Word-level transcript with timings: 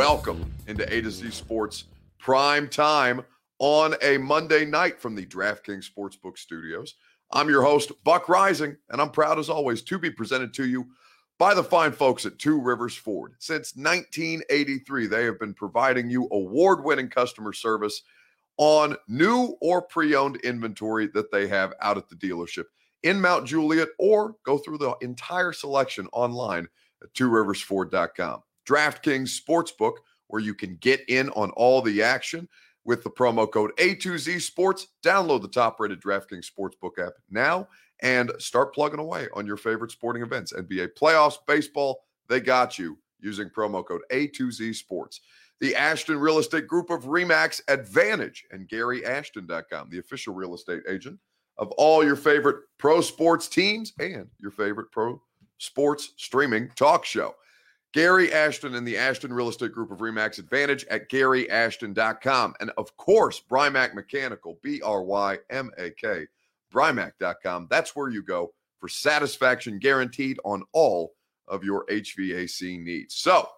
welcome 0.00 0.50
into 0.66 0.90
A 0.90 1.02
to 1.02 1.10
Z 1.10 1.30
Sports 1.30 1.84
prime 2.18 2.68
time 2.68 3.20
on 3.58 3.94
a 4.00 4.16
Monday 4.16 4.64
night 4.64 4.98
from 4.98 5.14
the 5.14 5.26
DraftKings 5.26 5.84
Sportsbook 5.90 6.38
Studios. 6.38 6.94
I'm 7.32 7.50
your 7.50 7.62
host, 7.62 7.92
Buck 8.02 8.24
Reising, 8.24 8.78
and 8.88 8.98
I'm 8.98 9.10
proud 9.10 9.38
as 9.38 9.50
always 9.50 9.82
to 9.82 9.98
be 9.98 10.10
presented 10.10 10.54
to 10.54 10.66
you 10.66 10.86
by 11.38 11.52
the 11.52 11.62
fine 11.62 11.92
folks 11.92 12.24
at 12.24 12.38
Two 12.38 12.58
Rivers 12.58 12.96
Ford. 12.96 13.34
Since 13.40 13.76
1983, 13.76 15.06
they 15.06 15.24
have 15.24 15.38
been 15.38 15.52
providing 15.52 16.08
you 16.08 16.28
award 16.32 16.82
winning 16.82 17.10
customer 17.10 17.52
service 17.52 18.00
on 18.56 18.96
new 19.06 19.54
or 19.60 19.82
pre 19.82 20.14
owned 20.14 20.36
inventory 20.36 21.08
that 21.08 21.30
they 21.30 21.46
have 21.46 21.74
out 21.82 21.98
at 21.98 22.08
the 22.08 22.16
dealership 22.16 22.64
in 23.02 23.20
Mount 23.20 23.46
Juliet 23.46 23.88
or 23.98 24.36
go 24.46 24.56
through 24.56 24.78
the 24.78 24.94
entire 25.02 25.52
selection 25.52 26.08
online 26.14 26.66
at 27.02 27.12
tworiversford.com. 27.12 28.40
DraftKings 28.68 29.40
Sportsbook, 29.40 29.94
where 30.28 30.42
you 30.42 30.54
can 30.54 30.76
get 30.76 31.00
in 31.08 31.30
on 31.30 31.50
all 31.52 31.82
the 31.82 32.02
action 32.02 32.48
with 32.84 33.02
the 33.04 33.10
promo 33.10 33.50
code 33.50 33.72
A2Z 33.78 34.40
Sports. 34.40 34.88
Download 35.04 35.42
the 35.42 35.48
top 35.48 35.78
rated 35.80 36.00
DraftKings 36.00 36.46
Sportsbook 36.50 37.04
app 37.04 37.14
now 37.30 37.68
and 38.02 38.32
start 38.38 38.74
plugging 38.74 39.00
away 39.00 39.28
on 39.34 39.46
your 39.46 39.56
favorite 39.56 39.90
sporting 39.90 40.22
events. 40.22 40.52
NBA 40.52 40.90
playoffs, 41.00 41.36
baseball, 41.46 42.00
they 42.28 42.40
got 42.40 42.78
you 42.78 42.98
using 43.20 43.50
promo 43.50 43.84
code 43.84 44.02
A2Z 44.10 44.74
Sports. 44.74 45.20
The 45.60 45.76
Ashton 45.76 46.18
Real 46.18 46.38
Estate 46.38 46.66
Group 46.66 46.88
of 46.88 47.04
Remax 47.04 47.60
Advantage 47.68 48.46
and 48.50 48.66
GaryAshton.com, 48.66 49.90
the 49.90 49.98
official 49.98 50.32
real 50.32 50.54
estate 50.54 50.82
agent 50.88 51.18
of 51.58 51.70
all 51.72 52.02
your 52.02 52.16
favorite 52.16 52.64
pro 52.78 53.02
sports 53.02 53.46
teams 53.46 53.92
and 54.00 54.26
your 54.38 54.50
favorite 54.50 54.90
pro 54.90 55.20
sports 55.58 56.14
streaming 56.16 56.70
talk 56.76 57.04
show. 57.04 57.34
Gary 57.92 58.32
Ashton 58.32 58.74
and 58.74 58.86
the 58.86 58.96
Ashton 58.96 59.32
Real 59.32 59.48
Estate 59.48 59.72
Group 59.72 59.90
of 59.90 59.98
Remax 59.98 60.38
Advantage 60.38 60.84
at 60.86 61.10
GaryAshton.com. 61.10 62.54
And 62.60 62.70
of 62.78 62.96
course, 62.96 63.42
Brymak 63.50 63.94
Mechanical, 63.94 64.58
B 64.62 64.80
R 64.82 65.02
Y 65.02 65.38
M 65.50 65.70
A 65.76 65.90
K, 65.90 66.26
Brymak.com. 66.72 67.66
That's 67.68 67.96
where 67.96 68.08
you 68.08 68.22
go 68.22 68.52
for 68.78 68.88
satisfaction 68.88 69.78
guaranteed 69.78 70.38
on 70.44 70.62
all 70.72 71.14
of 71.48 71.64
your 71.64 71.84
HVAC 71.86 72.82
needs. 72.82 73.16
So, 73.16 73.48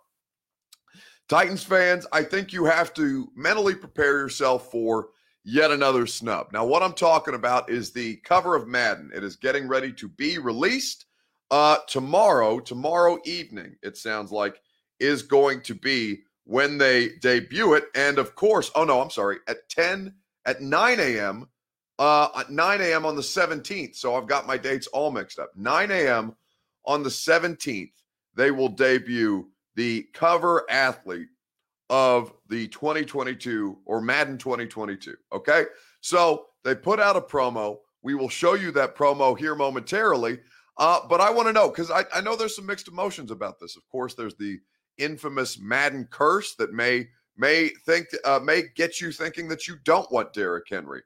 Titans 1.29 1.63
fans, 1.63 2.07
I 2.13 2.23
think 2.23 2.53
you 2.53 2.65
have 2.65 2.95
to 2.95 3.31
mentally 3.37 3.75
prepare 3.75 4.19
yourself 4.19 4.71
for 4.71 5.09
yet 5.45 5.71
another 5.71 6.07
snub. 6.07 6.49
Now, 6.53 6.65
what 6.65 6.83
I'm 6.83 6.95
talking 6.95 7.35
about 7.35 7.71
is 7.71 7.93
the 7.93 8.17
cover 8.17 8.57
of 8.57 8.67
Madden. 8.67 9.11
It 9.15 9.25
is 9.25 9.37
getting 9.37 9.69
ready 9.69 9.93
to 9.93 10.09
be 10.09 10.39
released 10.39 11.07
uh, 11.53 11.77
tomorrow. 11.87 12.59
Tomorrow 12.59 13.19
evening, 13.25 13.77
it 13.83 13.97
sounds 13.97 14.33
like, 14.33 14.61
is 14.99 15.23
going 15.23 15.61
to 15.61 15.75
be 15.75 16.23
when 16.45 16.79
they 16.79 17.11
debut 17.21 17.75
it. 17.75 17.85
And 17.95 18.19
of 18.19 18.35
course, 18.35 18.71
oh 18.75 18.85
no, 18.85 19.01
I'm 19.01 19.11
sorry, 19.11 19.39
at 19.47 19.69
10, 19.69 20.15
at 20.47 20.61
9 20.61 20.99
a.m., 20.99 21.47
uh, 21.99 22.29
at 22.37 22.51
9 22.51 22.81
a.m. 22.81 23.07
on 23.07 23.15
the 23.15 23.23
17th. 23.23 23.95
So 23.95 24.15
I've 24.17 24.27
got 24.27 24.47
my 24.47 24.57
dates 24.57 24.87
all 24.89 25.13
mixed 25.13 25.39
up. 25.39 25.51
9 25.55 25.91
a.m. 25.91 26.35
on 26.87 27.03
the 27.03 27.11
17th, 27.11 27.93
they 28.35 28.51
will 28.51 28.69
debut 28.69 29.49
the 29.77 30.09
cover 30.15 30.65
athlete 30.71 31.29
of 31.91 32.33
the 32.49 32.67
2022 32.69 33.79
or 33.85 34.01
Madden 34.01 34.39
2022. 34.39 35.15
Okay. 35.33 35.67
So 36.01 36.47
they 36.65 36.75
put 36.75 36.99
out 36.99 37.17
a 37.17 37.21
promo. 37.21 37.77
We 38.03 38.15
will 38.15 38.31
show 38.31 38.55
you 38.55 38.73
that 38.73 38.97
promo 38.97 39.39
here 39.39 39.55
momentarily. 39.55 40.41
Uh, 40.79 41.01
but 41.09 41.21
I 41.21 41.31
want 41.31 41.49
to 41.49 41.53
know 41.53 41.69
because 41.69 41.91
I, 41.91 42.05
I 42.15 42.21
know 42.21 42.37
there's 42.37 42.57
some 42.57 42.67
mixed 42.67 42.89
emotions 42.89 43.31
about 43.31 43.61
this. 43.61 43.77
Of 43.77 43.87
course, 43.89 44.15
there's 44.15 44.37
the 44.37 44.59
infamous 44.99 45.59
Madden 45.59 46.07
curse 46.11 46.55
that 46.57 46.73
may 46.73 47.09
may 47.37 47.71
think 47.87 48.07
uh, 48.25 48.41
may 48.43 48.63
get 48.75 49.01
you 49.01 49.13
thinking 49.13 49.49
that 49.49 49.67
you 49.69 49.77
don't 49.85 50.11
want 50.11 50.33
Derrick 50.33 50.67
Henry 50.69 51.03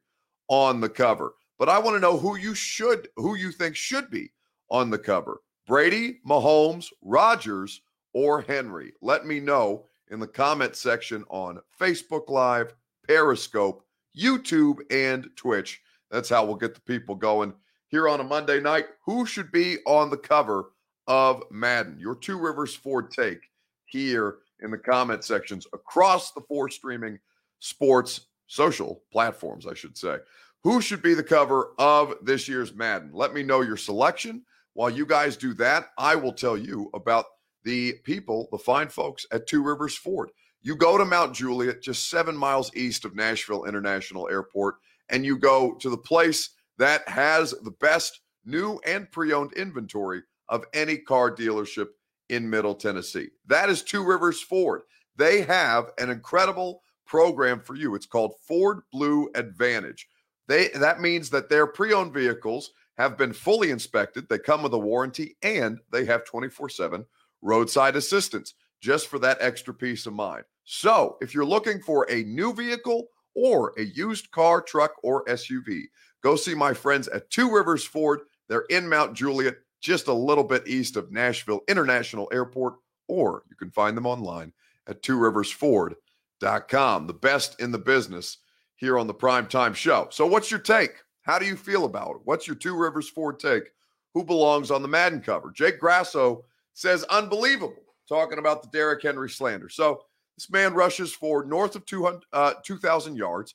on 0.49 0.81
the 0.81 0.89
cover. 0.89 1.35
But 1.59 1.69
I 1.69 1.79
want 1.79 1.97
to 1.97 2.01
know 2.01 2.19
who 2.19 2.37
you 2.37 2.55
should, 2.55 3.09
who 3.17 3.35
you 3.35 3.51
think 3.51 3.77
should 3.77 4.11
be 4.11 4.31
on 4.71 4.91
the 4.91 4.99
cover: 4.99 5.41
Brady, 5.67 6.21
Mahomes, 6.27 6.89
Rodgers, 7.03 7.81
or 8.13 8.43
Henry. 8.43 8.93
Let 9.03 9.27
me 9.27 9.41
know 9.41 9.87
in 10.11 10.21
the 10.21 10.29
comment 10.29 10.77
section 10.77 11.25
on 11.29 11.61
Facebook 11.81 12.29
Live, 12.29 12.75
Periscope, 13.07 13.85
YouTube, 14.17 14.79
and 14.91 15.29
Twitch. 15.35 15.81
That's 16.11 16.29
how 16.29 16.45
we'll 16.45 16.55
get 16.55 16.75
the 16.75 16.81
people 16.81 17.17
going 17.17 17.53
here 17.89 18.09
on 18.09 18.21
a 18.21 18.25
Monday 18.25 18.61
night. 18.61 18.87
Who 19.05 19.27
should 19.27 19.53
be 19.53 19.79
on 19.87 20.11
the 20.11 20.17
cover 20.17 20.71
of 21.07 21.43
Madden? 21.51 21.99
Your 21.99 22.17
Two 22.17 22.39
Rivers 22.39 22.75
Ford 22.75 23.11
take 23.11 23.41
here 23.87 24.39
in 24.61 24.71
the 24.71 24.79
comment 24.79 25.25
sections 25.25 25.67
across 25.73 26.33
the 26.33 26.41
four 26.43 26.69
streaming 26.69 27.19
sports 27.59 28.27
social 28.47 29.03
platforms, 29.13 29.67
I 29.67 29.75
should 29.75 29.97
say. 29.97 30.19
Who 30.63 30.81
should 30.81 31.03
be 31.03 31.15
the 31.15 31.23
cover 31.23 31.73
of 31.79 32.15
this 32.23 32.49
year's 32.49 32.75
Madden? 32.75 33.11
Let 33.13 33.33
me 33.33 33.43
know 33.43 33.61
your 33.61 33.77
selection. 33.77 34.45
While 34.73 34.91
you 34.91 35.07
guys 35.07 35.37
do 35.37 35.55
that, 35.55 35.89
I 35.97 36.17
will 36.17 36.33
tell 36.33 36.57
you 36.57 36.91
about 36.93 37.27
the 37.65 37.95
people, 38.05 38.49
the 38.51 38.59
fine 38.59 38.89
folks 38.89 39.27
at 39.33 39.47
Two 39.47 39.63
Rivers 39.63 39.97
Ford. 39.97 40.31
You 40.63 40.77
go 40.77 40.99
to 40.99 41.05
Mount 41.05 41.35
Juliet, 41.35 41.83
just 41.83 42.11
seven 42.11 42.37
miles 42.37 42.75
east 42.75 43.05
of 43.05 43.15
Nashville 43.15 43.65
International 43.65 44.29
Airport, 44.29 44.77
and 45.09 45.25
you 45.25 45.39
go 45.39 45.75
to 45.75 45.89
the 45.89 45.97
place 45.97 46.51
that 46.79 47.09
has 47.09 47.53
the 47.63 47.75
best 47.81 48.21
new 48.45 48.81
and 48.87 49.11
pre 49.11 49.33
owned 49.33 49.53
inventory 49.55 50.23
of 50.49 50.65
any 50.73 50.97
car 50.99 51.35
dealership 51.35 51.89
in 52.29 52.49
Middle 52.49 52.75
Tennessee. 52.75 53.29
That 53.47 53.69
is 53.69 53.83
Two 53.83 54.05
Rivers 54.05 54.41
Ford. 54.41 54.83
They 55.17 55.43
have 55.43 55.91
an 55.99 56.11
incredible 56.11 56.83
program 57.07 57.61
for 57.61 57.75
you. 57.75 57.95
It's 57.95 58.07
called 58.07 58.35
Ford 58.47 58.81
Blue 58.93 59.31
Advantage. 59.35 60.09
They 60.49 60.69
that 60.69 61.01
means 61.01 61.31
that 61.31 61.49
their 61.49 61.67
pre-owned 61.67 62.13
vehicles 62.13 62.73
have 62.97 63.19
been 63.19 63.33
fully 63.33 63.71
inspected, 63.71 64.29
they 64.29 64.39
come 64.39 64.63
with 64.63 64.73
a 64.73 64.79
warranty 64.79 65.37
and 65.43 65.79
they 65.93 66.05
have 66.05 66.25
24/7 66.25 67.05
roadside 67.43 67.95
assistance 67.97 68.55
just 68.81 69.09
for 69.09 69.19
that 69.19 69.39
extra 69.41 69.75
peace 69.75 70.07
of 70.07 70.15
mind. 70.15 70.45
So, 70.65 71.17
if 71.21 71.35
you're 71.35 71.45
looking 71.45 71.81
for 71.81 72.11
a 72.11 72.25
new 72.25 72.53
vehicle 72.53 73.09
or 73.35 73.73
a 73.77 73.83
used 73.83 74.31
car, 74.31 74.63
truck, 74.63 74.93
or 75.03 75.25
SUV, 75.29 75.85
go 76.27 76.35
see 76.35 76.57
my 76.57 76.75
friends 76.75 77.07
at 77.07 77.31
Two 77.31 77.55
Rivers 77.55 77.85
Ford. 77.85 78.23
They're 78.49 78.65
in 78.69 78.89
Mount 78.89 79.15
Juliet, 79.15 79.59
just 79.81 80.09
a 80.09 80.13
little 80.13 80.43
bit 80.43 80.67
east 80.67 80.97
of 80.97 81.13
Nashville 81.13 81.61
International 81.69 82.29
Airport, 82.33 82.75
or 83.07 83.45
you 83.49 83.55
can 83.55 83.71
find 83.71 83.97
them 83.97 84.07
online 84.07 84.53
at 84.89 85.05
tworiversford.com. 85.05 87.07
The 87.07 87.13
best 87.13 87.61
in 87.61 87.71
the 87.71 87.79
business 87.79 88.39
here 88.75 88.99
on 88.99 89.07
the 89.07 89.15
Primetime 89.15 89.77
Show. 89.77 90.09
So, 90.11 90.27
what's 90.27 90.51
your 90.51 90.59
take? 90.59 90.97
How 91.23 91.39
do 91.39 91.47
you 91.47 91.55
feel 91.55 91.85
about 91.85 92.17
it? 92.17 92.23
What's 92.25 92.49
your 92.49 92.57
Two 92.57 92.77
Rivers 92.77 93.09
Ford 93.09 93.39
take? 93.39 93.71
Who 94.13 94.25
belongs 94.25 94.73
on 94.73 94.83
the 94.83 94.89
Madden 94.89 95.21
cover? 95.21 95.53
Jake 95.53 95.79
Grasso 95.79 96.45
says 96.75 97.05
unbelievable, 97.05 97.85
talking 98.09 98.41
about 98.41 98.65
the 98.65 98.69
Derrick 98.73 99.01
Henry 99.01 99.31
slander. 99.31 99.69
So 99.69 100.03
this 100.37 100.51
man 100.51 100.75
rushes 100.75 101.13
for 101.13 101.45
north 101.45 101.77
of 101.77 101.87
200, 101.87 102.25
uh, 102.33 102.55
2,000 102.65 103.15
yards, 103.15 103.55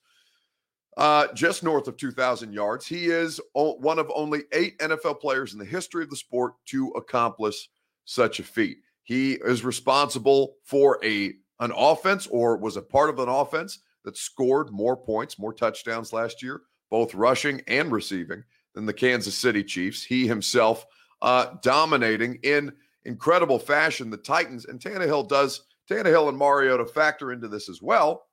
uh, 0.98 1.28
just 1.34 1.64
north 1.64 1.88
of 1.88 1.98
2,000 1.98 2.52
yards. 2.54 2.86
He 2.86 3.06
is 3.06 3.40
o- 3.56 3.76
one 3.76 4.00
of 4.00 4.12
only 4.14 4.42
eight 4.52 4.78
NFL 4.80 5.20
players 5.20 5.54
in 5.54 5.60
the 5.60 5.66
history 5.66 6.04
of 6.04 6.10
the 6.10 6.16
sport 6.16 6.54
to 6.68 6.90
accomplish 6.90 7.70
such 8.06 8.40
a 8.40 8.44
feat. 8.44 8.80
He 9.04 9.34
is 9.34 9.64
responsible 9.64 10.56
for 10.64 11.00
a 11.04 11.34
an 11.60 11.72
offense 11.78 12.28
or 12.28 12.58
was 12.58 12.76
a 12.76 12.82
part 12.82 13.10
of 13.10 13.20
an 13.20 13.30
offense 13.30 13.80
that 14.04 14.18
scored 14.18 14.72
more 14.72 14.98
points, 14.98 15.38
more 15.38 15.54
touchdowns 15.54 16.12
last 16.12 16.42
year, 16.42 16.62
both 16.90 17.14
rushing 17.14 17.62
and 17.68 17.92
receiving, 17.92 18.44
than 18.74 18.86
the 18.86 18.94
Kansas 18.94 19.36
City 19.36 19.64
Chiefs. 19.64 20.04
He 20.04 20.28
himself 20.28 20.86
uh, 21.22 21.56
dominating 21.62 22.40
in 22.44 22.72
incredible 23.06 23.60
fashion 23.60 24.10
the 24.10 24.18
Titans. 24.18 24.66
And 24.66 24.80
Tannehill 24.80 25.28
does, 25.28 25.66
Tannehill 25.90 26.30
and 26.30 26.38
Mariota 26.38 26.86
factor 26.86 27.32
into 27.32 27.48
this 27.48 27.70
as 27.70 27.82
well. 27.82 28.28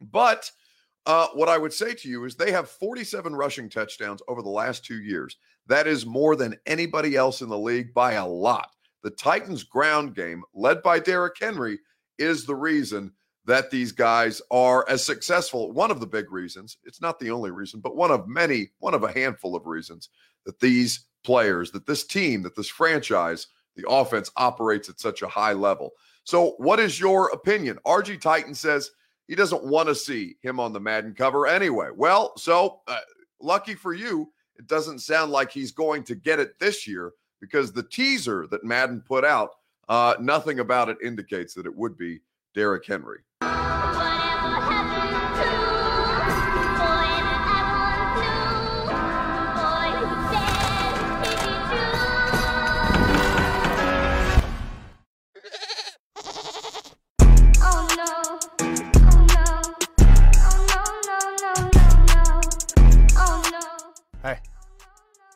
But 0.00 0.50
uh, 1.06 1.28
what 1.34 1.48
I 1.48 1.58
would 1.58 1.72
say 1.72 1.94
to 1.94 2.08
you 2.08 2.24
is 2.24 2.34
they 2.34 2.52
have 2.52 2.68
47 2.68 3.34
rushing 3.34 3.68
touchdowns 3.68 4.22
over 4.28 4.42
the 4.42 4.48
last 4.48 4.84
two 4.84 5.02
years. 5.02 5.36
That 5.66 5.86
is 5.86 6.06
more 6.06 6.36
than 6.36 6.58
anybody 6.66 7.16
else 7.16 7.40
in 7.40 7.48
the 7.48 7.58
league 7.58 7.92
by 7.94 8.12
a 8.14 8.26
lot. 8.26 8.70
The 9.02 9.10
Titans' 9.10 9.64
ground 9.64 10.14
game, 10.14 10.42
led 10.54 10.82
by 10.82 10.98
Derrick 11.00 11.36
Henry, 11.40 11.78
is 12.18 12.44
the 12.44 12.54
reason 12.54 13.12
that 13.44 13.70
these 13.70 13.90
guys 13.90 14.40
are 14.52 14.88
as 14.88 15.04
successful. 15.04 15.72
One 15.72 15.90
of 15.90 15.98
the 15.98 16.06
big 16.06 16.30
reasons, 16.30 16.76
it's 16.84 17.00
not 17.00 17.18
the 17.18 17.30
only 17.30 17.50
reason, 17.50 17.80
but 17.80 17.96
one 17.96 18.12
of 18.12 18.28
many, 18.28 18.70
one 18.78 18.94
of 18.94 19.02
a 19.02 19.12
handful 19.12 19.56
of 19.56 19.66
reasons 19.66 20.10
that 20.46 20.60
these 20.60 21.06
players, 21.24 21.72
that 21.72 21.86
this 21.86 22.04
team, 22.04 22.42
that 22.42 22.54
this 22.54 22.68
franchise 22.68 23.48
the 23.76 23.88
offense 23.88 24.30
operates 24.36 24.88
at 24.88 25.00
such 25.00 25.22
a 25.22 25.28
high 25.28 25.52
level. 25.52 25.92
So, 26.24 26.54
what 26.58 26.78
is 26.78 27.00
your 27.00 27.30
opinion? 27.30 27.78
RG 27.86 28.20
Titan 28.20 28.54
says 28.54 28.90
he 29.32 29.36
doesn't 29.36 29.64
want 29.64 29.88
to 29.88 29.94
see 29.94 30.36
him 30.42 30.60
on 30.60 30.74
the 30.74 30.78
Madden 30.78 31.14
cover 31.14 31.46
anyway. 31.46 31.88
Well, 31.96 32.36
so 32.36 32.80
uh, 32.86 32.98
lucky 33.40 33.74
for 33.74 33.94
you, 33.94 34.30
it 34.58 34.66
doesn't 34.66 34.98
sound 34.98 35.32
like 35.32 35.50
he's 35.50 35.72
going 35.72 36.02
to 36.02 36.14
get 36.14 36.38
it 36.38 36.58
this 36.58 36.86
year 36.86 37.12
because 37.40 37.72
the 37.72 37.82
teaser 37.82 38.46
that 38.50 38.62
Madden 38.62 39.00
put 39.00 39.24
out, 39.24 39.52
uh, 39.88 40.16
nothing 40.20 40.60
about 40.60 40.90
it 40.90 40.98
indicates 41.02 41.54
that 41.54 41.64
it 41.64 41.74
would 41.74 41.96
be 41.96 42.20
Derrick 42.54 42.84
Henry. 42.86 43.20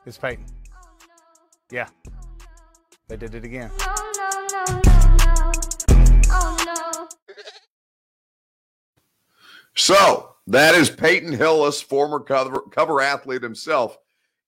It's 0.07 0.19
Peyton. 0.19 0.47
Yeah, 1.71 1.89
they 3.09 3.17
did 3.17 3.35
it 3.35 3.45
again. 3.45 3.71
Oh, 3.81 3.97
oh, 6.31 7.09
so 9.75 10.37
that 10.47 10.75
is 10.77 10.89
Peyton 10.89 11.33
Hillis, 11.33 11.83
former 11.83 12.21
cover, 12.21 12.61
cover 12.71 13.01
athlete 13.01 13.43
himself, 13.43 13.99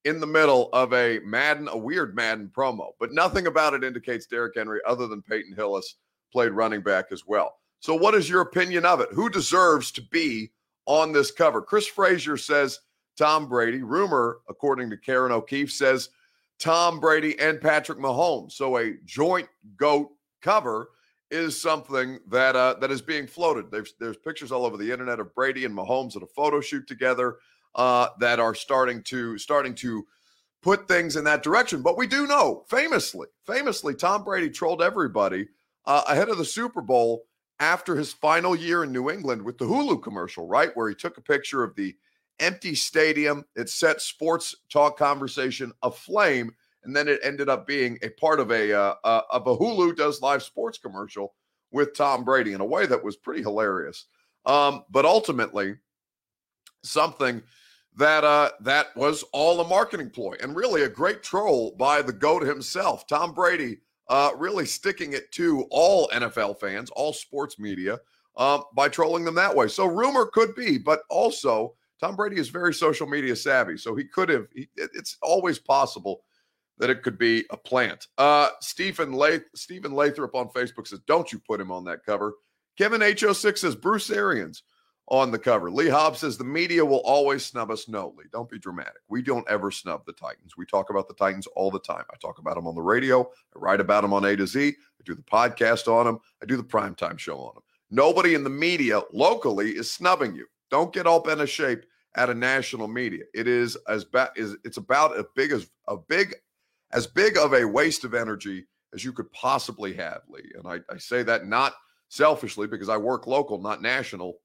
in 0.04 0.20
the 0.20 0.26
middle 0.26 0.70
of 0.72 0.92
a 0.92 1.18
Madden, 1.24 1.68
a 1.68 1.76
weird 1.76 2.14
Madden 2.14 2.50
promo. 2.56 2.90
But 3.00 3.12
nothing 3.12 3.48
about 3.48 3.74
it 3.74 3.82
indicates 3.82 4.26
Derrick 4.26 4.54
Henry 4.56 4.80
other 4.86 5.08
than 5.08 5.22
Peyton 5.22 5.54
Hillis 5.54 5.96
played 6.32 6.52
running 6.52 6.82
back 6.82 7.06
as 7.10 7.24
well. 7.26 7.56
So, 7.80 7.94
what 7.94 8.14
is 8.14 8.28
your 8.28 8.42
opinion 8.42 8.84
of 8.84 9.00
it? 9.00 9.08
Who 9.12 9.28
deserves 9.28 9.90
to 9.92 10.02
be 10.02 10.52
on 10.86 11.12
this 11.12 11.30
cover? 11.30 11.60
Chris 11.60 11.86
Frazier 11.86 12.36
says 12.36 12.78
Tom 13.18 13.48
Brady. 13.48 13.82
Rumor, 13.82 14.38
according 14.48 14.88
to 14.90 14.96
Karen 14.96 15.32
O'Keefe, 15.32 15.72
says 15.72 16.10
Tom 16.58 17.00
Brady 17.00 17.38
and 17.38 17.60
Patrick 17.60 17.98
Mahomes. 17.98 18.52
So, 18.52 18.78
a 18.78 18.94
joint 19.04 19.48
GOAT 19.76 20.08
cover 20.40 20.90
is 21.30 21.60
something 21.60 22.18
that 22.28 22.56
uh, 22.56 22.74
that 22.80 22.90
is 22.90 23.02
being 23.02 23.26
floated. 23.26 23.70
There's 23.70 23.94
there's 24.00 24.16
pictures 24.16 24.52
all 24.52 24.64
over 24.64 24.76
the 24.76 24.90
internet 24.90 25.20
of 25.20 25.34
Brady 25.34 25.64
and 25.64 25.76
Mahomes 25.76 26.16
at 26.16 26.22
a 26.22 26.26
photo 26.26 26.60
shoot 26.60 26.86
together 26.86 27.36
uh, 27.74 28.08
that 28.20 28.40
are 28.40 28.54
starting 28.54 29.02
to 29.04 29.36
starting 29.36 29.74
to 29.76 30.06
put 30.62 30.88
things 30.88 31.16
in 31.16 31.24
that 31.24 31.42
direction. 31.42 31.82
But 31.82 31.98
we 31.98 32.06
do 32.06 32.26
know, 32.26 32.64
famously, 32.68 33.28
famously, 33.46 33.94
Tom 33.94 34.24
Brady 34.24 34.50
trolled 34.50 34.82
everybody 34.82 35.48
uh, 35.84 36.02
ahead 36.08 36.28
of 36.28 36.38
the 36.38 36.44
Super 36.44 36.80
Bowl 36.80 37.24
after 37.60 37.96
his 37.96 38.12
final 38.12 38.54
year 38.54 38.84
in 38.84 38.92
New 38.92 39.10
England 39.10 39.42
with 39.42 39.58
the 39.58 39.64
Hulu 39.64 40.02
commercial, 40.02 40.46
right, 40.46 40.70
where 40.74 40.88
he 40.88 40.94
took 40.94 41.18
a 41.18 41.22
picture 41.22 41.62
of 41.62 41.74
the 41.74 41.94
empty 42.40 42.74
stadium. 42.74 43.44
It 43.56 43.68
set 43.68 44.00
sports 44.00 44.54
talk 44.70 44.98
conversation 44.98 45.72
aflame 45.82 46.52
and 46.84 46.94
then 46.94 47.08
it 47.08 47.20
ended 47.22 47.48
up 47.48 47.66
being 47.66 47.98
a 48.02 48.08
part 48.08 48.40
of 48.40 48.50
a 48.50 48.72
uh, 48.72 48.94
uh, 49.04 49.22
of 49.30 49.46
a 49.46 49.56
Hulu 49.56 49.96
does 49.96 50.22
live 50.22 50.42
sports 50.42 50.78
commercial 50.78 51.34
with 51.70 51.94
Tom 51.94 52.24
Brady 52.24 52.54
in 52.54 52.60
a 52.60 52.64
way 52.64 52.86
that 52.86 53.04
was 53.04 53.16
pretty 53.16 53.42
hilarious. 53.42 54.06
Um, 54.46 54.84
but 54.90 55.04
ultimately, 55.04 55.76
something 56.82 57.42
that 57.96 58.24
uh, 58.24 58.50
that 58.60 58.96
was 58.96 59.24
all 59.32 59.60
a 59.60 59.68
marketing 59.68 60.10
ploy 60.10 60.36
and 60.40 60.56
really 60.56 60.82
a 60.82 60.88
great 60.88 61.22
troll 61.22 61.74
by 61.78 62.00
the 62.00 62.12
goat 62.12 62.42
himself, 62.42 63.06
Tom 63.06 63.34
Brady. 63.34 63.78
Uh, 64.08 64.30
really 64.38 64.64
sticking 64.64 65.12
it 65.12 65.30
to 65.32 65.66
all 65.70 66.08
NFL 66.08 66.58
fans, 66.58 66.88
all 66.92 67.12
sports 67.12 67.58
media, 67.58 67.98
um, 68.38 68.62
by 68.74 68.88
trolling 68.88 69.22
them 69.22 69.34
that 69.34 69.54
way. 69.54 69.68
So 69.68 69.84
rumor 69.84 70.24
could 70.24 70.54
be, 70.54 70.78
but 70.78 71.02
also 71.10 71.74
Tom 72.00 72.16
Brady 72.16 72.36
is 72.36 72.48
very 72.48 72.72
social 72.74 73.06
media 73.06 73.34
savvy, 73.34 73.76
so 73.76 73.94
he 73.94 74.04
could 74.04 74.28
have. 74.28 74.46
He, 74.54 74.68
it's 74.76 75.16
always 75.22 75.58
possible 75.58 76.22
that 76.78 76.90
it 76.90 77.02
could 77.02 77.18
be 77.18 77.44
a 77.50 77.56
plant. 77.56 78.06
Uh, 78.18 78.48
Stephen 78.60 79.12
Lath- 79.12 79.42
Stephen 79.54 79.92
Lathrop 79.92 80.34
on 80.34 80.48
Facebook 80.48 80.86
says, 80.86 81.00
"Don't 81.06 81.32
you 81.32 81.38
put 81.40 81.60
him 81.60 81.72
on 81.72 81.84
that 81.84 82.04
cover." 82.04 82.34
Kevin 82.76 83.00
H06 83.00 83.58
says 83.58 83.74
Bruce 83.74 84.10
Arians 84.10 84.62
on 85.08 85.30
the 85.30 85.38
cover. 85.38 85.70
Lee 85.70 85.88
Hobbs 85.88 86.20
says 86.20 86.36
the 86.36 86.44
media 86.44 86.84
will 86.84 87.00
always 87.00 87.44
snub 87.44 87.70
us. 87.70 87.88
No, 87.88 88.14
Lee, 88.16 88.26
don't 88.30 88.48
be 88.48 88.58
dramatic. 88.58 89.00
We 89.08 89.22
don't 89.22 89.48
ever 89.48 89.70
snub 89.70 90.04
the 90.06 90.12
Titans. 90.12 90.56
We 90.56 90.66
talk 90.66 90.90
about 90.90 91.08
the 91.08 91.14
Titans 91.14 91.46
all 91.48 91.70
the 91.70 91.80
time. 91.80 92.04
I 92.12 92.16
talk 92.20 92.38
about 92.38 92.54
them 92.54 92.66
on 92.66 92.74
the 92.74 92.82
radio. 92.82 93.22
I 93.22 93.58
write 93.58 93.80
about 93.80 94.02
them 94.02 94.12
on 94.12 94.24
A 94.24 94.36
to 94.36 94.46
Z. 94.46 94.68
I 94.68 95.02
do 95.04 95.14
the 95.14 95.22
podcast 95.22 95.88
on 95.92 96.06
them. 96.06 96.18
I 96.42 96.46
do 96.46 96.56
the 96.56 96.62
primetime 96.62 97.18
show 97.18 97.38
on 97.38 97.54
them. 97.54 97.62
Nobody 97.90 98.34
in 98.34 98.44
the 98.44 98.50
media 98.50 99.00
locally 99.12 99.70
is 99.70 99.90
snubbing 99.90 100.34
you. 100.34 100.46
Don't 100.70 100.92
get 100.92 101.06
all 101.06 101.20
bent 101.20 101.40
a 101.40 101.46
shape 101.46 101.84
at 102.14 102.30
a 102.30 102.34
national 102.34 102.88
media. 102.88 103.24
It 103.34 103.46
is 103.46 103.76
as 103.88 104.04
bad 104.04 104.30
is 104.36 104.56
it's 104.64 104.76
about 104.76 105.16
as 105.16 105.24
big 105.34 105.52
as 105.52 105.70
a 105.86 105.96
big 105.96 106.34
as 106.92 107.06
big 107.06 107.36
of 107.36 107.54
a 107.54 107.64
waste 107.64 108.04
of 108.04 108.14
energy 108.14 108.66
as 108.94 109.04
you 109.04 109.12
could 109.12 109.30
possibly 109.32 109.92
have, 109.94 110.22
Lee. 110.28 110.50
And 110.54 110.66
I, 110.66 110.80
I 110.92 110.98
say 110.98 111.22
that 111.22 111.46
not 111.46 111.74
selfishly 112.08 112.66
because 112.66 112.88
I 112.88 112.96
work 112.96 113.26
local, 113.26 113.60
not 113.60 113.82
national, 113.82 114.38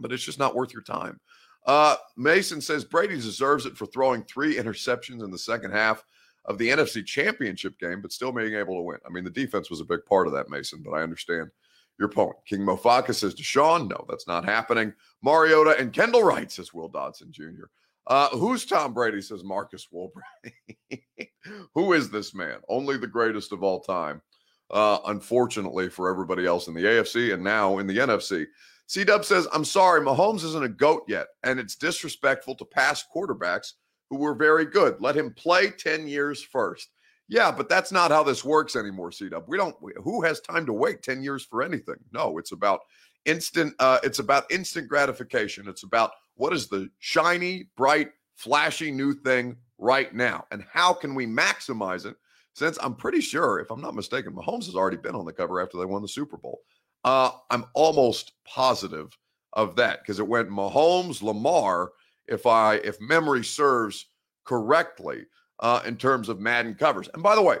but 0.00 0.12
it's 0.12 0.24
just 0.24 0.38
not 0.38 0.54
worth 0.54 0.72
your 0.72 0.82
time. 0.82 1.20
Uh, 1.66 1.96
Mason 2.16 2.60
says 2.60 2.84
Brady 2.84 3.14
deserves 3.14 3.66
it 3.66 3.76
for 3.76 3.86
throwing 3.86 4.24
three 4.24 4.56
interceptions 4.56 5.22
in 5.22 5.30
the 5.30 5.38
second 5.38 5.72
half 5.72 6.02
of 6.46 6.58
the 6.58 6.68
NFC 6.68 7.04
Championship 7.04 7.78
game, 7.78 8.00
but 8.02 8.10
still 8.10 8.32
being 8.32 8.54
able 8.54 8.74
to 8.76 8.82
win. 8.82 8.98
I 9.06 9.10
mean, 9.10 9.22
the 9.22 9.30
defense 9.30 9.70
was 9.70 9.80
a 9.80 9.84
big 9.84 10.04
part 10.06 10.26
of 10.26 10.32
that, 10.32 10.50
Mason, 10.50 10.82
but 10.82 10.92
I 10.92 11.02
understand 11.02 11.50
your 11.98 12.08
point. 12.08 12.36
King 12.46 12.60
Mofaka 12.60 13.14
says 13.14 13.34
Deshaun, 13.34 13.88
no, 13.88 14.04
that's 14.08 14.26
not 14.26 14.44
happening. 14.44 14.92
Mariota 15.22 15.76
and 15.78 15.92
Kendall 15.92 16.22
Wright 16.22 16.50
says 16.50 16.74
Will 16.74 16.88
Dodson 16.88 17.32
Jr. 17.32 17.66
Uh, 18.06 18.28
who's 18.30 18.66
Tom 18.66 18.92
Brady? 18.92 19.20
Says 19.20 19.44
Marcus 19.44 19.88
Woolbright. 19.92 21.02
Who 21.74 21.92
is 21.92 22.10
this 22.10 22.34
man? 22.34 22.58
Only 22.68 22.96
the 22.96 23.06
greatest 23.06 23.52
of 23.52 23.62
all 23.62 23.80
time. 23.80 24.20
Uh, 24.70 24.98
unfortunately 25.06 25.90
for 25.90 26.10
everybody 26.10 26.46
else 26.46 26.66
in 26.66 26.74
the 26.74 26.82
AFC 26.82 27.34
and 27.34 27.44
now 27.44 27.78
in 27.78 27.86
the 27.86 27.98
NFC. 27.98 28.46
C 28.86 29.04
Dub 29.04 29.24
says, 29.24 29.46
I'm 29.52 29.64
sorry, 29.64 30.00
Mahomes 30.00 30.44
isn't 30.44 30.64
a 30.64 30.68
GOAT 30.68 31.02
yet, 31.06 31.28
and 31.44 31.60
it's 31.60 31.76
disrespectful 31.76 32.54
to 32.56 32.64
past 32.64 33.06
quarterbacks 33.14 33.72
who 34.08 34.16
were 34.16 34.34
very 34.34 34.64
good. 34.64 34.96
Let 34.98 35.16
him 35.16 35.34
play 35.34 35.70
10 35.70 36.08
years 36.08 36.42
first. 36.42 36.88
Yeah, 37.32 37.50
but 37.50 37.70
that's 37.70 37.90
not 37.92 38.10
how 38.10 38.22
this 38.22 38.44
works 38.44 38.76
anymore, 38.76 39.10
C 39.10 39.30
Dub. 39.30 39.44
We 39.46 39.56
don't, 39.56 39.74
who 40.04 40.20
has 40.20 40.42
time 40.42 40.66
to 40.66 40.72
wait 40.74 41.02
10 41.02 41.22
years 41.22 41.42
for 41.42 41.62
anything? 41.62 41.96
No, 42.12 42.36
it's 42.36 42.52
about 42.52 42.80
instant, 43.24 43.74
uh, 43.78 44.00
it's 44.02 44.18
about 44.18 44.52
instant 44.52 44.86
gratification. 44.86 45.66
It's 45.66 45.82
about 45.82 46.10
what 46.34 46.52
is 46.52 46.68
the 46.68 46.90
shiny, 46.98 47.70
bright, 47.74 48.10
flashy 48.34 48.90
new 48.90 49.14
thing 49.14 49.56
right 49.78 50.14
now? 50.14 50.44
And 50.50 50.62
how 50.70 50.92
can 50.92 51.14
we 51.14 51.24
maximize 51.26 52.04
it? 52.04 52.16
Since 52.52 52.76
I'm 52.82 52.94
pretty 52.94 53.22
sure, 53.22 53.60
if 53.60 53.70
I'm 53.70 53.80
not 53.80 53.94
mistaken, 53.94 54.34
Mahomes 54.34 54.66
has 54.66 54.74
already 54.74 54.98
been 54.98 55.14
on 55.14 55.24
the 55.24 55.32
cover 55.32 55.62
after 55.62 55.78
they 55.78 55.86
won 55.86 56.02
the 56.02 56.08
Super 56.08 56.36
Bowl. 56.36 56.60
Uh, 57.02 57.30
I'm 57.48 57.64
almost 57.72 58.32
positive 58.44 59.16
of 59.54 59.74
that 59.76 60.00
because 60.02 60.18
it 60.18 60.28
went 60.28 60.50
Mahomes, 60.50 61.22
Lamar, 61.22 61.92
if 62.26 62.44
I 62.44 62.74
if 62.74 63.00
memory 63.00 63.42
serves 63.42 64.04
correctly, 64.44 65.24
uh, 65.62 65.80
in 65.86 65.96
terms 65.96 66.28
of 66.28 66.40
Madden 66.40 66.74
covers. 66.74 67.08
And 67.14 67.22
by 67.22 67.34
the 67.34 67.42
way, 67.42 67.56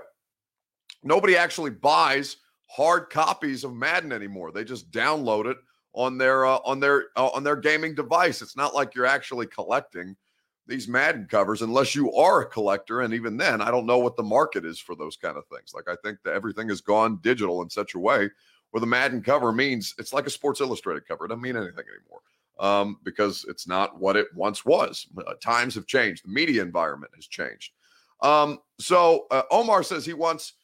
nobody 1.02 1.36
actually 1.36 1.70
buys 1.70 2.36
hard 2.66 3.08
copies 3.08 3.64
of 3.64 3.72
Madden 3.72 4.12
anymore. 4.12 4.52
They 4.52 4.64
just 4.64 4.90
download 4.90 5.50
it 5.50 5.56
on 5.94 6.18
their 6.18 6.44
uh, 6.44 6.58
on 6.64 6.80
their 6.80 7.06
uh, 7.16 7.28
on 7.28 7.44
their 7.44 7.56
gaming 7.56 7.94
device. 7.94 8.42
It's 8.42 8.56
not 8.56 8.74
like 8.74 8.94
you're 8.94 9.06
actually 9.06 9.46
collecting 9.46 10.16
these 10.66 10.88
Madden 10.88 11.26
covers 11.30 11.62
unless 11.62 11.94
you 11.94 12.12
are 12.12 12.42
a 12.42 12.46
collector. 12.46 13.00
And 13.00 13.14
even 13.14 13.36
then, 13.36 13.60
I 13.60 13.70
don't 13.70 13.86
know 13.86 13.98
what 13.98 14.16
the 14.16 14.22
market 14.22 14.64
is 14.64 14.78
for 14.78 14.94
those 14.94 15.16
kind 15.16 15.36
of 15.36 15.46
things. 15.46 15.72
Like 15.74 15.88
I 15.88 15.96
think 16.02 16.18
that 16.24 16.34
everything 16.34 16.68
has 16.68 16.80
gone 16.80 17.20
digital 17.22 17.62
in 17.62 17.70
such 17.70 17.94
a 17.94 17.98
way 17.98 18.28
where 18.70 18.80
the 18.80 18.86
Madden 18.86 19.22
cover 19.22 19.52
means 19.52 19.94
it's 19.98 20.12
like 20.12 20.26
a 20.26 20.30
Sports 20.30 20.60
Illustrated 20.60 21.06
cover. 21.06 21.26
It 21.26 21.28
doesn't 21.28 21.42
mean 21.42 21.56
anything 21.56 21.84
anymore 21.84 22.20
um, 22.58 22.98
because 23.04 23.44
it's 23.48 23.66
not 23.66 24.00
what 24.00 24.16
it 24.16 24.28
once 24.34 24.64
was. 24.64 25.06
Uh, 25.16 25.34
times 25.42 25.74
have 25.74 25.86
changed. 25.86 26.24
The 26.24 26.32
media 26.32 26.62
environment 26.62 27.12
has 27.14 27.26
changed. 27.26 27.72
Um, 28.22 28.58
so 28.78 29.26
uh, 29.30 29.42
Omar 29.50 29.82
says 29.82 30.06
he 30.06 30.14
wants 30.14 30.54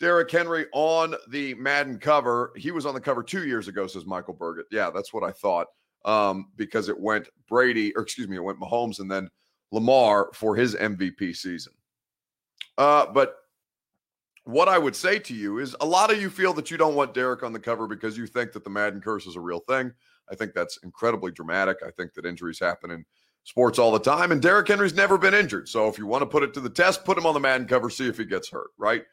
Derrick 0.00 0.30
Henry 0.30 0.66
on 0.72 1.14
the 1.28 1.54
Madden 1.54 1.98
cover. 1.98 2.52
He 2.56 2.70
was 2.70 2.86
on 2.86 2.94
the 2.94 3.00
cover 3.00 3.22
two 3.22 3.46
years 3.46 3.68
ago, 3.68 3.86
says 3.86 4.06
Michael 4.06 4.34
Burgett. 4.34 4.66
Yeah, 4.70 4.90
that's 4.90 5.12
what 5.12 5.24
I 5.24 5.32
thought. 5.32 5.68
Um, 6.04 6.50
because 6.56 6.88
it 6.88 6.98
went 6.98 7.28
Brady, 7.48 7.94
or 7.96 8.02
excuse 8.02 8.28
me, 8.28 8.36
it 8.36 8.42
went 8.42 8.60
Mahomes 8.60 8.98
and 8.98 9.10
then 9.10 9.30
Lamar 9.72 10.30
for 10.34 10.54
his 10.54 10.74
MVP 10.74 11.34
season. 11.34 11.72
Uh, 12.76 13.06
but 13.06 13.36
what 14.44 14.68
I 14.68 14.76
would 14.76 14.94
say 14.94 15.18
to 15.18 15.34
you 15.34 15.58
is 15.58 15.74
a 15.80 15.86
lot 15.86 16.12
of 16.12 16.20
you 16.20 16.28
feel 16.28 16.52
that 16.54 16.70
you 16.70 16.76
don't 16.76 16.94
want 16.94 17.14
Derrick 17.14 17.42
on 17.42 17.52
the 17.52 17.58
cover 17.58 17.86
because 17.86 18.18
you 18.18 18.26
think 18.26 18.52
that 18.52 18.64
the 18.64 18.70
Madden 18.70 19.00
curse 19.00 19.26
is 19.26 19.36
a 19.36 19.40
real 19.40 19.60
thing. 19.60 19.92
I 20.30 20.34
think 20.34 20.52
that's 20.54 20.78
incredibly 20.82 21.32
dramatic. 21.32 21.78
I 21.86 21.90
think 21.90 22.12
that 22.14 22.26
injuries 22.26 22.58
happen 22.58 22.90
in 22.90 23.04
sports 23.44 23.78
all 23.78 23.92
the 23.92 23.98
time, 23.98 24.32
and 24.32 24.42
Derrick 24.42 24.68
Henry's 24.68 24.94
never 24.94 25.16
been 25.16 25.34
injured. 25.34 25.68
So 25.68 25.88
if 25.88 25.98
you 25.98 26.06
want 26.06 26.22
to 26.22 26.26
put 26.26 26.42
it 26.42 26.52
to 26.54 26.60
the 26.60 26.70
test, 26.70 27.04
put 27.04 27.16
him 27.16 27.26
on 27.26 27.34
the 27.34 27.40
Madden 27.40 27.66
cover, 27.66 27.88
see 27.88 28.08
if 28.08 28.18
he 28.18 28.24
gets 28.24 28.50
hurt, 28.50 28.70
right? 28.76 29.04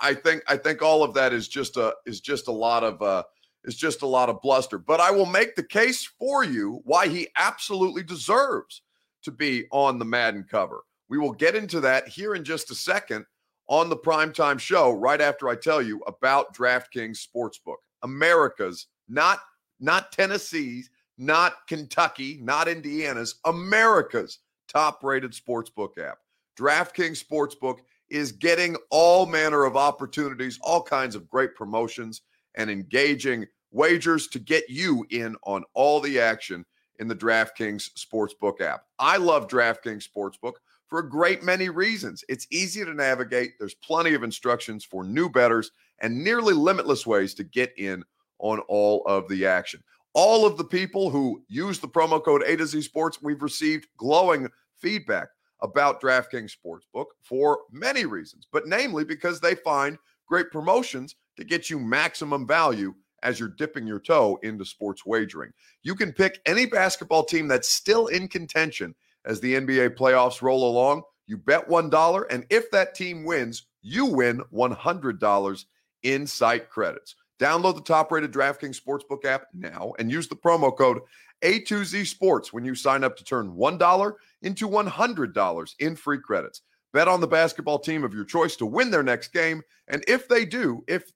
I 0.00 0.14
think 0.14 0.42
I 0.46 0.56
think 0.56 0.82
all 0.82 1.02
of 1.02 1.14
that 1.14 1.32
is 1.32 1.48
just 1.48 1.76
a 1.76 1.94
is 2.06 2.20
just 2.20 2.46
a 2.46 2.52
lot 2.52 2.84
of 2.84 3.02
uh, 3.02 3.24
is 3.64 3.74
just 3.74 4.02
a 4.02 4.06
lot 4.06 4.28
of 4.28 4.40
bluster. 4.40 4.78
But 4.78 5.00
I 5.00 5.10
will 5.10 5.26
make 5.26 5.56
the 5.56 5.62
case 5.62 6.04
for 6.18 6.44
you 6.44 6.80
why 6.84 7.08
he 7.08 7.28
absolutely 7.36 8.02
deserves 8.02 8.82
to 9.22 9.30
be 9.30 9.66
on 9.70 9.98
the 9.98 10.04
Madden 10.04 10.44
cover. 10.48 10.82
We 11.08 11.18
will 11.18 11.32
get 11.32 11.56
into 11.56 11.80
that 11.80 12.08
here 12.08 12.34
in 12.34 12.44
just 12.44 12.70
a 12.70 12.74
second 12.74 13.26
on 13.68 13.88
the 13.88 13.96
primetime 13.96 14.58
show, 14.58 14.92
right 14.92 15.20
after 15.20 15.48
I 15.48 15.56
tell 15.56 15.80
you 15.80 16.00
about 16.06 16.54
DraftKings 16.54 17.26
Sportsbook. 17.26 17.76
America's, 18.02 18.86
not 19.08 19.40
not 19.80 20.12
Tennessee's, 20.12 20.90
not 21.18 21.66
Kentucky, 21.68 22.38
not 22.42 22.68
Indiana's, 22.68 23.36
America's 23.44 24.38
top-rated 24.68 25.32
sportsbook 25.32 25.98
app. 25.98 26.18
DraftKings 26.58 27.22
Sportsbook 27.24 27.78
is 28.10 28.32
getting 28.32 28.76
all 28.90 29.26
manner 29.26 29.64
of 29.64 29.76
opportunities, 29.76 30.58
all 30.62 30.82
kinds 30.82 31.14
of 31.14 31.28
great 31.28 31.54
promotions 31.54 32.22
and 32.56 32.70
engaging 32.70 33.46
wagers 33.70 34.28
to 34.28 34.38
get 34.38 34.68
you 34.68 35.06
in 35.10 35.34
on 35.44 35.64
all 35.74 36.00
the 36.00 36.20
action 36.20 36.64
in 36.98 37.08
the 37.08 37.16
DraftKings 37.16 37.90
Sportsbook 37.94 38.60
app. 38.60 38.84
I 38.98 39.16
love 39.16 39.48
DraftKings 39.48 40.06
Sportsbook 40.06 40.54
for 40.88 40.98
a 40.98 41.08
great 41.08 41.42
many 41.42 41.70
reasons. 41.70 42.22
It's 42.28 42.46
easy 42.50 42.84
to 42.84 42.92
navigate, 42.92 43.52
there's 43.58 43.74
plenty 43.74 44.12
of 44.12 44.22
instructions 44.22 44.84
for 44.84 45.04
new 45.04 45.30
bettors, 45.30 45.70
and 46.00 46.22
nearly 46.22 46.52
limitless 46.52 47.06
ways 47.06 47.32
to 47.34 47.44
get 47.44 47.72
in 47.78 48.04
on 48.40 48.58
all 48.68 49.02
of 49.06 49.26
the 49.28 49.46
action. 49.46 49.82
All 50.14 50.44
of 50.44 50.58
the 50.58 50.64
people 50.64 51.10
who 51.10 51.42
use 51.48 51.78
the 51.78 51.88
promo 51.88 52.22
code 52.22 52.42
A 52.42 52.56
to 52.56 52.66
Z 52.66 52.82
Sports, 52.82 53.22
we've 53.22 53.42
received 53.42 53.88
glowing 53.96 54.48
feedback 54.78 55.28
about 55.62 56.02
DraftKings 56.02 56.52
Sportsbook 56.54 57.06
for 57.22 57.60
many 57.70 58.04
reasons, 58.04 58.46
but 58.52 58.66
namely 58.66 59.04
because 59.04 59.40
they 59.40 59.54
find 59.54 59.96
great 60.26 60.50
promotions 60.50 61.16
to 61.36 61.44
get 61.44 61.70
you 61.70 61.78
maximum 61.78 62.46
value 62.46 62.94
as 63.22 63.38
you're 63.38 63.48
dipping 63.48 63.86
your 63.86 64.00
toe 64.00 64.38
into 64.42 64.64
sports 64.64 65.06
wagering. 65.06 65.52
You 65.82 65.94
can 65.94 66.12
pick 66.12 66.40
any 66.44 66.66
basketball 66.66 67.24
team 67.24 67.48
that's 67.48 67.68
still 67.68 68.08
in 68.08 68.28
contention 68.28 68.94
as 69.24 69.40
the 69.40 69.54
NBA 69.54 69.96
playoffs 69.96 70.42
roll 70.42 70.68
along. 70.68 71.02
You 71.26 71.38
bet 71.38 71.68
$1, 71.68 72.24
and 72.30 72.44
if 72.50 72.70
that 72.72 72.94
team 72.94 73.24
wins, 73.24 73.66
you 73.80 74.06
win 74.06 74.42
$100 74.52 75.64
in 76.02 76.26
site 76.26 76.68
credits. 76.68 77.14
Download 77.42 77.74
the 77.74 77.80
top 77.80 78.12
rated 78.12 78.30
DraftKings 78.30 78.80
Sportsbook 78.80 79.24
app 79.24 79.46
now 79.52 79.94
and 79.98 80.08
use 80.08 80.28
the 80.28 80.36
promo 80.36 80.74
code 80.76 81.00
A2Z 81.42 82.06
Sports 82.06 82.52
when 82.52 82.64
you 82.64 82.76
sign 82.76 83.02
up 83.02 83.16
to 83.16 83.24
turn 83.24 83.56
$1 83.56 84.12
into 84.42 84.68
$100 84.68 85.74
in 85.80 85.96
free 85.96 86.20
credits. 86.20 86.62
Bet 86.92 87.08
on 87.08 87.20
the 87.20 87.26
basketball 87.26 87.80
team 87.80 88.04
of 88.04 88.14
your 88.14 88.24
choice 88.24 88.54
to 88.54 88.66
win 88.66 88.92
their 88.92 89.02
next 89.02 89.32
game. 89.32 89.60
And 89.88 90.04
if 90.06 90.28
they 90.28 90.44
do, 90.44 90.84
if 90.86 91.10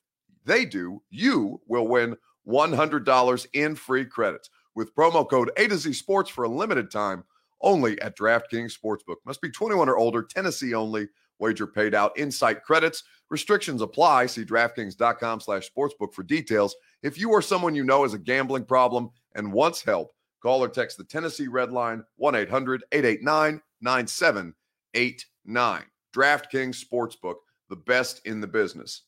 they 0.44 0.64
do, 0.64 1.00
you 1.10 1.60
will 1.68 1.86
win 1.86 2.16
$100 2.48 3.46
in 3.52 3.76
free 3.76 4.04
credits 4.04 4.50
with 4.74 4.96
promo 4.96 5.30
code 5.30 5.52
A 5.56 5.68
to 5.68 5.76
Z 5.76 5.92
Sports 5.92 6.28
for 6.28 6.42
a 6.42 6.48
limited 6.48 6.90
time 6.90 7.22
only 7.60 8.00
at 8.00 8.18
DraftKings 8.18 8.76
Sportsbook. 8.76 9.18
Must 9.24 9.40
be 9.40 9.50
21 9.50 9.88
or 9.88 9.96
older, 9.96 10.24
Tennessee 10.24 10.74
only. 10.74 11.06
Wager 11.38 11.66
paid 11.66 11.94
out 11.94 12.16
in 12.18 12.30
site 12.32 12.64
credits. 12.64 13.04
Restrictions 13.30 13.82
apply. 13.82 14.26
See 14.26 14.44
DraftKings.com 14.44 15.40
slash 15.40 15.68
sportsbook 15.70 16.14
for 16.14 16.22
details. 16.22 16.76
If 17.02 17.18
you 17.18 17.30
or 17.30 17.42
someone 17.42 17.74
you 17.74 17.84
know 17.84 18.02
has 18.02 18.14
a 18.14 18.18
gambling 18.18 18.64
problem 18.64 19.10
and 19.34 19.52
wants 19.52 19.82
help, 19.82 20.12
call 20.42 20.62
or 20.62 20.68
text 20.68 20.98
the 20.98 21.04
Tennessee 21.04 21.48
Red 21.48 21.72
Line 21.72 22.04
1 22.16 22.34
800 22.34 22.84
889 22.92 23.60
9789. 23.80 25.82
DraftKings 26.14 26.84
Sportsbook, 26.84 27.36
the 27.68 27.76
best 27.76 28.26
in 28.26 28.40
the 28.40 28.46
business. 28.46 29.02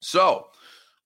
So, 0.00 0.48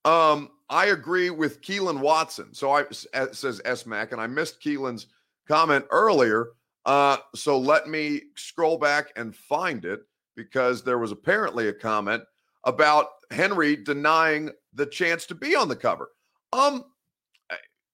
um, 0.05 0.49
I 0.69 0.87
agree 0.87 1.29
with 1.29 1.61
Keelan 1.61 1.99
Watson. 1.99 2.53
So 2.53 2.71
I 2.71 2.85
says 2.91 3.61
S 3.65 3.85
Mac, 3.85 4.11
and 4.11 4.21
I 4.21 4.27
missed 4.27 4.61
Keelan's 4.61 5.07
comment 5.47 5.85
earlier. 5.91 6.49
Uh, 6.85 7.17
so 7.35 7.59
let 7.59 7.87
me 7.87 8.21
scroll 8.35 8.77
back 8.77 9.11
and 9.15 9.35
find 9.35 9.85
it 9.85 10.01
because 10.43 10.83
there 10.83 10.97
was 10.97 11.11
apparently 11.11 11.67
a 11.67 11.73
comment 11.73 12.23
about 12.63 13.07
Henry 13.31 13.75
denying 13.75 14.49
the 14.73 14.85
chance 14.85 15.25
to 15.27 15.35
be 15.35 15.55
on 15.55 15.67
the 15.67 15.75
cover. 15.75 16.09
Um, 16.53 16.83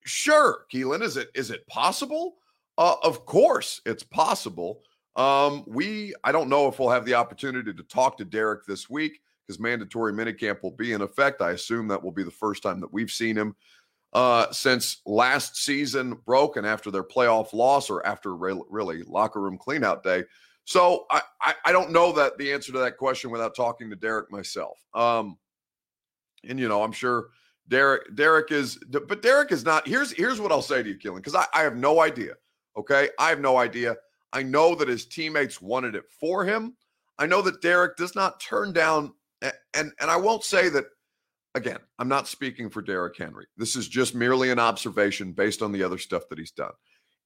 sure, 0.04 0.64
Keelan, 0.72 1.02
is 1.02 1.16
it 1.16 1.28
is 1.34 1.50
it 1.50 1.66
possible? 1.66 2.36
Uh, 2.76 2.96
of 3.02 3.26
course, 3.26 3.80
it's 3.86 4.02
possible. 4.02 4.80
Um, 5.16 5.64
we 5.66 6.14
I 6.24 6.32
don't 6.32 6.48
know 6.48 6.68
if 6.68 6.78
we'll 6.78 6.90
have 6.90 7.04
the 7.04 7.14
opportunity 7.14 7.72
to 7.72 7.82
talk 7.84 8.16
to 8.18 8.24
Derrick 8.24 8.64
this 8.66 8.88
week 8.88 9.20
because 9.46 9.60
mandatory 9.60 10.12
minicamp 10.12 10.62
will 10.62 10.72
be 10.72 10.92
in 10.92 11.02
effect. 11.02 11.42
I 11.42 11.50
assume 11.50 11.88
that 11.88 12.02
will 12.02 12.12
be 12.12 12.22
the 12.22 12.30
first 12.30 12.62
time 12.62 12.80
that 12.80 12.92
we've 12.92 13.10
seen 13.10 13.36
him 13.36 13.56
uh, 14.12 14.50
since 14.52 15.02
last 15.06 15.56
season 15.56 16.18
broke 16.26 16.56
and 16.56 16.66
after 16.66 16.90
their 16.90 17.04
playoff 17.04 17.52
loss 17.52 17.90
or 17.90 18.06
after 18.06 18.34
re- 18.34 18.60
really 18.68 19.02
locker 19.02 19.40
room 19.40 19.58
cleanout 19.58 20.02
day. 20.02 20.24
So 20.68 21.06
I, 21.10 21.22
I, 21.40 21.54
I 21.64 21.72
don't 21.72 21.92
know 21.92 22.12
that 22.12 22.36
the 22.36 22.52
answer 22.52 22.72
to 22.72 22.78
that 22.80 22.98
question 22.98 23.30
without 23.30 23.56
talking 23.56 23.88
to 23.88 23.96
Derrick 23.96 24.30
myself. 24.30 24.78
Um, 24.92 25.38
and 26.46 26.60
you 26.60 26.68
know 26.68 26.82
I'm 26.82 26.92
sure 26.92 27.28
Derrick 27.68 28.14
Derrick 28.14 28.52
is, 28.52 28.78
but 28.90 29.22
Derrick 29.22 29.50
is 29.50 29.64
not. 29.64 29.88
Here's 29.88 30.12
here's 30.12 30.42
what 30.42 30.52
I'll 30.52 30.60
say 30.60 30.82
to 30.82 30.88
you, 30.90 30.98
Keelan, 30.98 31.16
because 31.16 31.34
I, 31.34 31.46
I 31.54 31.62
have 31.62 31.74
no 31.74 32.02
idea. 32.02 32.34
Okay, 32.76 33.08
I 33.18 33.30
have 33.30 33.40
no 33.40 33.56
idea. 33.56 33.96
I 34.34 34.42
know 34.42 34.74
that 34.74 34.88
his 34.88 35.06
teammates 35.06 35.62
wanted 35.62 35.94
it 35.94 36.04
for 36.20 36.44
him. 36.44 36.76
I 37.18 37.24
know 37.24 37.40
that 37.40 37.62
Derrick 37.62 37.96
does 37.96 38.14
not 38.14 38.38
turn 38.38 38.74
down 38.74 39.14
and, 39.40 39.54
and 39.72 39.92
and 40.02 40.10
I 40.10 40.16
won't 40.16 40.44
say 40.44 40.68
that 40.68 40.84
again, 41.54 41.78
I'm 41.98 42.08
not 42.08 42.28
speaking 42.28 42.68
for 42.68 42.82
Derrick 42.82 43.16
Henry. 43.16 43.46
This 43.56 43.74
is 43.74 43.88
just 43.88 44.14
merely 44.14 44.50
an 44.50 44.58
observation 44.58 45.32
based 45.32 45.62
on 45.62 45.72
the 45.72 45.82
other 45.82 45.96
stuff 45.96 46.28
that 46.28 46.38
he's 46.38 46.50
done. 46.50 46.72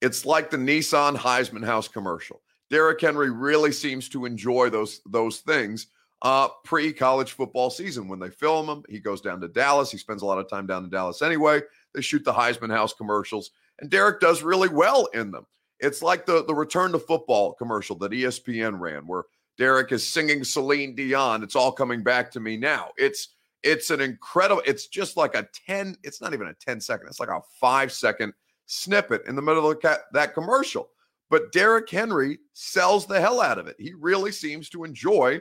It's 0.00 0.24
like 0.24 0.48
the 0.48 0.58
Nissan 0.58 1.16
Heisman 1.16 1.64
House 1.64 1.88
commercial. 1.88 2.40
Derrick 2.72 3.02
Henry 3.02 3.30
really 3.30 3.70
seems 3.70 4.08
to 4.08 4.24
enjoy 4.24 4.70
those 4.70 5.02
those 5.06 5.40
things 5.40 5.88
uh, 6.22 6.48
pre-college 6.64 7.32
football 7.32 7.68
season. 7.68 8.08
When 8.08 8.18
they 8.18 8.30
film 8.30 8.66
him, 8.66 8.82
he 8.88 8.98
goes 8.98 9.20
down 9.20 9.42
to 9.42 9.48
Dallas. 9.48 9.90
He 9.90 9.98
spends 9.98 10.22
a 10.22 10.26
lot 10.26 10.38
of 10.38 10.48
time 10.48 10.66
down 10.66 10.82
in 10.82 10.88
Dallas 10.90 11.20
anyway. 11.20 11.60
They 11.94 12.00
shoot 12.00 12.24
the 12.24 12.32
Heisman 12.32 12.70
House 12.70 12.94
commercials, 12.94 13.50
and 13.80 13.90
Derrick 13.90 14.20
does 14.20 14.42
really 14.42 14.70
well 14.70 15.04
in 15.12 15.30
them. 15.30 15.46
It's 15.80 16.00
like 16.00 16.24
the 16.24 16.46
the 16.46 16.54
return 16.54 16.92
to 16.92 16.98
football 16.98 17.52
commercial 17.52 17.94
that 17.96 18.12
ESPN 18.12 18.80
ran, 18.80 19.06
where 19.06 19.24
Derrick 19.58 19.92
is 19.92 20.08
singing 20.08 20.42
Celine 20.42 20.94
Dion. 20.94 21.42
It's 21.42 21.56
all 21.56 21.72
coming 21.72 22.02
back 22.02 22.30
to 22.30 22.40
me 22.40 22.56
now. 22.56 22.92
It's 22.96 23.34
it's 23.62 23.90
an 23.90 24.00
incredible. 24.00 24.62
It's 24.64 24.86
just 24.86 25.18
like 25.18 25.34
a 25.34 25.46
ten. 25.66 25.94
It's 26.02 26.22
not 26.22 26.32
even 26.32 26.46
a 26.46 26.54
10 26.54 26.80
second. 26.80 27.08
It's 27.08 27.20
like 27.20 27.28
a 27.28 27.42
five 27.60 27.92
second 27.92 28.32
snippet 28.64 29.26
in 29.26 29.36
the 29.36 29.42
middle 29.42 29.70
of 29.70 29.78
that 30.12 30.32
commercial. 30.32 30.88
But 31.32 31.50
Derrick 31.50 31.88
Henry 31.88 32.40
sells 32.52 33.06
the 33.06 33.18
hell 33.18 33.40
out 33.40 33.56
of 33.56 33.66
it. 33.66 33.76
He 33.78 33.94
really 33.94 34.30
seems 34.30 34.68
to 34.68 34.84
enjoy 34.84 35.40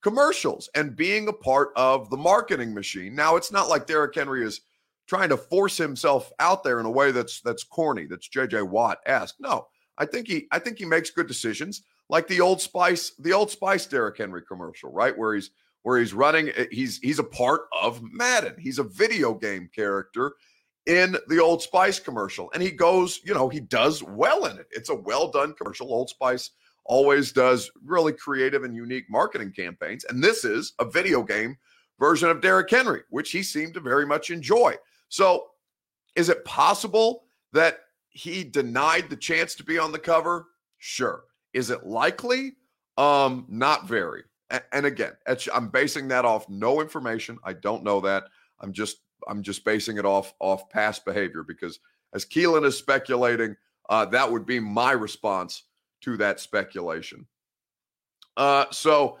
commercials 0.00 0.70
and 0.76 0.94
being 0.94 1.26
a 1.26 1.32
part 1.32 1.70
of 1.74 2.08
the 2.08 2.16
marketing 2.16 2.72
machine. 2.72 3.16
Now, 3.16 3.34
it's 3.34 3.50
not 3.50 3.68
like 3.68 3.88
Derrick 3.88 4.14
Henry 4.14 4.46
is 4.46 4.60
trying 5.08 5.30
to 5.30 5.36
force 5.36 5.76
himself 5.76 6.30
out 6.38 6.62
there 6.62 6.78
in 6.78 6.86
a 6.86 6.90
way 6.90 7.10
that's 7.10 7.40
that's 7.40 7.64
corny, 7.64 8.06
that's 8.06 8.28
JJ 8.28 8.68
Watt 8.68 8.98
esque. 9.06 9.34
No, 9.40 9.66
I 9.98 10.06
think 10.06 10.28
he 10.28 10.46
I 10.52 10.60
think 10.60 10.78
he 10.78 10.84
makes 10.84 11.10
good 11.10 11.26
decisions 11.26 11.82
like 12.08 12.28
the 12.28 12.40
Old 12.40 12.60
Spice, 12.60 13.10
the 13.18 13.32
Old 13.32 13.50
Spice 13.50 13.86
Derrick 13.86 14.18
Henry 14.18 14.42
commercial, 14.46 14.92
right? 14.92 15.18
Where 15.18 15.34
he's 15.34 15.50
where 15.82 15.98
he's 15.98 16.14
running, 16.14 16.50
eh, 16.50 16.66
he's 16.70 16.98
he's 16.98 17.18
a 17.18 17.24
part 17.24 17.62
of 17.82 18.00
Madden. 18.04 18.54
He's 18.60 18.78
a 18.78 18.84
video 18.84 19.34
game 19.34 19.68
character 19.74 20.34
in 20.86 21.16
the 21.28 21.40
Old 21.40 21.62
Spice 21.62 21.98
commercial, 21.98 22.50
and 22.52 22.62
he 22.62 22.70
goes, 22.70 23.20
you 23.24 23.34
know, 23.34 23.48
he 23.48 23.60
does 23.60 24.02
well 24.02 24.46
in 24.46 24.58
it. 24.58 24.66
It's 24.70 24.90
a 24.90 24.94
well 24.94 25.28
done 25.28 25.54
commercial. 25.54 25.92
Old 25.92 26.10
Spice 26.10 26.50
always 26.84 27.32
does 27.32 27.70
really 27.82 28.12
creative 28.12 28.64
and 28.64 28.76
unique 28.76 29.06
marketing 29.08 29.52
campaigns, 29.52 30.04
and 30.04 30.22
this 30.22 30.44
is 30.44 30.74
a 30.78 30.84
video 30.84 31.22
game 31.22 31.56
version 31.98 32.28
of 32.28 32.40
Derrick 32.40 32.70
Henry, 32.70 33.02
which 33.10 33.30
he 33.30 33.42
seemed 33.42 33.74
to 33.74 33.80
very 33.80 34.06
much 34.06 34.30
enjoy. 34.30 34.74
So, 35.08 35.46
is 36.16 36.28
it 36.28 36.44
possible 36.44 37.24
that 37.52 37.80
he 38.10 38.44
denied 38.44 39.10
the 39.10 39.16
chance 39.16 39.54
to 39.56 39.64
be 39.64 39.78
on 39.78 39.92
the 39.92 39.98
cover? 39.98 40.46
Sure. 40.78 41.24
Is 41.52 41.70
it 41.70 41.86
likely? 41.86 42.56
Um, 42.96 43.46
not 43.48 43.88
very. 43.88 44.24
And 44.72 44.86
again, 44.86 45.12
I'm 45.52 45.68
basing 45.68 46.08
that 46.08 46.24
off 46.24 46.48
no 46.48 46.80
information. 46.80 47.38
I 47.42 47.54
don't 47.54 47.82
know 47.82 48.00
that. 48.02 48.24
I'm 48.60 48.72
just 48.72 48.98
I'm 49.28 49.42
just 49.42 49.64
basing 49.64 49.98
it 49.98 50.04
off 50.04 50.34
off 50.40 50.68
past 50.70 51.04
behavior 51.04 51.42
because 51.42 51.78
as 52.12 52.24
Keelan 52.24 52.64
is 52.64 52.76
speculating, 52.76 53.56
uh, 53.88 54.04
that 54.06 54.30
would 54.30 54.46
be 54.46 54.60
my 54.60 54.92
response 54.92 55.64
to 56.02 56.16
that 56.18 56.40
speculation. 56.40 57.26
Uh, 58.36 58.66
so 58.70 59.18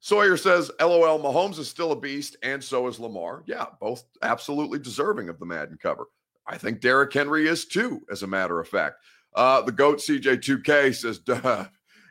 Sawyer 0.00 0.36
says, 0.36 0.70
"LOL, 0.80 1.20
Mahomes 1.20 1.58
is 1.58 1.68
still 1.68 1.92
a 1.92 1.96
beast, 1.96 2.36
and 2.42 2.62
so 2.62 2.86
is 2.86 2.98
Lamar. 2.98 3.42
Yeah, 3.46 3.66
both 3.80 4.04
absolutely 4.22 4.78
deserving 4.78 5.28
of 5.28 5.38
the 5.38 5.46
Madden 5.46 5.78
cover. 5.80 6.06
I 6.46 6.58
think 6.58 6.80
Derrick 6.80 7.12
Henry 7.12 7.46
is 7.46 7.64
too, 7.64 8.04
as 8.10 8.22
a 8.22 8.26
matter 8.26 8.58
of 8.58 8.68
fact. 8.68 8.96
Uh, 9.34 9.62
the 9.62 9.72
GOAT 9.72 9.98
CJ2K 9.98 10.94
says, 10.94 11.18
Duh, 11.20 11.66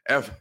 F, 0.08 0.32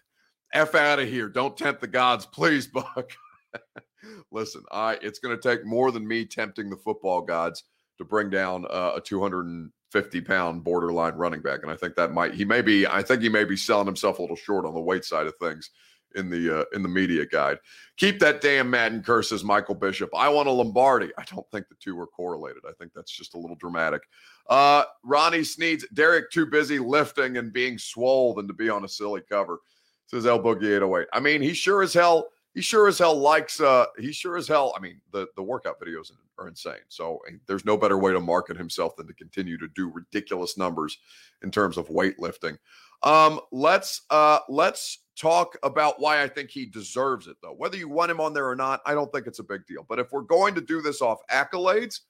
F 0.52 0.74
out 0.74 1.00
of 1.00 1.08
here. 1.08 1.28
Don't 1.28 1.56
tempt 1.56 1.80
the 1.80 1.88
gods, 1.88 2.26
please, 2.26 2.66
Buck. 2.66 3.10
Listen, 4.30 4.62
I 4.70 4.94
it's 5.02 5.18
going 5.18 5.36
to 5.36 5.42
take 5.42 5.64
more 5.64 5.90
than 5.90 6.06
me 6.06 6.24
tempting 6.24 6.70
the 6.70 6.76
football 6.76 7.22
gods 7.22 7.64
to 7.98 8.04
bring 8.04 8.30
down 8.30 8.64
uh, 8.70 8.92
a 8.96 9.00
250 9.00 10.20
pound 10.22 10.64
borderline 10.64 11.14
running 11.14 11.42
back. 11.42 11.60
And 11.62 11.70
I 11.70 11.76
think 11.76 11.96
that 11.96 12.12
might, 12.12 12.34
he 12.34 12.44
may 12.44 12.62
be, 12.62 12.86
I 12.86 13.02
think 13.02 13.22
he 13.22 13.28
may 13.28 13.44
be 13.44 13.56
selling 13.56 13.86
himself 13.86 14.18
a 14.18 14.22
little 14.22 14.36
short 14.36 14.64
on 14.64 14.74
the 14.74 14.80
weight 14.80 15.04
side 15.04 15.26
of 15.26 15.34
things 15.36 15.70
in 16.14 16.30
the 16.30 16.60
uh, 16.60 16.64
in 16.72 16.82
the 16.82 16.88
media 16.88 17.26
guide. 17.26 17.58
Keep 17.98 18.18
that 18.20 18.40
damn 18.40 18.70
Madden 18.70 19.02
curse, 19.02 19.28
says 19.28 19.44
Michael 19.44 19.74
Bishop. 19.74 20.08
I 20.16 20.28
want 20.30 20.48
a 20.48 20.52
Lombardi. 20.52 21.10
I 21.18 21.24
don't 21.24 21.48
think 21.50 21.68
the 21.68 21.74
two 21.78 21.98
are 22.00 22.06
correlated. 22.06 22.62
I 22.66 22.72
think 22.78 22.92
that's 22.94 23.12
just 23.12 23.34
a 23.34 23.38
little 23.38 23.56
dramatic. 23.56 24.02
Uh, 24.48 24.84
Ronnie 25.04 25.40
Sneeds, 25.40 25.84
Derrick 25.92 26.30
too 26.30 26.46
busy 26.46 26.78
lifting 26.78 27.36
and 27.36 27.52
being 27.52 27.76
swole 27.76 28.34
than 28.34 28.48
to 28.48 28.54
be 28.54 28.70
on 28.70 28.84
a 28.84 28.88
silly 28.88 29.20
cover, 29.28 29.58
says 30.06 30.26
El 30.26 30.40
Boogie 30.40 30.76
808. 30.76 31.08
I 31.12 31.20
mean, 31.20 31.42
he 31.42 31.52
sure 31.52 31.82
as 31.82 31.92
hell 31.92 32.28
he 32.58 32.62
sure 32.62 32.88
as 32.88 32.98
hell 32.98 33.16
likes 33.16 33.60
uh 33.60 33.86
he 34.00 34.10
sure 34.10 34.36
as 34.36 34.48
hell 34.48 34.74
i 34.76 34.80
mean 34.80 35.00
the 35.12 35.28
the 35.36 35.42
workout 35.42 35.80
videos 35.80 36.10
are 36.38 36.48
insane. 36.48 36.74
So 36.88 37.20
eh, 37.28 37.34
there's 37.46 37.64
no 37.64 37.76
better 37.76 37.98
way 37.98 38.12
to 38.12 38.18
market 38.18 38.56
himself 38.56 38.96
than 38.96 39.06
to 39.06 39.12
continue 39.12 39.56
to 39.58 39.68
do 39.76 39.88
ridiculous 39.88 40.58
numbers 40.58 40.98
in 41.44 41.52
terms 41.52 41.76
of 41.76 41.88
weightlifting. 41.88 42.58
Um 43.04 43.38
let's 43.52 44.02
uh 44.10 44.40
let's 44.48 45.04
talk 45.16 45.56
about 45.62 46.00
why 46.00 46.20
i 46.20 46.26
think 46.26 46.50
he 46.50 46.66
deserves 46.66 47.28
it 47.28 47.36
though. 47.42 47.54
Whether 47.54 47.76
you 47.76 47.88
want 47.88 48.10
him 48.10 48.20
on 48.20 48.32
there 48.32 48.48
or 48.48 48.56
not 48.56 48.80
i 48.84 48.92
don't 48.92 49.12
think 49.12 49.28
it's 49.28 49.38
a 49.38 49.44
big 49.44 49.64
deal. 49.66 49.86
But 49.88 50.00
if 50.00 50.10
we're 50.10 50.22
going 50.22 50.56
to 50.56 50.60
do 50.60 50.82
this 50.82 51.00
off 51.00 51.20
accolades 51.30 52.00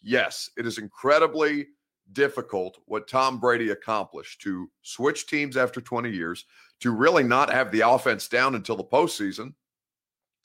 yes 0.00 0.48
it 0.56 0.66
is 0.66 0.78
incredibly 0.78 1.66
difficult 2.14 2.78
what 2.86 3.06
tom 3.06 3.38
brady 3.38 3.68
accomplished 3.70 4.40
to 4.40 4.70
switch 4.80 5.26
teams 5.26 5.58
after 5.58 5.78
20 5.78 6.08
years 6.08 6.46
to 6.80 6.92
really 6.92 7.22
not 7.22 7.52
have 7.52 7.70
the 7.70 7.80
offense 7.80 8.28
down 8.28 8.54
until 8.54 8.76
the 8.76 8.84
postseason 8.84 9.52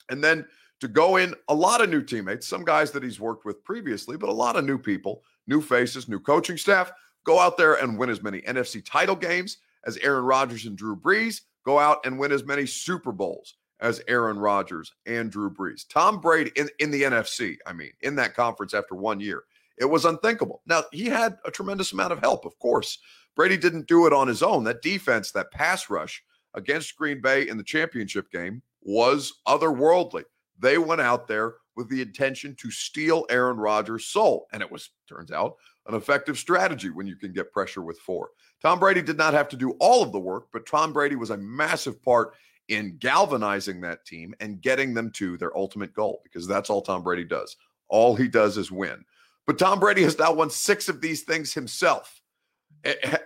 and 0.08 0.22
then 0.22 0.46
to 0.80 0.88
go 0.88 1.16
in 1.16 1.34
a 1.48 1.54
lot 1.54 1.80
of 1.80 1.88
new 1.88 2.02
teammates, 2.02 2.46
some 2.46 2.64
guys 2.64 2.90
that 2.90 3.02
he's 3.02 3.20
worked 3.20 3.44
with 3.44 3.64
previously, 3.64 4.16
but 4.16 4.28
a 4.28 4.32
lot 4.32 4.56
of 4.56 4.64
new 4.64 4.78
people, 4.78 5.22
new 5.46 5.60
faces, 5.60 6.08
new 6.08 6.20
coaching 6.20 6.56
staff, 6.56 6.92
go 7.24 7.38
out 7.38 7.56
there 7.56 7.74
and 7.74 7.98
win 7.98 8.10
as 8.10 8.22
many 8.22 8.40
NFC 8.42 8.84
title 8.84 9.16
games 9.16 9.58
as 9.86 9.96
Aaron 9.98 10.24
Rodgers 10.24 10.66
and 10.66 10.76
Drew 10.76 10.96
Brees, 10.96 11.42
go 11.64 11.78
out 11.78 12.04
and 12.04 12.18
win 12.18 12.32
as 12.32 12.44
many 12.44 12.66
Super 12.66 13.12
Bowls 13.12 13.54
as 13.80 14.02
Aaron 14.08 14.38
Rodgers 14.38 14.92
and 15.06 15.30
Drew 15.30 15.50
Brees. 15.50 15.86
Tom 15.88 16.20
Brady 16.20 16.52
in, 16.56 16.68
in 16.78 16.90
the 16.90 17.02
NFC, 17.02 17.56
I 17.66 17.72
mean, 17.72 17.90
in 18.02 18.14
that 18.16 18.34
conference 18.34 18.74
after 18.74 18.94
one 18.94 19.20
year, 19.20 19.44
it 19.78 19.84
was 19.84 20.04
unthinkable. 20.04 20.62
Now, 20.66 20.84
he 20.92 21.06
had 21.06 21.36
a 21.44 21.50
tremendous 21.50 21.92
amount 21.92 22.12
of 22.12 22.20
help, 22.20 22.44
of 22.44 22.58
course. 22.58 22.98
Brady 23.34 23.56
didn't 23.56 23.88
do 23.88 24.06
it 24.06 24.12
on 24.12 24.28
his 24.28 24.42
own. 24.42 24.64
That 24.64 24.82
defense, 24.82 25.32
that 25.32 25.50
pass 25.50 25.90
rush 25.90 26.22
against 26.54 26.96
Green 26.96 27.20
Bay 27.20 27.48
in 27.48 27.56
the 27.56 27.64
championship 27.64 28.30
game 28.30 28.62
was 28.84 29.40
otherworldly. 29.48 30.24
They 30.58 30.78
went 30.78 31.00
out 31.00 31.26
there 31.26 31.54
with 31.76 31.88
the 31.88 32.00
intention 32.00 32.54
to 32.60 32.70
steal 32.70 33.26
Aaron 33.30 33.56
Rodgers' 33.56 34.06
soul. 34.06 34.46
And 34.52 34.62
it 34.62 34.70
was, 34.70 34.90
turns 35.08 35.32
out, 35.32 35.56
an 35.86 35.94
effective 35.94 36.38
strategy 36.38 36.90
when 36.90 37.06
you 37.06 37.16
can 37.16 37.32
get 37.32 37.52
pressure 37.52 37.82
with 37.82 37.98
four. 37.98 38.30
Tom 38.62 38.78
Brady 38.78 39.02
did 39.02 39.18
not 39.18 39.34
have 39.34 39.48
to 39.48 39.56
do 39.56 39.72
all 39.80 40.02
of 40.02 40.12
the 40.12 40.20
work, 40.20 40.46
but 40.52 40.66
Tom 40.66 40.92
Brady 40.92 41.16
was 41.16 41.30
a 41.30 41.36
massive 41.36 42.02
part 42.02 42.34
in 42.68 42.96
galvanizing 42.98 43.80
that 43.80 44.06
team 44.06 44.34
and 44.40 44.62
getting 44.62 44.94
them 44.94 45.10
to 45.10 45.36
their 45.36 45.56
ultimate 45.56 45.92
goal 45.92 46.20
because 46.24 46.46
that's 46.46 46.70
all 46.70 46.80
Tom 46.80 47.02
Brady 47.02 47.24
does. 47.24 47.56
All 47.88 48.14
he 48.16 48.28
does 48.28 48.56
is 48.56 48.72
win. 48.72 49.04
But 49.46 49.58
Tom 49.58 49.78
Brady 49.78 50.02
has 50.02 50.18
now 50.18 50.32
won 50.32 50.48
six 50.48 50.88
of 50.88 51.00
these 51.00 51.22
things 51.22 51.52
himself. 51.52 52.22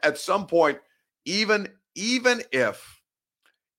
At 0.02 0.18
some 0.18 0.46
point, 0.46 0.78
even 1.24 1.68
even 1.94 2.42
if 2.52 3.00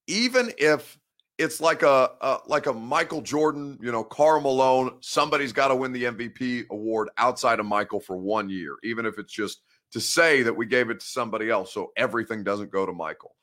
even 0.07 0.51
if 0.57 0.98
it's 1.39 1.61
like 1.61 1.83
a, 1.83 2.11
a, 2.19 2.39
like 2.47 2.67
a 2.67 2.73
Michael 2.73 3.21
Jordan, 3.21 3.79
you 3.81 3.93
know, 3.93 4.03
Karl 4.03 4.41
Malone. 4.41 4.97
Somebody's 4.99 5.53
got 5.53 5.69
to 5.69 5.75
win 5.75 5.93
the 5.93 6.03
MVP 6.03 6.69
award 6.69 7.09
outside 7.17 7.61
of 7.61 7.65
Michael 7.65 8.01
for 8.01 8.17
one 8.17 8.49
year, 8.49 8.75
even 8.83 9.05
if 9.05 9.17
it's 9.17 9.31
just 9.31 9.61
to 9.91 10.01
say 10.01 10.43
that 10.43 10.55
we 10.55 10.65
gave 10.65 10.89
it 10.89 10.99
to 10.99 11.05
somebody 11.05 11.49
else, 11.49 11.73
so 11.73 11.91
everything 11.95 12.43
doesn't 12.43 12.71
go 12.71 12.85
to 12.85 12.91
Michael. 12.91 13.35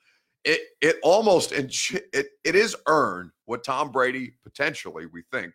It 0.44 0.60
it 0.80 0.96
almost 1.02 1.50
it 1.52 1.72
it 2.44 2.54
is 2.54 2.76
earned 2.86 3.30
what 3.46 3.64
Tom 3.64 3.90
Brady 3.90 4.34
potentially 4.44 5.06
we 5.06 5.22
think 5.32 5.54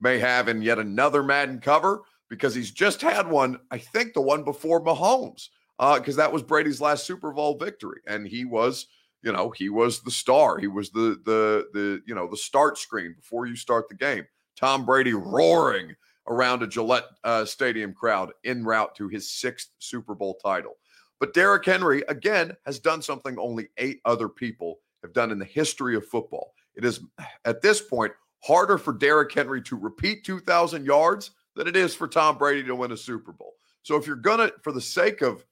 may 0.00 0.18
have 0.18 0.48
in 0.48 0.62
yet 0.62 0.78
another 0.78 1.22
Madden 1.22 1.58
cover 1.58 2.02
because 2.30 2.54
he's 2.54 2.70
just 2.70 3.02
had 3.02 3.28
one. 3.28 3.58
I 3.70 3.78
think 3.78 4.14
the 4.14 4.22
one 4.22 4.44
before 4.44 4.82
Mahomes, 4.82 5.48
because 5.78 6.16
uh, 6.16 6.22
that 6.22 6.32
was 6.32 6.42
Brady's 6.42 6.80
last 6.80 7.04
Super 7.04 7.32
Bowl 7.32 7.58
victory, 7.58 8.00
and 8.06 8.26
he 8.26 8.44
was 8.44 8.86
you 9.22 9.32
know 9.32 9.50
he 9.50 9.68
was 9.68 10.00
the 10.00 10.10
star. 10.10 10.58
He 10.58 10.66
was 10.66 10.90
the 10.90 11.20
the 11.24 11.68
the 11.72 12.02
you 12.06 12.14
know 12.14 12.28
the 12.28 12.36
start 12.36 12.78
screen 12.78 13.14
before 13.14 13.46
you 13.46 13.56
start 13.56 13.88
the 13.88 13.94
game. 13.94 14.26
Tom 14.56 14.84
brady 14.84 15.14
roaring 15.14 15.94
around 16.26 16.62
a 16.62 16.66
gillette 16.66 17.04
uh, 17.24 17.44
stadium 17.44 17.92
crowd 17.92 18.32
en 18.44 18.64
route 18.64 18.94
to 18.94 19.08
his 19.08 19.30
sixth 19.30 19.70
super 19.78 20.14
bowl 20.14 20.34
title. 20.34 20.76
But 21.18 21.34
Derrick 21.34 21.64
henry 21.64 22.02
again 22.08 22.56
has 22.64 22.78
done 22.78 23.02
something 23.02 23.38
only 23.38 23.68
eight 23.78 24.00
other 24.04 24.28
people 24.28 24.78
have 25.02 25.12
done 25.12 25.30
in 25.30 25.38
the 25.38 25.44
history 25.44 25.96
of 25.96 26.06
football. 26.06 26.52
It 26.74 26.84
is 26.84 27.00
at 27.44 27.62
this 27.62 27.80
point 27.80 28.12
harder 28.42 28.78
for 28.78 28.92
Derrick 28.92 29.32
henry 29.32 29.62
to 29.62 29.76
repeat 29.76 30.24
2000 30.24 30.84
yards 30.84 31.32
than 31.56 31.66
it 31.66 31.76
is 31.76 31.94
for 31.94 32.08
tom 32.08 32.38
brady 32.38 32.62
to 32.64 32.74
win 32.74 32.92
a 32.92 32.96
super 32.96 33.32
bowl. 33.32 33.54
So 33.82 33.96
if 33.96 34.06
you're 34.06 34.16
gonna 34.16 34.50
for 34.62 34.72
the 34.72 34.80
sake 34.80 35.20
of 35.22 35.44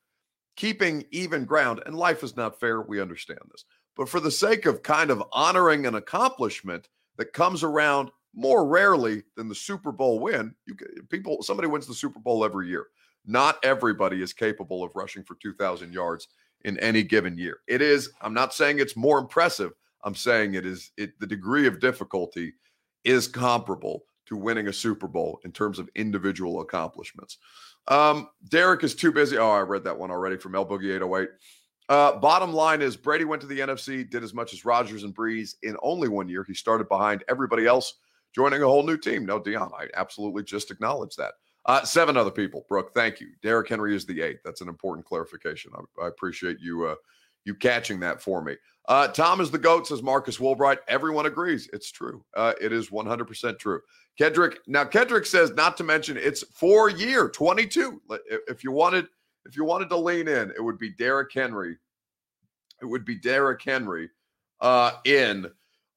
keeping 0.59 1.05
even 1.13 1.45
ground. 1.45 1.81
And 1.87 1.95
life 1.95 2.25
is 2.25 2.37
not 2.37 2.59
fair. 2.59 2.83
We 2.83 3.01
understand 3.01 3.39
this. 3.51 3.65
But 3.97 4.09
for 4.09 4.19
the 4.19 4.31
sake 4.31 4.67
of 4.67 4.83
kind 4.83 5.11
of 5.11 5.23
honoring 5.33 5.87
an 5.87 5.95
accomplishment 5.95 6.89
that 7.17 7.33
comes 7.33 7.63
around 7.63 8.11
more 8.35 8.67
rarely 8.67 9.23
than 9.37 9.49
the 9.49 9.55
Super 9.55 9.93
Bowl 9.93 10.19
win, 10.19 10.55
you 10.67 10.77
people 11.09 11.43
somebody 11.43 11.69
wins 11.69 11.87
the 11.87 11.95
Super 11.95 12.19
Bowl 12.19 12.45
every 12.45 12.69
year. 12.69 12.89
Not 13.25 13.65
everybody 13.65 14.21
is 14.21 14.33
capable 14.33 14.83
of 14.83 14.95
rushing 14.97 15.23
for 15.23 15.37
2000 15.37 15.93
yards 15.93 16.27
in 16.65 16.77
any 16.81 17.05
given 17.05 17.39
year. 17.39 17.59
It 17.69 17.81
is 17.81 18.11
I'm 18.21 18.35
not 18.35 18.53
saying 18.53 18.81
it's 18.81 18.97
more 18.97 19.19
impressive. 19.19 19.73
I'm 20.03 20.15
saying 20.17 20.55
it 20.55 20.67
is 20.67 20.91
it 20.97 21.19
the 21.21 21.27
degree 21.27 21.69
of 21.69 21.81
difficulty 21.81 22.55
is 23.05 23.29
comparable 23.29 24.03
to 24.27 24.37
winning 24.37 24.69
a 24.69 24.73
Super 24.73 25.07
Bowl 25.07 25.41
in 25.45 25.53
terms 25.53 25.79
of 25.79 25.89
individual 25.95 26.61
accomplishments. 26.61 27.39
Um, 27.89 28.29
Derrick 28.51 28.85
is 28.85 28.95
too 28.95 29.13
busy. 29.13 29.39
Oh, 29.39 29.51
I 29.51 29.61
read 29.61 29.85
that 29.85 29.99
one 29.99 30.11
already 30.11 30.37
from 30.37 30.55
El 30.55 30.67
Boogie 30.67 30.95
808. 30.95 31.29
Uh, 31.89 32.19
bottom 32.19 32.53
line 32.53 32.83
is 32.83 32.97
Brady 32.97 33.25
went 33.25 33.41
to 33.41 33.49
the 33.49 33.61
NFC, 33.61 34.09
did 34.09 34.23
as 34.23 34.35
much 34.35 34.53
as 34.53 34.67
Rodgers 34.67 35.05
and 35.05 35.15
Brees 35.15 35.55
in 35.63 35.77
only 35.83 36.09
one 36.09 36.29
year. 36.29 36.45
He 36.47 36.53
started 36.53 36.89
behind 36.89 37.25
everybody 37.29 37.67
else, 37.67 37.95
joining 38.35 38.63
a 38.63 38.67
whole 38.67 38.83
new 38.83 38.99
team. 38.99 39.25
No, 39.25 39.39
Dion, 39.39 39.73
I 39.75 39.87
absolutely 39.95 40.45
just 40.45 40.71
acknowledge 40.71 41.17
that. 41.17 41.33
Uh, 41.65 41.83
seven 41.85 42.17
other 42.17 42.31
people. 42.31 42.67
Brooke, 42.69 42.93
thank 42.93 43.21
you. 43.21 43.29
Derrick 43.43 43.69
Henry 43.69 43.97
is 43.97 44.05
the 44.05 44.21
eighth. 44.21 44.41
That's 44.45 44.61
an 44.61 44.69
important 44.69 45.07
clarification. 45.07 45.73
I, 45.75 46.05
I 46.05 46.09
appreciate 46.09 46.59
you 46.61 46.87
uh, 46.87 46.95
you 47.49 47.55
catching 47.57 47.99
that 48.01 48.23
for 48.23 48.43
me. 48.43 48.55
Uh, 48.87 49.09
Tom 49.09 49.41
is 49.41 49.51
the 49.51 49.59
GOAT, 49.59 49.87
says 49.87 50.03
Marcus 50.03 50.39
Woolbright. 50.39 50.79
Everyone 50.87 51.27
agrees. 51.27 51.69
It's 51.73 51.91
true. 51.91 52.25
Uh, 52.37 52.53
it 52.61 52.73
is 52.73 52.91
100% 52.91 53.59
true. 53.59 53.81
Kedrick, 54.19 54.57
now 54.67 54.85
Kedrick 54.85 55.27
says 55.27 55.53
not 55.53 55.77
to 55.77 55.85
mention 55.85 56.17
it's 56.17 56.43
four 56.55 56.89
year, 56.89 57.29
22. 57.29 58.01
If 58.49 58.63
you 58.63 58.73
wanted, 58.73 59.07
if 59.45 59.57
you 59.57 59.65
wanted 59.65 59.89
to 59.91 59.97
lean 59.97 60.29
in, 60.29 60.51
it 60.51 60.63
would 60.63 60.79
be 60.79 60.91
Derrick 60.91 61.33
Henry. 61.33 61.77
It 62.81 62.87
would 62.87 63.05
be 63.05 63.17
Derrick 63.17 63.63
Henry 63.63 64.09
uh, 64.61 64.93
in 65.05 65.51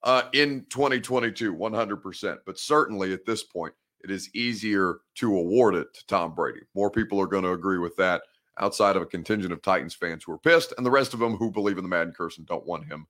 uh, 0.04 0.22
in 0.32 0.66
2022, 0.68 1.54
100%. 1.54 2.38
But 2.44 2.58
certainly 2.58 3.12
at 3.12 3.24
this 3.24 3.44
point, 3.44 3.72
it 4.02 4.10
is 4.10 4.34
easier 4.34 4.98
to 5.16 5.36
award 5.36 5.76
it 5.76 5.94
to 5.94 6.06
Tom 6.06 6.34
Brady. 6.34 6.60
More 6.74 6.90
people 6.90 7.20
are 7.20 7.26
going 7.26 7.44
to 7.44 7.52
agree 7.52 7.78
with 7.78 7.96
that 7.96 8.22
outside 8.58 8.96
of 8.96 9.02
a 9.02 9.06
contingent 9.06 9.52
of 9.52 9.62
Titans 9.62 9.94
fans 9.94 10.24
who 10.24 10.32
are 10.32 10.38
pissed, 10.38 10.72
and 10.76 10.84
the 10.84 10.90
rest 10.90 11.14
of 11.14 11.20
them 11.20 11.36
who 11.36 11.50
believe 11.50 11.78
in 11.78 11.84
the 11.84 11.88
Madden 11.88 12.12
curse 12.12 12.38
and 12.38 12.46
don't 12.46 12.66
want 12.66 12.86
him 12.86 13.06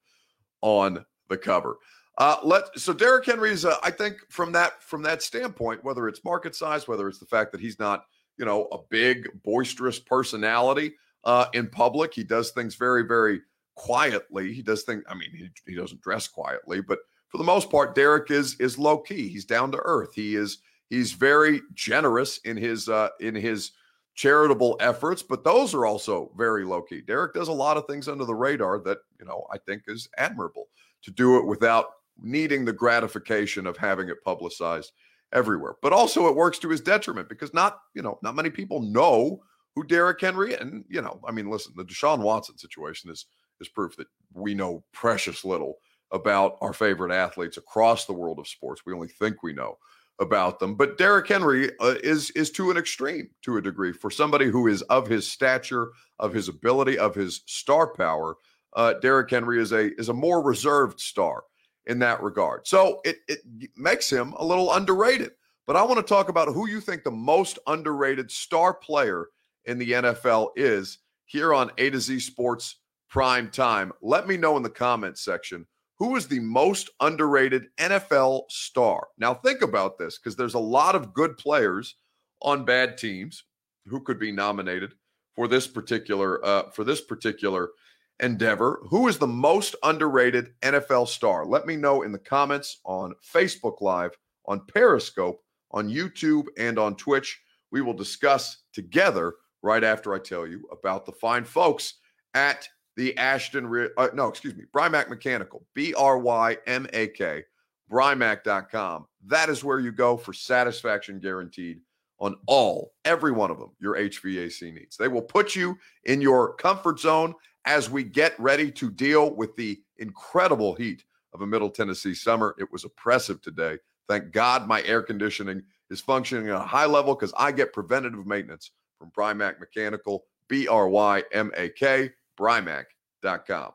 on 0.60 1.04
the 1.28 1.36
cover. 1.36 1.76
Uh, 2.18 2.36
let 2.42 2.78
so 2.78 2.92
Derrick 2.92 3.24
Henry's. 3.24 3.64
Uh, 3.64 3.76
I 3.82 3.90
think 3.90 4.16
from 4.28 4.52
that 4.52 4.82
from 4.82 5.02
that 5.02 5.22
standpoint, 5.22 5.82
whether 5.82 6.08
it's 6.08 6.24
market 6.24 6.54
size, 6.54 6.86
whether 6.86 7.08
it's 7.08 7.18
the 7.18 7.26
fact 7.26 7.52
that 7.52 7.60
he's 7.60 7.78
not 7.78 8.04
you 8.36 8.44
know 8.44 8.66
a 8.66 8.78
big 8.90 9.28
boisterous 9.42 9.98
personality 9.98 10.94
uh, 11.24 11.46
in 11.54 11.68
public, 11.68 12.12
he 12.12 12.22
does 12.22 12.50
things 12.50 12.74
very 12.74 13.02
very 13.04 13.40
quietly. 13.76 14.52
He 14.52 14.62
does 14.62 14.82
things. 14.82 15.02
I 15.08 15.14
mean, 15.14 15.30
he, 15.32 15.48
he 15.66 15.74
doesn't 15.74 16.02
dress 16.02 16.28
quietly, 16.28 16.82
but 16.82 16.98
for 17.28 17.38
the 17.38 17.44
most 17.44 17.70
part, 17.70 17.94
Derrick 17.94 18.30
is 18.30 18.56
is 18.60 18.78
low 18.78 18.98
key. 18.98 19.28
He's 19.28 19.46
down 19.46 19.72
to 19.72 19.80
earth. 19.82 20.14
He 20.14 20.36
is 20.36 20.58
he's 20.90 21.12
very 21.12 21.62
generous 21.72 22.38
in 22.44 22.58
his 22.58 22.90
uh, 22.90 23.08
in 23.20 23.34
his 23.34 23.72
charitable 24.14 24.76
efforts, 24.80 25.22
but 25.22 25.44
those 25.44 25.74
are 25.74 25.86
also 25.86 26.30
very 26.36 26.64
low 26.64 26.82
key. 26.82 27.00
Derrick 27.00 27.34
does 27.34 27.48
a 27.48 27.52
lot 27.52 27.76
of 27.76 27.86
things 27.86 28.08
under 28.08 28.24
the 28.24 28.34
radar 28.34 28.78
that 28.80 28.98
you 29.18 29.26
know 29.26 29.46
I 29.52 29.58
think 29.58 29.82
is 29.86 30.08
admirable 30.18 30.68
to 31.02 31.10
do 31.10 31.38
it 31.38 31.46
without 31.46 31.86
needing 32.20 32.64
the 32.64 32.72
gratification 32.72 33.66
of 33.66 33.76
having 33.76 34.08
it 34.08 34.22
publicized 34.24 34.92
everywhere. 35.32 35.74
But 35.82 35.92
also 35.92 36.28
it 36.28 36.36
works 36.36 36.58
to 36.60 36.68
his 36.68 36.80
detriment 36.80 37.28
because 37.28 37.54
not, 37.54 37.78
you 37.94 38.02
know, 38.02 38.18
not 38.22 38.34
many 38.34 38.50
people 38.50 38.82
know 38.82 39.42
who 39.74 39.84
Derrick 39.84 40.20
Henry 40.20 40.54
and 40.54 40.84
you 40.88 41.00
know, 41.00 41.20
I 41.26 41.32
mean, 41.32 41.50
listen, 41.50 41.72
the 41.76 41.84
Deshaun 41.84 42.18
Watson 42.18 42.58
situation 42.58 43.10
is 43.10 43.26
is 43.60 43.68
proof 43.68 43.96
that 43.96 44.08
we 44.34 44.54
know 44.54 44.84
precious 44.92 45.44
little 45.44 45.76
about 46.10 46.58
our 46.60 46.74
favorite 46.74 47.12
athletes 47.12 47.56
across 47.56 48.04
the 48.04 48.12
world 48.12 48.38
of 48.38 48.46
sports. 48.46 48.82
We 48.84 48.92
only 48.92 49.08
think 49.08 49.42
we 49.42 49.54
know 49.54 49.78
about 50.22 50.58
them. 50.58 50.74
But 50.74 50.96
Derrick 50.96 51.28
Henry 51.28 51.70
uh, 51.80 51.96
is 52.02 52.30
is 52.30 52.50
to 52.52 52.70
an 52.70 52.78
extreme 52.78 53.28
to 53.42 53.58
a 53.58 53.62
degree 53.62 53.92
for 53.92 54.10
somebody 54.10 54.46
who 54.46 54.68
is 54.68 54.80
of 54.82 55.06
his 55.06 55.30
stature, 55.30 55.90
of 56.18 56.32
his 56.32 56.48
ability, 56.48 56.98
of 56.98 57.14
his 57.14 57.42
star 57.46 57.92
power. 57.92 58.36
Uh, 58.74 58.94
Derrick 58.94 59.30
Henry 59.30 59.60
is 59.60 59.72
a 59.72 59.94
is 60.00 60.08
a 60.08 60.14
more 60.14 60.42
reserved 60.42 60.98
star 60.98 61.44
in 61.86 61.98
that 61.98 62.22
regard. 62.22 62.66
So 62.66 63.00
it, 63.04 63.18
it 63.28 63.40
makes 63.76 64.10
him 64.10 64.32
a 64.38 64.44
little 64.44 64.72
underrated. 64.72 65.32
But 65.66 65.76
I 65.76 65.82
want 65.82 65.98
to 65.98 66.02
talk 66.02 66.28
about 66.28 66.48
who 66.48 66.68
you 66.68 66.80
think 66.80 67.02
the 67.04 67.10
most 67.10 67.58
underrated 67.66 68.30
star 68.30 68.74
player 68.74 69.26
in 69.64 69.78
the 69.78 69.92
NFL 69.92 70.50
is 70.56 70.98
here 71.26 71.54
on 71.54 71.70
A 71.78 71.90
to 71.90 72.00
Z 72.00 72.20
Sports 72.20 72.76
Prime 73.08 73.50
Time. 73.50 73.92
Let 74.00 74.26
me 74.26 74.36
know 74.36 74.56
in 74.56 74.62
the 74.62 74.70
comments 74.70 75.24
section 75.24 75.66
who 76.02 76.16
is 76.16 76.26
the 76.26 76.40
most 76.40 76.90
underrated 76.98 77.68
NFL 77.78 78.50
star. 78.50 79.06
Now, 79.18 79.34
think 79.34 79.62
about 79.62 79.98
this 79.98 80.18
because 80.18 80.34
there's 80.34 80.54
a 80.54 80.58
lot 80.58 80.96
of 80.96 81.14
good 81.14 81.38
players 81.38 81.94
on 82.40 82.64
bad 82.64 82.98
teams 82.98 83.44
who 83.86 84.00
could 84.00 84.18
be 84.18 84.32
nominated 84.32 84.94
for 85.36 85.46
this 85.46 85.68
particular 85.68 86.44
uh, 86.44 86.70
for 86.70 86.82
this 86.82 87.00
particular 87.00 87.70
endeavor. 88.18 88.80
Who 88.90 89.06
is 89.06 89.16
the 89.16 89.28
most 89.28 89.76
underrated 89.84 90.48
NFL 90.62 91.06
star? 91.06 91.46
Let 91.46 91.66
me 91.66 91.76
know 91.76 92.02
in 92.02 92.10
the 92.10 92.18
comments 92.18 92.80
on 92.84 93.14
Facebook 93.32 93.80
Live, 93.80 94.18
on 94.46 94.62
Periscope, 94.74 95.40
on 95.70 95.88
YouTube, 95.88 96.46
and 96.58 96.80
on 96.80 96.96
Twitch. 96.96 97.40
We 97.70 97.80
will 97.80 97.94
discuss 97.94 98.64
together 98.72 99.34
right 99.62 99.84
after 99.84 100.14
I 100.14 100.18
tell 100.18 100.48
you 100.48 100.68
about 100.72 101.06
the 101.06 101.12
fine 101.12 101.44
folks 101.44 101.94
at 102.34 102.68
the 102.96 103.16
Ashton, 103.16 103.90
uh, 103.96 104.08
no, 104.14 104.28
excuse 104.28 104.54
me, 104.54 104.64
Brymak 104.74 105.08
Mechanical, 105.08 105.64
B 105.74 105.94
R 105.94 106.18
Y 106.18 106.56
M 106.66 106.86
A 106.92 107.08
K, 107.08 107.44
Brymak.com. 107.90 109.06
That 109.26 109.48
is 109.48 109.64
where 109.64 109.80
you 109.80 109.92
go 109.92 110.16
for 110.16 110.32
satisfaction 110.32 111.18
guaranteed 111.18 111.80
on 112.18 112.36
all, 112.46 112.92
every 113.04 113.32
one 113.32 113.50
of 113.50 113.58
them, 113.58 113.70
your 113.80 113.96
HVAC 113.96 114.72
needs. 114.72 114.96
They 114.96 115.08
will 115.08 115.22
put 115.22 115.56
you 115.56 115.76
in 116.04 116.20
your 116.20 116.54
comfort 116.54 117.00
zone 117.00 117.34
as 117.64 117.90
we 117.90 118.04
get 118.04 118.38
ready 118.38 118.70
to 118.72 118.90
deal 118.90 119.34
with 119.34 119.56
the 119.56 119.80
incredible 119.98 120.74
heat 120.74 121.04
of 121.34 121.42
a 121.42 121.46
Middle 121.46 121.70
Tennessee 121.70 122.14
summer. 122.14 122.54
It 122.58 122.70
was 122.70 122.84
oppressive 122.84 123.40
today. 123.42 123.78
Thank 124.08 124.30
God 124.30 124.68
my 124.68 124.82
air 124.82 125.02
conditioning 125.02 125.62
is 125.90 126.00
functioning 126.00 126.48
at 126.48 126.54
a 126.54 126.60
high 126.60 126.86
level 126.86 127.14
because 127.14 127.32
I 127.36 127.50
get 127.50 127.72
preventative 127.72 128.26
maintenance 128.26 128.70
from 128.98 129.10
Brymak 129.10 129.58
Mechanical, 129.58 130.24
B 130.48 130.68
R 130.68 130.88
Y 130.88 131.24
M 131.32 131.50
A 131.56 131.70
K, 131.70 132.10
Brymak.com. 132.42 133.72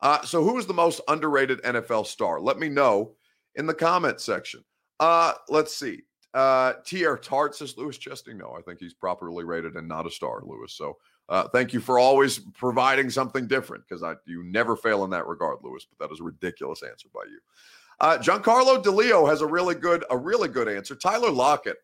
Uh, 0.00 0.22
so, 0.22 0.42
who 0.42 0.58
is 0.58 0.66
the 0.66 0.74
most 0.74 1.00
underrated 1.08 1.62
NFL 1.62 2.06
star? 2.06 2.40
Let 2.40 2.58
me 2.58 2.68
know 2.68 3.14
in 3.54 3.66
the 3.66 3.74
comment 3.74 4.20
section. 4.20 4.64
Uh, 5.00 5.34
let's 5.48 5.74
see. 5.74 6.02
Uh, 6.34 6.74
TR 6.84 7.14
Tart 7.14 7.54
says 7.54 7.76
Lewis 7.76 7.98
Chesting. 7.98 8.38
No, 8.38 8.54
I 8.56 8.62
think 8.62 8.78
he's 8.78 8.94
properly 8.94 9.44
rated 9.44 9.74
and 9.76 9.88
not 9.88 10.06
a 10.06 10.10
star, 10.10 10.42
Lewis. 10.44 10.74
So, 10.74 10.96
uh, 11.28 11.48
thank 11.48 11.72
you 11.72 11.80
for 11.80 11.98
always 11.98 12.38
providing 12.38 13.10
something 13.10 13.46
different 13.46 13.84
because 13.88 14.02
I 14.02 14.14
you 14.26 14.42
never 14.44 14.76
fail 14.76 15.04
in 15.04 15.10
that 15.10 15.26
regard, 15.26 15.58
Lewis. 15.62 15.86
But 15.86 16.06
that 16.06 16.12
is 16.12 16.20
a 16.20 16.24
ridiculous 16.24 16.82
answer 16.82 17.08
by 17.14 17.22
you. 17.24 17.38
Uh, 18.00 18.18
Giancarlo 18.18 18.82
DeLeo 18.82 19.28
has 19.28 19.40
a 19.40 19.46
really 19.46 19.74
good 19.74 20.04
a 20.10 20.16
really 20.16 20.48
good 20.48 20.68
answer. 20.68 20.94
Tyler 20.94 21.30
Lockett, 21.30 21.78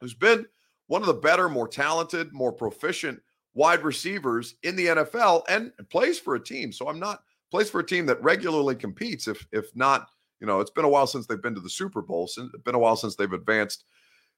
who's 0.00 0.14
been 0.14 0.46
one 0.86 1.02
of 1.02 1.08
the 1.08 1.14
better, 1.14 1.48
more 1.48 1.68
talented, 1.68 2.32
more 2.32 2.52
proficient 2.52 3.20
wide 3.54 3.82
receivers 3.82 4.54
in 4.62 4.76
the 4.76 4.86
NFL 4.86 5.42
and 5.48 5.72
plays 5.90 6.18
for 6.18 6.34
a 6.34 6.40
team. 6.42 6.72
So 6.72 6.88
I'm 6.88 7.00
not 7.00 7.22
plays 7.50 7.70
for 7.70 7.80
a 7.80 7.86
team 7.86 8.06
that 8.06 8.22
regularly 8.22 8.76
competes. 8.76 9.28
If 9.28 9.46
if 9.52 9.74
not, 9.74 10.08
you 10.40 10.46
know, 10.46 10.60
it's 10.60 10.70
been 10.70 10.84
a 10.84 10.88
while 10.88 11.06
since 11.06 11.26
they've 11.26 11.42
been 11.42 11.54
to 11.54 11.60
the 11.60 11.70
Super 11.70 12.02
Bowl. 12.02 12.26
Since 12.26 12.50
it's 12.54 12.62
been 12.62 12.74
a 12.74 12.78
while 12.78 12.96
since 12.96 13.16
they've 13.16 13.32
advanced 13.32 13.84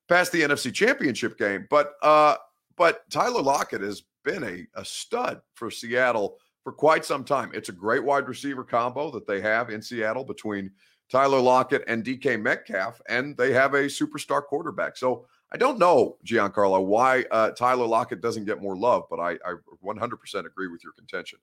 past 0.08 0.32
the 0.32 0.42
NFC 0.42 0.72
Championship 0.72 1.38
game. 1.38 1.66
But 1.70 1.92
uh, 2.02 2.36
but 2.76 3.08
Tyler 3.10 3.42
Lockett 3.42 3.82
has 3.82 4.02
been 4.24 4.44
a, 4.44 4.66
a 4.74 4.84
stud 4.84 5.40
for 5.54 5.70
Seattle 5.70 6.36
for 6.62 6.72
quite 6.72 7.04
some 7.04 7.24
time. 7.24 7.50
It's 7.54 7.68
a 7.68 7.72
great 7.72 8.04
wide 8.04 8.28
receiver 8.28 8.64
combo 8.64 9.10
that 9.12 9.26
they 9.26 9.40
have 9.40 9.70
in 9.70 9.82
Seattle 9.82 10.24
between 10.24 10.70
Tyler 11.10 11.40
Lockett 11.40 11.82
and 11.88 12.04
DK 12.04 12.40
Metcalf, 12.40 13.00
and 13.08 13.36
they 13.36 13.52
have 13.52 13.74
a 13.74 13.84
superstar 13.84 14.42
quarterback. 14.44 14.96
So 14.96 15.26
I 15.52 15.56
don't 15.56 15.78
know, 15.78 16.16
Giancarlo, 16.24 16.84
why 16.84 17.24
uh, 17.30 17.50
Tyler 17.50 17.86
Lockett 17.86 18.20
doesn't 18.20 18.44
get 18.44 18.62
more 18.62 18.76
love, 18.76 19.04
but 19.10 19.18
I, 19.18 19.32
I 19.44 19.54
100% 19.84 20.46
agree 20.46 20.68
with 20.68 20.84
your 20.84 20.92
contention. 20.92 21.40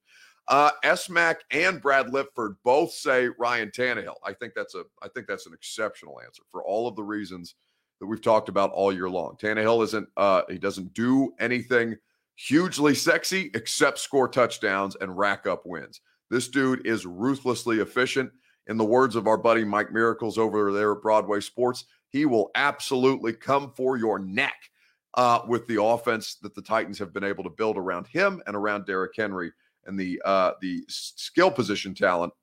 Uh, 0.48 0.72
S-Mac 0.84 1.42
and 1.52 1.82
Brad 1.82 2.08
Lipford 2.08 2.56
both 2.64 2.92
say 2.92 3.28
Ryan 3.38 3.70
Tannehill. 3.70 4.16
I 4.24 4.32
think 4.32 4.54
that's 4.56 4.76
a 4.76 4.84
I 5.02 5.10
think 5.10 5.28
that's 5.28 5.46
an 5.46 5.54
exceptional 5.54 6.22
answer 6.24 6.44
for 6.52 6.64
all 6.64 6.88
of 6.88 6.96
the 6.96 7.04
reasons 7.04 7.56
that 8.00 8.06
we've 8.06 8.22
talked 8.22 8.48
about 8.48 8.72
all 8.72 8.94
year 8.94 9.10
long. 9.10 9.36
Tannehill 9.42 9.84
isn't 9.84 10.08
uh, 10.16 10.44
he 10.50 10.58
doesn't 10.58 10.94
do 10.94 11.34
anything 11.40 11.98
hugely 12.36 12.96
sexy 12.96 13.52
except 13.56 14.00
score 14.00 14.30
touchdowns 14.30 14.96
and 15.02 15.18
rack 15.18 15.48
up 15.48 15.66
wins. 15.66 16.00
This 16.30 16.48
dude 16.48 16.86
is 16.86 17.06
ruthlessly 17.06 17.80
efficient. 17.80 18.32
In 18.68 18.78
the 18.78 18.86
words 18.86 19.16
of 19.16 19.28
our 19.28 19.38
buddy 19.38 19.64
Mike 19.64 19.94
Miracles 19.94 20.38
over 20.38 20.74
there 20.74 20.92
at 20.92 21.02
Broadway 21.02 21.40
Sports, 21.40 21.86
he 22.18 22.26
will 22.26 22.50
absolutely 22.56 23.32
come 23.32 23.72
for 23.76 23.96
your 23.96 24.18
neck 24.18 24.72
uh, 25.14 25.42
with 25.48 25.68
the 25.68 25.82
offense 25.82 26.36
that 26.42 26.56
the 26.56 26.62
Titans 26.62 26.98
have 26.98 27.14
been 27.14 27.24
able 27.24 27.44
to 27.44 27.50
build 27.50 27.78
around 27.78 28.08
him 28.08 28.42
and 28.48 28.56
around 28.56 28.86
Derrick 28.86 29.14
Henry 29.16 29.52
and 29.86 30.00
the 30.00 30.20
uh, 30.26 30.54
the 30.62 30.84
skill 30.88 31.52
position 31.52 31.94
talent 31.94 32.34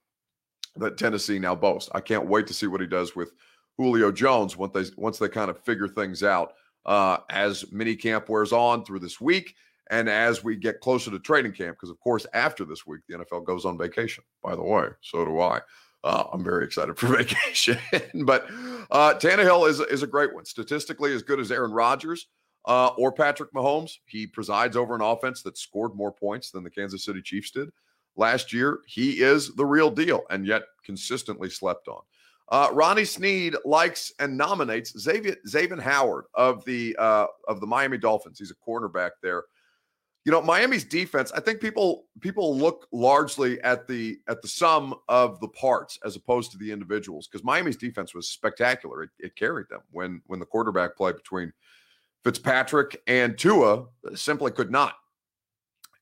that 0.77 0.97
Tennessee 0.97 1.41
now 1.41 1.57
boasts. 1.57 1.91
I 1.93 2.01
can't 2.01 2.27
wait 2.27 2.47
to 2.47 2.55
see 2.55 2.69
what 2.69 2.81
he 2.81 2.87
does 2.87 3.17
with 3.17 3.33
Julio 3.77 4.13
Jones 4.13 4.57
once 4.57 4.73
they 4.73 4.85
once 4.97 5.19
they 5.19 5.29
kind 5.29 5.51
of 5.51 5.59
figure 5.65 5.89
things 5.89 6.23
out 6.23 6.53
uh, 6.87 7.19
as 7.31 7.65
mini 7.73 7.97
camp 7.97 8.29
wears 8.29 8.53
on 8.53 8.85
through 8.85 9.01
this 9.01 9.21
week 9.21 9.57
and 9.91 10.09
as 10.09 10.45
we 10.45 10.55
get 10.57 10.81
closer 10.81 11.11
to 11.11 11.19
training 11.19 11.53
camp. 11.53 11.77
Because 11.77 11.91
of 11.91 11.99
course, 11.99 12.27
after 12.33 12.65
this 12.65 12.87
week, 12.87 13.01
the 13.09 13.19
NFL 13.19 13.45
goes 13.45 13.65
on 13.65 13.77
vacation. 13.77 14.23
By 14.41 14.55
the 14.55 14.63
way, 14.63 14.87
so 15.01 15.25
do 15.25 15.41
I. 15.41 15.61
Uh, 16.05 16.25
I'm 16.33 16.45
very 16.45 16.65
excited 16.65 16.97
for 16.97 17.07
vacation. 17.17 17.79
but 18.25 18.47
uh, 18.91 19.15
Tannehill 19.15 19.69
is, 19.69 19.81
is 19.81 20.03
a 20.03 20.07
great 20.07 20.33
one. 20.35 20.45
Statistically, 20.45 21.13
as 21.15 21.23
good 21.23 21.41
as 21.41 21.51
Aaron 21.51 21.73
Rodgers 21.73 22.29
uh, 22.67 22.89
or 22.97 23.13
Patrick 23.13 23.53
Mahomes. 23.53 23.99
He 24.07 24.27
presides 24.27 24.77
over 24.77 24.95
an 24.95 25.01
offense 25.01 25.43
that 25.43 25.59
scored 25.59 25.95
more 25.95 26.13
points 26.13 26.51
than 26.51 26.65
the 26.65 26.71
Kansas 26.71 27.05
City 27.05 27.23
Chiefs 27.23 27.51
did 27.51 27.71
last 28.17 28.53
year. 28.53 28.81
He 28.87 29.23
is 29.23 29.55
the 29.55 29.67
real 29.67 29.91
deal 29.91 30.23
and 30.31 30.47
yet 30.47 30.63
consistently 30.85 31.51
slept 31.51 31.89
on. 31.89 32.01
Uh, 32.51 32.69
Ronnie 32.73 33.07
Sneed 33.07 33.55
likes 33.65 34.13
and 34.19 34.37
nominates 34.37 34.99
Xavier 34.99 35.81
Howard 35.81 36.27
of 36.35 36.63
the 36.67 36.95
uh, 36.99 37.27
of 37.49 37.61
the 37.61 37.67
Miami 37.67 37.97
Dolphins. 37.97 38.39
He's 38.39 38.51
a 38.51 38.71
cornerback 38.71 39.13
there 39.23 39.45
you 40.25 40.33
know 40.33 40.41
miami's 40.41 40.85
defense 40.85 41.31
i 41.33 41.41
think 41.41 41.61
people 41.61 42.07
people 42.21 42.57
look 42.57 42.89
largely 42.93 43.61
at 43.61 43.87
the 43.87 44.19
at 44.27 44.41
the 44.43 44.49
sum 44.49 44.95
of 45.09 45.39
the 45.41 45.49
parts 45.49 45.99
as 46.05 46.17
opposed 46.17 46.51
to 46.51 46.59
the 46.59 46.71
individuals 46.73 47.27
because 47.27 47.45
miami's 47.45 47.77
defense 47.77 48.15
was 48.15 48.29
spectacular. 48.29 49.05
It, 49.05 49.11
it, 49.19 49.37
carried 49.37 49.69
them 49.69 49.81
when 49.91 50.23
when 50.27 50.41
the 50.41 50.47
quarterback 50.47 50.97
play 50.97 51.13
between 51.13 51.53
fitzpatrick 52.23 53.03
and 53.07 53.37
tua 53.37 53.87
simply 54.15 54.51
could 54.51 54.71
not. 54.71 54.95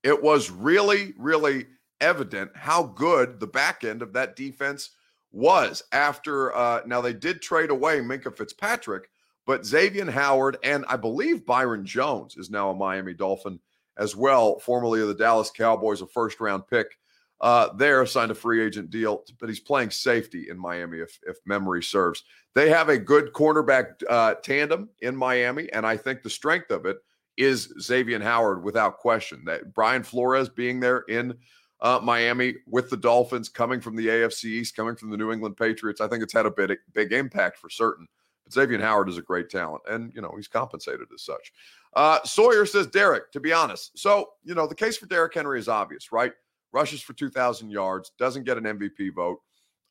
It 0.02 0.22
was 0.22 0.50
really 0.50 1.12
really 1.18 1.66
evident 2.00 2.50
how 2.54 2.84
good 2.84 3.40
the 3.40 3.46
back 3.46 3.84
end 3.84 4.02
of 4.02 4.12
that 4.12 4.36
defense 4.36 4.90
was 5.30 5.82
after 5.92 6.54
uh 6.54 6.82
now 6.86 7.00
they 7.00 7.12
did 7.12 7.40
trade 7.40 7.70
away 7.70 8.00
Minkah 8.00 8.36
fitzpatrick 8.36 9.08
but 9.46 9.64
xavier 9.64 10.10
howard 10.10 10.58
and 10.62 10.84
i 10.88 10.96
believe 10.96 11.46
byron 11.46 11.86
jones 11.86 12.36
is 12.36 12.50
now 12.50 12.68
a 12.68 12.74
miami 12.74 13.14
dolphin 13.14 13.58
as 13.98 14.16
well, 14.16 14.58
formerly 14.58 15.00
of 15.00 15.08
the 15.08 15.14
Dallas 15.14 15.50
Cowboys, 15.50 16.02
a 16.02 16.06
first 16.06 16.40
round 16.40 16.66
pick. 16.68 16.98
Uh, 17.40 17.72
there 17.74 18.06
signed 18.06 18.30
a 18.30 18.34
free 18.36 18.64
agent 18.64 18.90
deal, 18.90 19.24
but 19.40 19.48
he's 19.48 19.60
playing 19.60 19.90
safety 19.90 20.48
in 20.48 20.56
Miami, 20.56 20.98
if, 20.98 21.18
if 21.26 21.38
memory 21.44 21.82
serves. 21.82 22.22
They 22.54 22.68
have 22.68 22.88
a 22.88 22.98
good 22.98 23.32
cornerback 23.32 24.02
uh, 24.08 24.34
tandem 24.34 24.90
in 25.00 25.16
Miami, 25.16 25.70
and 25.72 25.84
I 25.84 25.96
think 25.96 26.22
the 26.22 26.30
strength 26.30 26.70
of 26.70 26.86
it 26.86 26.98
is 27.36 27.74
Xavier 27.80 28.20
Howard 28.20 28.62
without 28.62 28.98
question. 28.98 29.42
That 29.46 29.74
Brian 29.74 30.04
Flores 30.04 30.48
being 30.48 30.78
there 30.78 31.00
in 31.08 31.34
uh, 31.80 31.98
Miami 32.00 32.54
with 32.68 32.90
the 32.90 32.96
Dolphins, 32.96 33.48
coming 33.48 33.80
from 33.80 33.96
the 33.96 34.06
AFC 34.06 34.44
East, 34.44 34.76
coming 34.76 34.94
from 34.94 35.10
the 35.10 35.16
New 35.16 35.32
England 35.32 35.56
Patriots, 35.56 36.00
I 36.00 36.06
think 36.06 36.22
it's 36.22 36.32
had 36.32 36.46
a 36.46 36.50
big, 36.50 36.78
big 36.92 37.12
impact 37.12 37.58
for 37.58 37.68
certain. 37.68 38.06
But 38.44 38.52
Xavier 38.52 38.80
Howard 38.80 39.08
is 39.08 39.18
a 39.18 39.22
great 39.22 39.50
talent, 39.50 39.82
and 39.88 40.12
you 40.14 40.22
know 40.22 40.32
he's 40.36 40.48
compensated 40.48 41.08
as 41.12 41.22
such. 41.22 41.52
Uh, 41.94 42.18
Sawyer 42.24 42.64
says, 42.64 42.86
Derrick, 42.86 43.30
to 43.32 43.40
be 43.40 43.52
honest. 43.52 43.98
So, 43.98 44.30
you 44.44 44.54
know, 44.54 44.66
the 44.66 44.74
case 44.74 44.96
for 44.96 45.06
Derrick 45.06 45.34
Henry 45.34 45.58
is 45.58 45.68
obvious, 45.68 46.10
right? 46.12 46.32
Rushes 46.72 47.02
for 47.02 47.12
2,000 47.12 47.70
yards, 47.70 48.12
doesn't 48.18 48.44
get 48.44 48.56
an 48.56 48.64
MVP 48.64 49.14
vote. 49.14 49.38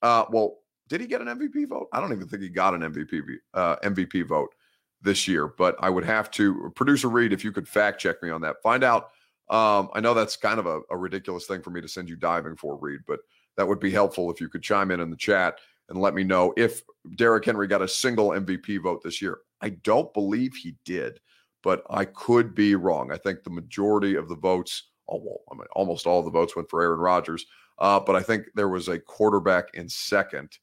Uh, 0.01 0.25
well, 0.31 0.57
did 0.89 0.99
he 0.99 1.07
get 1.07 1.21
an 1.21 1.27
MVP 1.27 1.69
vote? 1.69 1.87
I 1.93 1.99
don't 1.99 2.11
even 2.11 2.27
think 2.27 2.41
he 2.41 2.49
got 2.49 2.73
an 2.73 2.81
MVP 2.81 3.21
uh, 3.53 3.75
MVP 3.77 4.27
vote 4.27 4.53
this 5.01 5.27
year, 5.27 5.47
but 5.47 5.75
I 5.79 5.89
would 5.89 6.03
have 6.03 6.31
to 6.31 6.71
producer 6.75 7.07
Reed 7.07 7.33
if 7.33 7.43
you 7.43 7.51
could 7.51 7.67
fact 7.67 8.01
check 8.01 8.21
me 8.21 8.29
on 8.29 8.41
that. 8.41 8.61
Find 8.61 8.83
out. 8.83 9.11
Um, 9.49 9.89
I 9.93 9.99
know 9.99 10.13
that's 10.13 10.37
kind 10.37 10.59
of 10.59 10.65
a, 10.65 10.79
a, 10.89 10.97
ridiculous 10.97 11.45
thing 11.45 11.61
for 11.61 11.71
me 11.71 11.81
to 11.81 11.87
send 11.87 12.07
you 12.07 12.15
diving 12.15 12.55
for, 12.55 12.77
Reed, 12.77 13.01
but 13.05 13.19
that 13.57 13.67
would 13.67 13.81
be 13.81 13.91
helpful 13.91 14.31
if 14.31 14.39
you 14.39 14.47
could 14.47 14.63
chime 14.63 14.91
in 14.91 15.01
in 15.01 15.09
the 15.09 15.17
chat 15.17 15.59
and 15.89 15.99
let 15.99 16.13
me 16.13 16.23
know 16.23 16.53
if 16.55 16.81
Derrick 17.17 17.43
Henry 17.43 17.67
got 17.67 17.81
a 17.81 17.87
single 17.87 18.29
MVP 18.29 18.81
vote 18.81 19.01
this 19.03 19.21
year. 19.21 19.39
I 19.59 19.69
don't 19.69 20.13
believe 20.13 20.55
he 20.55 20.75
did 20.85 21.19
but 21.63 21.83
I 21.89 22.05
could 22.05 22.55
be 22.55 22.75
wrong. 22.75 23.11
I 23.11 23.17
think 23.17 23.43
the 23.43 23.49
majority 23.49 24.15
of 24.15 24.27
the 24.27 24.35
votes, 24.35 24.89
almost 25.07 26.07
all 26.07 26.23
the 26.23 26.31
votes 26.31 26.55
went 26.55 26.69
for 26.69 26.81
Aaron 26.81 26.99
Rodgers. 26.99 27.45
Uh, 27.79 27.99
but 27.99 28.15
I 28.15 28.21
think 28.21 28.45
there 28.55 28.69
was 28.69 28.87
a 28.87 28.99
quarterback 28.99 29.73
in 29.73 29.89
second 29.89 30.57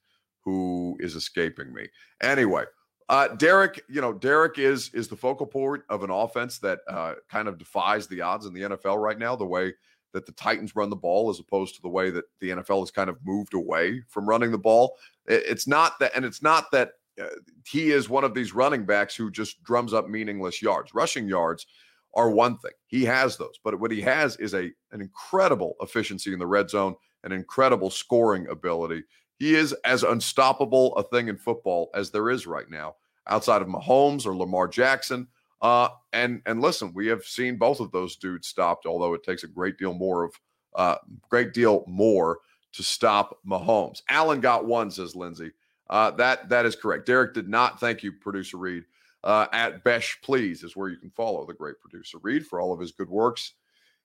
who 0.44 0.96
is 1.00 1.14
escaping 1.14 1.72
me. 1.74 1.88
Anyway, 2.22 2.64
uh, 3.08 3.28
Derrick, 3.28 3.82
you 3.88 4.00
know, 4.00 4.12
Derrick 4.12 4.58
is 4.58 4.90
is 4.94 5.08
the 5.08 5.16
focal 5.16 5.46
point 5.46 5.82
of 5.88 6.02
an 6.02 6.11
offense 6.11 6.58
that 6.58 6.80
uh, 6.88 7.14
kind 7.30 7.48
of 7.48 7.58
defies 7.58 8.06
the 8.06 8.20
odds 8.20 8.46
in 8.46 8.52
the 8.52 8.62
NFL 8.62 9.02
right 9.02 9.18
now. 9.18 9.34
The 9.34 9.46
way 9.46 9.72
that 10.12 10.26
the 10.26 10.32
Titans 10.32 10.76
run 10.76 10.90
the 10.90 10.96
ball, 10.96 11.30
as 11.30 11.38
opposed 11.38 11.74
to 11.76 11.82
the 11.82 11.88
way 11.88 12.11
that 12.11 12.24
the 12.40 12.50
NFL 12.50 12.80
has 12.80 12.90
kind 12.90 13.11
of 13.11 13.18
moved 13.24 13.54
away 13.54 14.02
from 14.08 14.28
running 14.28 14.50
the 14.50 14.58
ball. 14.58 14.96
It's 15.26 15.66
not 15.66 15.98
that, 16.00 16.12
and 16.14 16.24
it's 16.24 16.42
not 16.42 16.70
that 16.72 16.92
uh, 17.20 17.28
he 17.66 17.90
is 17.90 18.09
one 18.09 18.24
of 18.24 18.35
these 18.35 18.54
running 18.54 18.85
backs 18.85 19.14
who 19.14 19.31
just 19.31 19.62
drums 19.62 19.92
up 19.92 20.09
meaningless 20.09 20.62
yards. 20.62 20.94
Rushing 20.94 21.28
yards 21.28 21.66
are 22.14 22.31
one 22.31 22.59
thing; 22.59 22.72
he 22.87 23.04
has 23.04 23.37
those, 23.37 23.59
but 23.62 23.78
what 23.78 23.90
he 23.90 24.00
has 24.02 24.37
is 24.37 24.54
a 24.54 24.70
an 24.92 25.00
incredible 25.00 25.74
efficiency 25.81 26.33
in 26.33 26.38
the 26.38 26.46
red 26.46 26.70
zone, 26.70 26.94
an 27.24 27.33
incredible 27.33 27.90
scoring 27.90 28.46
ability. 28.48 29.02
He 29.38 29.54
is 29.54 29.72
as 29.85 30.02
unstoppable 30.02 30.96
a 30.96 31.04
thing 31.04 31.28
in 31.28 31.37
football 31.37 31.90
as 31.94 32.11
there 32.11 32.31
is 32.31 32.46
right 32.46 32.68
now, 32.68 32.96
outside 33.28 33.62
of 33.62 33.68
Mahomes 33.68 34.26
or 34.26 34.37
Lamar 34.37 34.68
Jackson. 34.68 35.28
Uh, 35.61 35.88
and 36.12 36.42
and 36.46 36.61
listen, 36.61 36.92
we 36.94 37.07
have 37.09 37.24
seen 37.24 37.57
both 37.57 37.81
of 37.81 37.90
those 37.92 38.16
dudes 38.16 38.48
stopped, 38.48 38.87
although 38.87 39.14
it 39.14 39.22
takes 39.22 39.44
a 39.44 39.48
great 39.48 39.78
deal 39.78 39.94
more 39.94 40.24
of 40.24 40.33
uh, 40.74 40.96
great 41.28 41.52
deal 41.52 41.85
more 41.87 42.38
to 42.72 42.83
stop 42.83 43.38
Mahomes. 43.46 44.02
Allen 44.09 44.40
got 44.40 44.66
one, 44.66 44.90
says 44.90 45.16
Lindsay. 45.16 45.50
Uh, 45.90 46.11
that 46.12 46.48
that 46.48 46.66
is 46.66 46.77
correct. 46.77 47.07
Derrick 47.07 47.35
did 47.35 47.48
not. 47.48 47.81
Thank 47.81 48.03
you, 48.03 48.12
producer 48.12 48.57
Reed. 48.57 48.85
Uh, 49.24 49.46
at 49.53 49.83
Besh, 49.85 50.20
please 50.22 50.62
is 50.62 50.77
where 50.77 50.88
you 50.88 50.96
can 50.96 51.11
follow 51.11 51.44
the 51.44 51.55
great 51.55 51.81
producer 51.81 52.18
Reed 52.22 52.46
for 52.46 52.61
all 52.61 52.72
of 52.72 52.81
his 52.81 52.92
good 52.92 53.09
works 53.09 53.55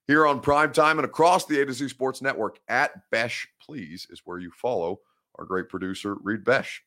here 0.07 0.25
on 0.25 0.39
Prime 0.39 0.71
Time 0.71 0.97
and 0.97 1.05
across 1.05 1.45
the 1.45 1.61
A 1.61 1.65
to 1.65 1.73
Z 1.73 1.89
Sports 1.89 2.21
Network. 2.21 2.59
At 2.67 3.09
Besh, 3.11 3.47
please 3.61 4.07
is 4.09 4.21
where 4.25 4.39
you 4.39 4.51
follow 4.51 4.99
our 5.37 5.45
great 5.45 5.69
producer 5.69 6.15
Reed 6.23 6.43
Besh. 6.43 6.83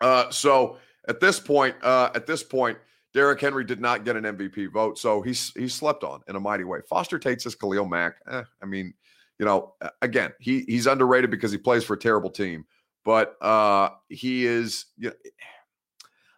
Uh, 0.00 0.30
so 0.30 0.78
at 1.08 1.20
this 1.20 1.38
point, 1.38 1.76
uh, 1.82 2.10
at 2.14 2.26
this 2.26 2.42
point, 2.42 2.78
Derrick 3.12 3.40
Henry 3.40 3.64
did 3.64 3.80
not 3.80 4.04
get 4.04 4.16
an 4.16 4.24
MVP 4.24 4.72
vote, 4.72 4.98
so 4.98 5.20
he's 5.20 5.52
he 5.54 5.68
slept 5.68 6.04
on 6.04 6.20
in 6.28 6.36
a 6.36 6.40
mighty 6.40 6.64
way. 6.64 6.78
Foster 6.88 7.18
Tate 7.18 7.40
says 7.40 7.54
Khalil 7.54 7.86
Mack. 7.86 8.16
Eh, 8.30 8.42
I 8.62 8.66
mean, 8.66 8.94
you 9.38 9.44
know, 9.44 9.74
again, 10.00 10.32
he 10.38 10.60
he's 10.68 10.86
underrated 10.86 11.30
because 11.30 11.50
he 11.50 11.58
plays 11.58 11.82
for 11.82 11.94
a 11.94 11.98
terrible 11.98 12.30
team, 12.30 12.64
but 13.04 13.36
uh, 13.42 13.90
he 14.08 14.46
is. 14.46 14.86
You 14.96 15.10
know, 15.10 15.14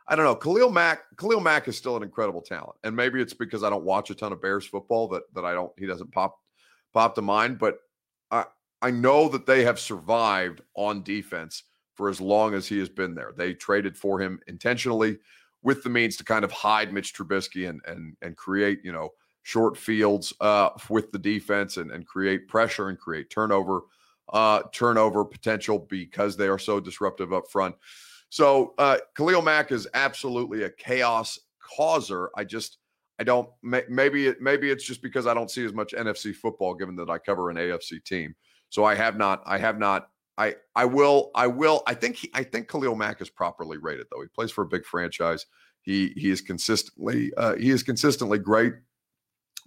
I 0.09 0.16
don't 0.16 0.25
know. 0.25 0.35
Khalil 0.35 0.70
Mack. 0.70 1.01
Khalil 1.16 1.40
Mack 1.40 1.68
is 1.68 1.77
still 1.77 1.96
an 1.96 2.03
incredible 2.03 2.42
talent, 2.42 2.77
and 2.85 2.94
maybe 2.94 3.20
it's 3.20 3.35
because 3.35 3.62
I 3.62 3.70
don't 3.70 3.85
watch 3.85 4.11
a 4.11 4.14
ton 4.14 4.33
of 4.33 4.42
Bears 4.42 4.66
football 4.66 5.09
that 5.09 5.22
that 5.35 5.44
I 5.44 5.53
don't. 5.53 5.72
He 5.79 5.87
doesn't 5.87 6.12
pop 6.12 6.38
pop 6.92 7.14
to 7.14 7.22
mind, 7.22 7.59
but 7.59 7.79
I 8.31 8.44
I 8.81 8.90
know 8.90 9.29
that 9.29 9.46
they 9.46 9.64
have 9.64 9.79
survived 9.79 10.61
on 10.75 11.03
defense 11.03 11.64
for 11.94 12.09
as 12.09 12.20
long 12.20 12.55
as 12.55 12.66
he 12.66 12.79
has 12.79 12.88
been 12.88 13.14
there. 13.14 13.33
They 13.37 13.55
traded 13.55 13.96
for 13.96 14.18
him 14.20 14.40
intentionally 14.46 15.18
with 15.62 15.83
the 15.83 15.90
means 15.90 16.16
to 16.16 16.25
kind 16.25 16.44
of 16.44 16.51
hide 16.51 16.92
Mitch 16.92 17.14
Trubisky 17.14 17.68
and 17.68 17.81
and 17.87 18.16
and 18.22 18.37
create 18.37 18.81
you 18.85 18.92
know 18.92 19.11
short 19.44 19.77
fields 19.77 20.33
uh, 20.40 20.70
with 20.88 21.11
the 21.12 21.18
defense 21.18 21.77
and 21.77 21.90
and 21.90 22.07
create 22.07 22.48
pressure 22.48 22.88
and 22.88 22.98
create 22.98 23.31
turnover 23.31 23.83
uh, 24.33 24.62
turnover 24.73 25.25
potential 25.25 25.87
because 25.90 26.37
they 26.37 26.49
are 26.49 26.59
so 26.59 26.81
disruptive 26.81 27.33
up 27.33 27.49
front. 27.51 27.75
So 28.31 28.75
uh, 28.79 28.99
Khalil 29.14 29.42
Mack 29.42 29.73
is 29.73 29.87
absolutely 29.95 30.62
a 30.62 30.71
chaos 30.71 31.38
causer. 31.77 32.31
I 32.35 32.45
just 32.45 32.79
I 33.18 33.25
don't 33.25 33.49
maybe 33.62 34.27
it 34.27 34.40
maybe 34.40 34.71
it's 34.71 34.85
just 34.85 35.03
because 35.03 35.27
I 35.27 35.35
don't 35.35 35.51
see 35.51 35.64
as 35.64 35.75
much 35.75 35.92
NFC 35.92 36.35
football 36.35 36.75
given 36.75 36.97
that 36.97 37.11
I 37.11 37.18
cover 37.18 37.51
an 37.51 37.57
AFC 37.57 38.03
team. 38.03 38.35
So 38.71 38.85
I 38.85 38.95
have 38.95 39.18
not 39.18 39.42
I 39.45 39.59
have 39.59 39.79
not 39.79 40.09
I 40.38 40.57
I 40.75 40.87
will 40.87 41.31
I 41.35 41.47
will 41.47 41.83
I 41.87 41.95
think 41.95 42.16
he, 42.16 42.31
I 42.33 42.42
think 42.42 42.68
Khalil 42.68 42.95
Mack 42.95 43.21
is 43.21 43.29
properly 43.29 43.77
rated 43.77 44.07
though. 44.11 44.23
He 44.23 44.29
plays 44.29 44.51
for 44.51 44.62
a 44.62 44.66
big 44.66 44.87
franchise. 44.87 45.45
He 45.83 46.14
he 46.16 46.31
is 46.31 46.40
consistently 46.40 47.33
uh, 47.37 47.57
he 47.57 47.71
is 47.71 47.83
consistently 47.83 48.38
great, 48.38 48.73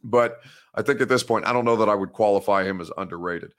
but 0.04 0.40
I 0.74 0.82
think 0.82 1.02
at 1.02 1.08
this 1.10 1.24
point 1.24 1.46
I 1.46 1.54
don't 1.54 1.66
know 1.66 1.76
that 1.76 1.90
I 1.90 1.96
would 1.96 2.14
qualify 2.14 2.64
him 2.64 2.82
as 2.82 2.90
underrated. 2.98 3.54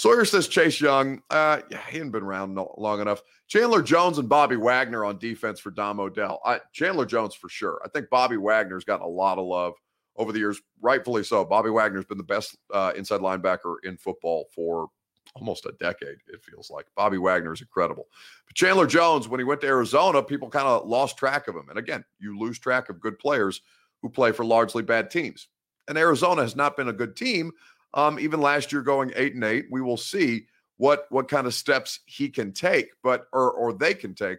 Sawyer 0.00 0.24
says 0.24 0.48
Chase 0.48 0.80
Young, 0.80 1.22
uh, 1.28 1.60
yeah, 1.70 1.78
he 1.90 1.98
hadn't 1.98 2.12
been 2.12 2.22
around 2.22 2.58
long 2.78 3.02
enough. 3.02 3.20
Chandler 3.48 3.82
Jones 3.82 4.16
and 4.16 4.30
Bobby 4.30 4.56
Wagner 4.56 5.04
on 5.04 5.18
defense 5.18 5.60
for 5.60 5.70
Dom 5.70 6.00
Odell. 6.00 6.40
I, 6.42 6.60
Chandler 6.72 7.04
Jones 7.04 7.34
for 7.34 7.50
sure. 7.50 7.82
I 7.84 7.88
think 7.90 8.08
Bobby 8.08 8.38
Wagner's 8.38 8.82
gotten 8.82 9.04
a 9.04 9.10
lot 9.10 9.36
of 9.36 9.44
love 9.44 9.74
over 10.16 10.32
the 10.32 10.38
years, 10.38 10.58
rightfully 10.80 11.22
so. 11.22 11.44
Bobby 11.44 11.68
Wagner's 11.68 12.06
been 12.06 12.16
the 12.16 12.24
best 12.24 12.56
uh, 12.72 12.94
inside 12.96 13.20
linebacker 13.20 13.74
in 13.84 13.98
football 13.98 14.46
for 14.54 14.88
almost 15.34 15.66
a 15.66 15.72
decade, 15.72 16.16
it 16.28 16.42
feels 16.42 16.70
like. 16.70 16.86
Bobby 16.96 17.18
Wagner 17.18 17.52
is 17.52 17.60
incredible. 17.60 18.06
But 18.46 18.56
Chandler 18.56 18.86
Jones, 18.86 19.28
when 19.28 19.38
he 19.38 19.44
went 19.44 19.60
to 19.60 19.66
Arizona, 19.66 20.22
people 20.22 20.48
kind 20.48 20.66
of 20.66 20.88
lost 20.88 21.18
track 21.18 21.46
of 21.46 21.54
him. 21.54 21.66
And 21.68 21.78
again, 21.78 22.06
you 22.18 22.38
lose 22.38 22.58
track 22.58 22.88
of 22.88 23.02
good 23.02 23.18
players 23.18 23.60
who 24.00 24.08
play 24.08 24.32
for 24.32 24.46
largely 24.46 24.82
bad 24.82 25.10
teams. 25.10 25.48
And 25.88 25.98
Arizona 25.98 26.40
has 26.40 26.56
not 26.56 26.76
been 26.76 26.88
a 26.88 26.92
good 26.92 27.16
team. 27.16 27.50
Um, 27.94 28.18
even 28.20 28.40
last 28.40 28.72
year 28.72 28.82
going 28.82 29.12
eight 29.16 29.34
and 29.34 29.44
eight. 29.44 29.66
We 29.70 29.82
will 29.82 29.96
see 29.96 30.46
what 30.76 31.06
what 31.10 31.28
kind 31.28 31.46
of 31.46 31.54
steps 31.54 32.00
he 32.06 32.28
can 32.28 32.52
take, 32.52 32.90
but 33.02 33.26
or 33.32 33.50
or 33.52 33.72
they 33.72 33.94
can 33.94 34.14
take. 34.14 34.38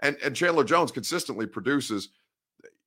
And 0.00 0.16
and 0.24 0.34
Chandler 0.34 0.64
Jones 0.64 0.90
consistently 0.90 1.46
produces 1.46 2.10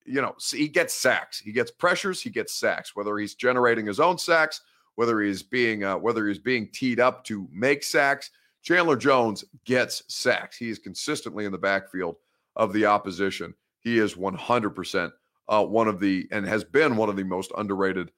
you 0.05 0.21
know, 0.21 0.35
he 0.51 0.67
gets 0.67 0.93
sacks, 0.93 1.39
he 1.39 1.51
gets 1.51 1.71
pressures, 1.71 2.21
he 2.21 2.29
gets 2.29 2.53
sacks, 2.53 2.95
whether 2.95 3.17
he's 3.17 3.35
generating 3.35 3.85
his 3.85 3.99
own 3.99 4.17
sacks, 4.17 4.61
whether 4.95 5.21
he's 5.21 5.43
being 5.43 5.83
uh, 5.83 5.97
whether 5.97 6.27
he's 6.27 6.39
being 6.39 6.67
teed 6.67 6.99
up 6.99 7.23
to 7.25 7.47
make 7.51 7.83
sacks. 7.83 8.31
Chandler 8.63 8.95
Jones 8.95 9.43
gets 9.65 10.03
sacks. 10.07 10.57
He 10.57 10.69
is 10.69 10.79
consistently 10.79 11.45
in 11.45 11.51
the 11.51 11.57
backfield 11.57 12.17
of 12.55 12.73
the 12.73 12.85
opposition. 12.85 13.53
He 13.79 13.97
is 13.97 14.13
100% 14.13 15.11
uh, 15.49 15.65
one 15.65 15.87
of 15.87 15.99
the 15.99 16.27
and 16.31 16.45
has 16.45 16.63
been 16.63 16.95
one 16.95 17.09
of 17.09 17.15
the 17.15 17.23
most 17.23 17.51
underrated 17.57 18.11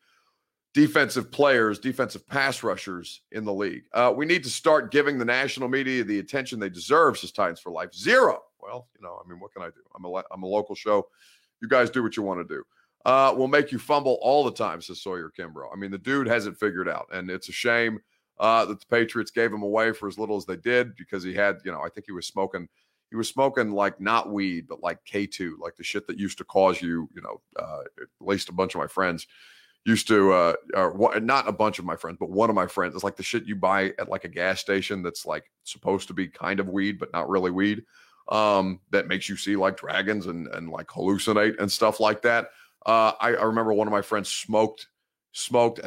defensive 0.74 1.32
players, 1.32 1.80
defensive 1.80 2.28
pass 2.28 2.64
rushers 2.64 3.22
in 3.32 3.46
the 3.46 3.54
league. 3.54 3.84
Uh, 3.94 4.14
we 4.16 4.26
need 4.26 4.44
to 4.44 4.50
start 4.50 4.92
giving 4.92 5.18
the 5.18 5.26
national 5.26 5.70
media 5.70 6.04
the 6.04 6.20
attention 6.20 6.60
they 6.60 6.70
deserve, 6.70 7.18
says 7.18 7.32
Titans 7.32 7.60
for 7.60 7.72
Life. 7.72 7.94
Zero. 7.94 8.42
Well, 8.60 8.88
you 8.98 9.04
know, 9.04 9.22
I 9.24 9.30
mean, 9.30 9.40
what 9.40 9.54
can 9.54 9.62
I 9.62 9.68
do? 9.68 9.82
I'm 9.96 10.06
a, 10.06 10.24
I'm 10.32 10.44
a 10.44 10.48
local 10.48 10.76
show. 10.76 11.08
You 11.62 11.68
guys 11.68 11.90
do 11.90 12.02
what 12.02 12.18
you 12.18 12.24
want 12.24 12.48
to 12.48 12.56
do 12.56 12.64
uh, 13.06 13.34
will 13.36 13.48
make 13.48 13.72
you 13.72 13.80
fumble 13.80 14.18
all 14.22 14.44
the 14.44 14.52
time, 14.52 14.82
says 14.82 15.02
Sawyer 15.02 15.32
Kimbrough. 15.38 15.70
I 15.72 15.76
mean, 15.76 15.92
the 15.92 15.98
dude 15.98 16.28
has 16.28 16.46
it 16.48 16.58
figured 16.58 16.88
out, 16.88 17.08
and 17.12 17.30
it's 17.30 17.50
a 17.50 17.54
shame 17.54 18.00
uh, 18.40 18.66
that 18.66 18.80
the 18.80 18.86
Patriots 18.86 19.32
gave 19.32 19.52
him 19.52 19.62
away 19.62 19.92
for 19.92 20.08
as 20.08 20.18
little 20.18 20.38
as 20.38 20.46
they 20.46 20.58
did 20.58 20.96
because 20.96 21.24
he 21.24 21.34
had, 21.34 21.58
you 21.66 21.72
know, 21.72 21.82
I 21.82 21.90
think 21.90 22.06
he 22.06 22.14
was 22.14 22.28
smoking, 22.28 22.68
he 23.10 23.16
was 23.16 23.28
smoking 23.28 23.72
like 23.72 24.00
not 24.00 24.32
weed, 24.32 24.68
but 24.68 24.82
like 24.82 25.00
K2, 25.12 25.54
like 25.60 25.76
the 25.76 25.84
shit 25.84 26.08
that 26.08 26.18
used 26.18 26.38
to 26.40 26.46
cause 26.46 26.82
you, 26.82 27.10
you 27.14 27.22
know, 27.22 27.42
uh, 27.60 27.82
at 28.02 28.08
least 28.20 28.50
a 28.50 28.54
bunch 28.54 28.74
of 28.74 28.82
my 28.82 28.88
friends 28.88 29.28
used 29.86 30.08
to, 30.08 30.32
uh, 30.32 30.54
or 30.76 31.20
not 31.20 31.48
a 31.48 31.52
bunch 31.52 31.80
of 31.80 31.86
my 31.86 31.96
friends, 31.96 32.18
but 32.20 32.30
one 32.30 32.50
of 32.50 32.56
my 32.56 32.68
friends, 32.68 32.96
it's 32.96 33.04
like 33.04 33.18
the 33.18 33.24
shit 33.24 33.46
you 33.46 33.56
buy 33.56 33.94
at 34.00 34.10
like 34.10 34.24
a 34.24 34.30
gas 34.30 34.60
station 34.60 35.04
that's 35.04 35.26
like 35.26 35.50
supposed 35.64 36.08
to 36.08 36.14
be 36.14 36.28
kind 36.28 36.60
of 36.60 36.70
weed, 36.70 37.00
but 37.00 37.12
not 37.12 37.30
really 37.30 37.52
weed. 37.52 37.84
Um, 38.30 38.80
that 38.92 39.08
makes 39.08 39.28
you 39.28 39.36
see 39.36 39.58
like 39.58 39.76
dragons 39.76 40.28
and 40.28 40.48
and 40.48 40.70
like 40.70 40.88
hallucinate 40.88 41.60
and 41.60 41.70
stuff 41.70 42.00
like 42.00 42.22
that. 42.22 42.52
Uh, 42.86 43.12
I, 43.20 43.30
I, 43.36 43.44
remember 43.44 43.74
one 43.74 43.88
of 43.88 43.92
my 43.92 44.02
friends 44.02 44.30
smoked 44.30 44.88
smoked 45.34 45.80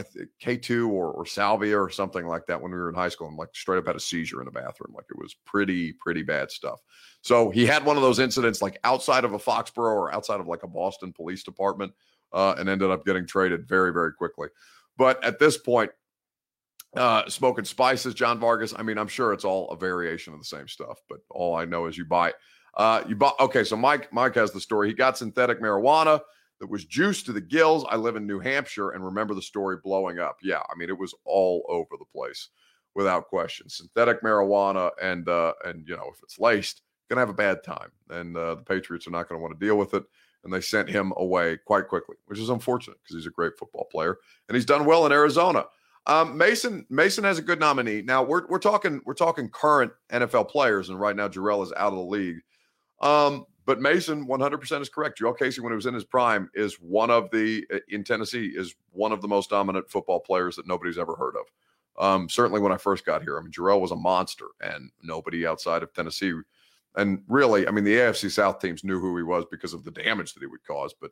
K2 0.43 0.89
or, 0.89 1.13
or 1.13 1.25
salvia 1.25 1.81
or 1.81 1.89
something 1.89 2.27
like 2.27 2.47
that 2.47 2.61
when 2.61 2.73
we 2.73 2.79
were 2.79 2.89
in 2.89 2.95
high 2.95 3.09
school 3.09 3.29
and 3.29 3.37
like 3.37 3.55
straight 3.55 3.79
up 3.79 3.87
had 3.87 3.97
a 3.97 4.01
seizure 4.01 4.41
in 4.41 4.45
the 4.45 4.51
bathroom. 4.51 4.93
Like 4.95 5.05
it 5.09 5.19
was 5.19 5.35
pretty, 5.45 5.93
pretty 5.93 6.23
bad 6.23 6.51
stuff. 6.51 6.81
So 7.23 7.51
he 7.51 7.65
had 7.65 7.85
one 7.85 7.97
of 7.97 8.03
those 8.03 8.19
incidents 8.19 8.61
like 8.61 8.79
outside 8.83 9.25
of 9.25 9.35
a 9.35 9.39
Foxborough 9.39 9.95
or 9.95 10.13
outside 10.13 10.41
of 10.41 10.49
like 10.49 10.65
a 10.65 10.69
Boston 10.69 11.13
police 11.13 11.45
department 11.45 11.93
uh, 12.33 12.55
and 12.59 12.69
ended 12.69 12.91
up 12.91 13.05
getting 13.05 13.27
traded 13.27 13.69
very, 13.69 13.93
very 13.93 14.13
quickly. 14.13 14.49
But 14.97 15.23
at 15.25 15.39
this 15.39 15.57
point, 15.59 15.91
uh, 16.97 17.29
smoking 17.29 17.65
spices, 17.65 18.15
John 18.15 18.39
Vargas. 18.41 18.75
I 18.77 18.83
mean, 18.83 18.97
I'm 18.99 19.09
sure 19.09 19.33
it's 19.33 19.45
all 19.45 19.69
a 19.71 19.77
variation 19.77 20.33
of 20.33 20.39
the 20.41 20.47
same 20.47 20.69
stuff, 20.69 20.99
but 21.09 21.19
all 21.31 21.55
I 21.55 21.65
know 21.67 21.87
is 21.87 21.99
you 21.99 22.05
buy 22.07 22.33
Uh, 22.77 23.03
you 23.09 23.17
buy. 23.17 23.33
okay. 23.41 23.65
So 23.65 23.77
Mike, 23.77 24.13
Mike 24.13 24.35
has 24.35 24.53
the 24.53 24.61
story. 24.61 24.89
He 24.89 24.95
got 24.95 25.17
synthetic 25.19 25.61
marijuana 25.63 26.21
that 26.61 26.71
was 26.71 26.85
juiced 26.87 27.27
to 27.27 27.33
the 27.33 27.41
gills. 27.41 27.85
I 27.91 27.97
live 27.97 28.17
in 28.17 28.27
New 28.27 28.39
Hampshire 28.41 28.91
and 28.91 29.05
remember 29.05 29.35
the 29.35 29.43
story 29.43 29.77
blowing 29.83 30.19
up. 30.19 30.37
Yeah, 30.43 30.61
I 30.71 30.75
mean 30.77 30.89
it 30.89 30.99
was 30.99 31.15
all 31.25 31.65
over 31.69 31.97
the 31.99 32.05
place 32.15 32.49
without 32.95 33.29
question. 33.29 33.69
Synthetic 33.69 34.23
marijuana 34.23 34.91
and 35.03 35.29
uh, 35.29 35.53
and 35.65 35.87
you 35.87 35.97
know 35.97 36.11
if 36.15 36.23
it's 36.23 36.39
laced, 36.39 36.83
gonna 37.11 37.21
have 37.21 37.29
a 37.29 37.35
bad 37.35 37.63
time, 37.63 37.91
and 38.09 38.37
uh, 38.37 38.55
the 38.55 38.63
Patriots 38.63 39.07
are 39.07 39.11
not 39.11 39.29
going 39.29 39.39
to 39.39 39.43
want 39.43 39.59
to 39.59 39.67
deal 39.67 39.77
with 39.77 39.93
it. 39.93 40.05
And 40.47 40.55
they 40.55 40.61
sent 40.61 40.89
him 40.89 41.13
away 41.17 41.59
quite 41.67 41.89
quickly, 41.89 42.17
which 42.27 42.39
is 42.39 42.49
unfortunate 42.49 42.99
because 43.03 43.17
he's 43.17 43.27
a 43.27 43.31
great 43.31 43.59
football 43.59 43.89
player 43.91 44.19
and 44.49 44.55
he's 44.55 44.65
done 44.65 44.85
well 44.85 45.05
in 45.05 45.13
Arizona. 45.13 45.65
Um, 46.07 46.39
Mason 46.39 46.87
Mason 46.89 47.25
has 47.25 47.39
a 47.39 47.43
good 47.43 47.59
nominee. 47.59 48.01
Now 48.01 48.23
we're 48.23 48.47
we're 48.47 48.61
talking 48.61 49.01
we're 49.05 49.15
talking 49.15 49.49
current 49.49 49.91
NFL 50.13 50.49
players, 50.49 50.89
and 50.89 51.01
right 51.01 51.17
now 51.17 51.27
Jurrell 51.27 51.65
is 51.65 51.73
out 51.77 51.93
of 51.93 51.99
the 51.99 52.05
league. 52.05 52.39
Um, 53.01 53.45
but 53.67 53.81
Mason, 53.81 54.29
100% 54.29 54.81
is 54.81 54.89
correct. 54.89 55.19
Jurrell 55.19 55.37
Casey, 55.37 55.61
when 55.61 55.73
he 55.73 55.77
was 55.77 55.87
in 55.87 55.95
his 55.95 56.05
prime, 56.05 56.49
is 56.55 56.75
one 56.75 57.11
of 57.11 57.29
the, 57.33 57.67
in 57.89 58.05
Tennessee, 58.05 58.53
is 58.55 58.77
one 58.93 59.11
of 59.11 59.21
the 59.21 59.29
most 59.29 59.51
dominant 59.51 59.91
football 59.91 60.21
players 60.21 60.55
that 60.55 60.69
nobody's 60.69 60.99
ever 60.99 61.17
heard 61.17 61.35
of. 61.35 61.47
Um, 61.99 62.29
certainly 62.29 62.61
when 62.61 62.71
I 62.71 62.77
first 62.77 63.05
got 63.05 63.23
here, 63.23 63.37
I 63.37 63.43
mean, 63.43 63.51
Jurrell 63.51 63.81
was 63.81 63.91
a 63.91 63.97
monster, 63.97 64.47
and 64.61 64.91
nobody 65.03 65.47
outside 65.47 65.83
of 65.83 65.93
Tennessee, 65.93 66.33
and 66.97 67.23
really, 67.29 67.69
I 67.69 67.71
mean, 67.71 67.85
the 67.85 67.97
AFC 67.97 68.31
South 68.31 68.61
teams 68.61 68.85
knew 68.85 69.01
who 69.01 69.17
he 69.17 69.23
was 69.23 69.45
because 69.51 69.75
of 69.75 69.85
the 69.85 69.91
damage 69.91 70.35
that 70.35 70.41
he 70.41 70.47
would 70.47 70.65
cause. 70.65 70.95
But 71.01 71.11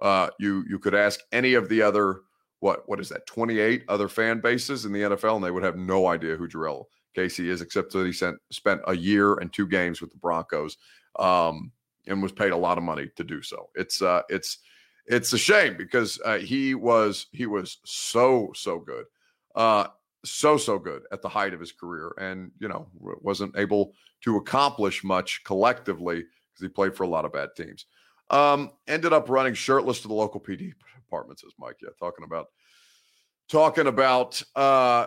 uh, 0.00 0.30
you 0.38 0.64
you 0.68 0.78
could 0.78 0.94
ask 0.94 1.20
any 1.32 1.54
of 1.54 1.68
the 1.68 1.82
other 1.82 2.20
what 2.60 2.88
what 2.88 3.00
is 3.00 3.08
that 3.10 3.26
28 3.26 3.84
other 3.88 4.08
fan 4.08 4.40
bases 4.40 4.84
in 4.84 4.92
the 4.92 5.02
NFL, 5.02 5.36
and 5.36 5.44
they 5.44 5.50
would 5.50 5.62
have 5.62 5.76
no 5.76 6.06
idea 6.06 6.36
who 6.36 6.48
Jurrell 6.48 6.84
Casey 7.14 7.50
is, 7.50 7.60
except 7.60 7.92
that 7.92 8.06
he 8.06 8.12
sent, 8.12 8.38
spent 8.50 8.80
a 8.86 8.96
year 8.96 9.34
and 9.34 9.52
two 9.52 9.66
games 9.66 10.00
with 10.00 10.10
the 10.10 10.18
Broncos, 10.18 10.76
um, 11.18 11.70
and 12.06 12.22
was 12.22 12.32
paid 12.32 12.52
a 12.52 12.56
lot 12.56 12.78
of 12.78 12.84
money 12.84 13.08
to 13.16 13.24
do 13.24 13.42
so. 13.42 13.70
It's 13.74 14.02
uh, 14.02 14.22
it's 14.28 14.58
it's 15.06 15.32
a 15.32 15.38
shame 15.38 15.76
because 15.76 16.20
uh, 16.24 16.38
he 16.38 16.74
was 16.74 17.26
he 17.32 17.46
was 17.46 17.78
so 17.84 18.50
so 18.54 18.78
good, 18.78 19.04
uh, 19.54 19.88
so 20.24 20.56
so 20.56 20.78
good 20.78 21.02
at 21.12 21.22
the 21.22 21.28
height 21.28 21.54
of 21.54 21.60
his 21.60 21.72
career, 21.72 22.12
and 22.18 22.50
you 22.58 22.68
know 22.68 22.88
wasn't 23.00 23.56
able 23.56 23.92
to 24.22 24.36
accomplish 24.36 25.04
much 25.04 25.42
collectively 25.44 26.16
because 26.16 26.62
he 26.62 26.68
played 26.68 26.94
for 26.94 27.04
a 27.04 27.08
lot 27.08 27.24
of 27.24 27.32
bad 27.32 27.50
teams. 27.56 27.86
Um, 28.30 28.70
ended 28.88 29.12
up 29.12 29.28
running 29.28 29.54
shirtless 29.54 30.00
to 30.00 30.08
the 30.08 30.14
local 30.14 30.40
PD 30.40 30.72
department, 30.96 31.40
says 31.40 31.52
Mike. 31.58 31.76
Yeah, 31.82 31.90
talking 31.98 32.24
about 32.24 32.46
talking 33.48 33.86
about 33.86 34.42
uh 34.56 35.06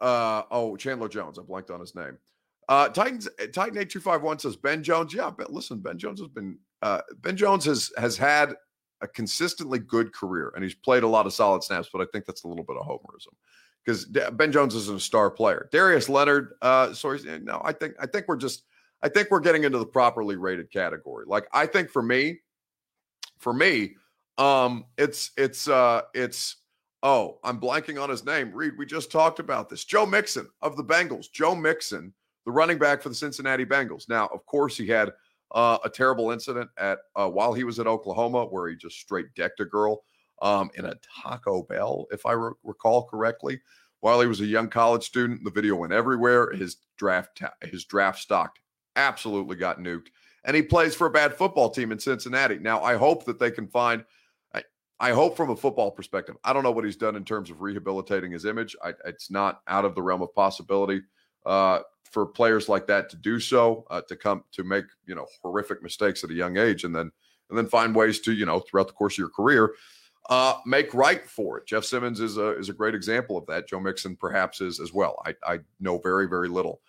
uh 0.00 0.42
oh 0.50 0.76
Chandler 0.76 1.08
Jones. 1.08 1.38
I 1.38 1.42
blanked 1.42 1.70
on 1.70 1.80
his 1.80 1.94
name. 1.94 2.18
Uh 2.68 2.88
Titans 2.88 3.28
Titan 3.52 3.78
8251 3.78 4.40
says 4.40 4.56
Ben 4.56 4.82
Jones. 4.82 5.14
Yeah, 5.14 5.30
but 5.30 5.52
listen, 5.52 5.78
Ben 5.78 5.98
Jones 5.98 6.20
has 6.20 6.28
been 6.28 6.58
uh 6.82 7.00
Ben 7.20 7.36
Jones 7.36 7.64
has 7.64 7.92
has 7.96 8.16
had 8.16 8.54
a 9.02 9.08
consistently 9.08 9.78
good 9.78 10.12
career 10.12 10.52
and 10.54 10.62
he's 10.62 10.74
played 10.74 11.04
a 11.04 11.08
lot 11.08 11.24
of 11.24 11.32
solid 11.32 11.62
snaps, 11.62 11.88
but 11.90 12.02
I 12.02 12.06
think 12.12 12.26
that's 12.26 12.44
a 12.44 12.48
little 12.48 12.64
bit 12.64 12.76
of 12.76 12.86
homerism 12.86 13.32
because 13.84 14.04
Ben 14.04 14.52
Jones 14.52 14.74
isn't 14.74 14.96
a 14.96 15.00
star 15.00 15.30
player. 15.30 15.68
Darius 15.72 16.08
Leonard, 16.08 16.54
uh, 16.62 16.92
sorry, 16.92 17.20
no, 17.42 17.60
I 17.64 17.72
think 17.72 17.94
I 18.00 18.06
think 18.06 18.28
we're 18.28 18.36
just 18.36 18.64
I 19.02 19.08
think 19.08 19.30
we're 19.30 19.40
getting 19.40 19.64
into 19.64 19.78
the 19.78 19.86
properly 19.86 20.36
rated 20.36 20.70
category. 20.70 21.24
Like 21.26 21.46
I 21.52 21.66
think 21.66 21.90
for 21.90 22.02
me, 22.02 22.40
for 23.38 23.52
me, 23.52 23.94
um, 24.38 24.84
it's 24.98 25.30
it's 25.36 25.68
uh 25.68 26.02
it's 26.14 26.56
oh, 27.02 27.38
I'm 27.42 27.60
blanking 27.60 28.02
on 28.02 28.10
his 28.10 28.24
name. 28.24 28.52
Reed, 28.52 28.74
we 28.76 28.86
just 28.86 29.10
talked 29.10 29.38
about 29.38 29.68
this. 29.68 29.84
Joe 29.84 30.04
Mixon 30.04 30.48
of 30.62 30.76
the 30.76 30.84
Bengals. 30.84 31.30
Joe 31.32 31.54
Mixon, 31.54 32.12
the 32.44 32.52
running 32.52 32.78
back 32.78 33.02
for 33.02 33.08
the 33.08 33.14
Cincinnati 33.14 33.64
Bengals. 33.64 34.08
Now, 34.08 34.26
of 34.34 34.44
course, 34.46 34.76
he 34.76 34.86
had 34.86 35.12
uh, 35.52 35.78
a 35.84 35.88
terrible 35.88 36.30
incident 36.30 36.70
at 36.78 36.98
uh, 37.16 37.28
while 37.28 37.52
he 37.52 37.64
was 37.64 37.78
at 37.78 37.86
Oklahoma 37.86 38.44
where 38.44 38.68
he 38.68 38.76
just 38.76 38.98
straight 38.98 39.34
decked 39.34 39.60
a 39.60 39.64
girl 39.64 40.02
um, 40.42 40.70
in 40.74 40.84
a 40.84 40.94
Taco 41.22 41.62
Bell, 41.62 42.06
if 42.10 42.26
I 42.26 42.32
re- 42.32 42.52
recall 42.62 43.04
correctly. 43.04 43.60
While 44.00 44.20
he 44.20 44.26
was 44.26 44.40
a 44.40 44.46
young 44.46 44.68
college 44.68 45.04
student, 45.04 45.44
the 45.44 45.50
video 45.50 45.76
went 45.76 45.92
everywhere. 45.92 46.52
His 46.52 46.76
draft 46.96 47.38
ta- 47.38 47.54
his 47.62 47.84
draft 47.84 48.18
stock 48.18 48.58
absolutely 48.96 49.56
got 49.56 49.78
nuked, 49.78 50.08
and 50.44 50.56
he 50.56 50.62
plays 50.62 50.94
for 50.94 51.06
a 51.06 51.10
bad 51.10 51.34
football 51.34 51.68
team 51.68 51.92
in 51.92 51.98
Cincinnati. 51.98 52.58
Now, 52.58 52.82
I 52.82 52.96
hope 52.96 53.24
that 53.26 53.38
they 53.38 53.50
can 53.50 53.68
find. 53.68 54.04
I, 55.02 55.12
hope 55.12 55.34
from 55.34 55.48
a 55.48 55.56
football 55.56 55.90
perspective. 55.90 56.36
I 56.44 56.52
don't 56.52 56.62
know 56.62 56.72
what 56.72 56.84
he's 56.84 56.96
done 56.96 57.16
in 57.16 57.24
terms 57.24 57.48
of 57.48 57.62
rehabilitating 57.62 58.32
his 58.32 58.44
image. 58.44 58.76
I, 58.84 58.92
it's 59.06 59.30
not 59.30 59.62
out 59.66 59.86
of 59.86 59.94
the 59.94 60.02
realm 60.02 60.20
of 60.20 60.34
possibility 60.34 61.00
uh, 61.46 61.78
for 62.10 62.26
players 62.26 62.68
like 62.68 62.86
that 62.88 63.08
to 63.08 63.16
do 63.16 63.40
so, 63.40 63.86
uh, 63.88 64.02
to 64.08 64.16
come 64.16 64.44
to 64.52 64.62
make 64.62 64.84
you 65.06 65.14
know 65.14 65.26
horrific 65.42 65.82
mistakes 65.82 66.22
at 66.22 66.28
a 66.28 66.34
young 66.34 66.58
age, 66.58 66.84
and 66.84 66.94
then 66.94 67.10
and 67.48 67.58
then 67.58 67.66
find 67.66 67.94
ways 67.94 68.20
to 68.20 68.32
you 68.32 68.46
know 68.46 68.60
throughout 68.60 68.88
the 68.88 68.94
course 68.94 69.14
of 69.14 69.18
your 69.18 69.30
career 69.30 69.72
uh, 70.30 70.54
make 70.64 70.94
right 70.94 71.28
for 71.28 71.58
it. 71.58 71.66
Jeff 71.66 71.84
Simmons 71.84 72.20
is 72.20 72.38
a 72.38 72.56
is 72.58 72.68
a 72.68 72.74
great 72.74 72.94
example 72.94 73.36
of 73.36 73.44
that. 73.46 73.68
Joe 73.68 73.80
Mixon 73.80 74.16
perhaps 74.16 74.60
is 74.60 74.80
as 74.80 74.92
well. 74.92 75.20
I 75.26 75.34
I 75.44 75.58
know 75.80 75.98
very 75.98 76.28
very 76.28 76.48
little 76.48 76.80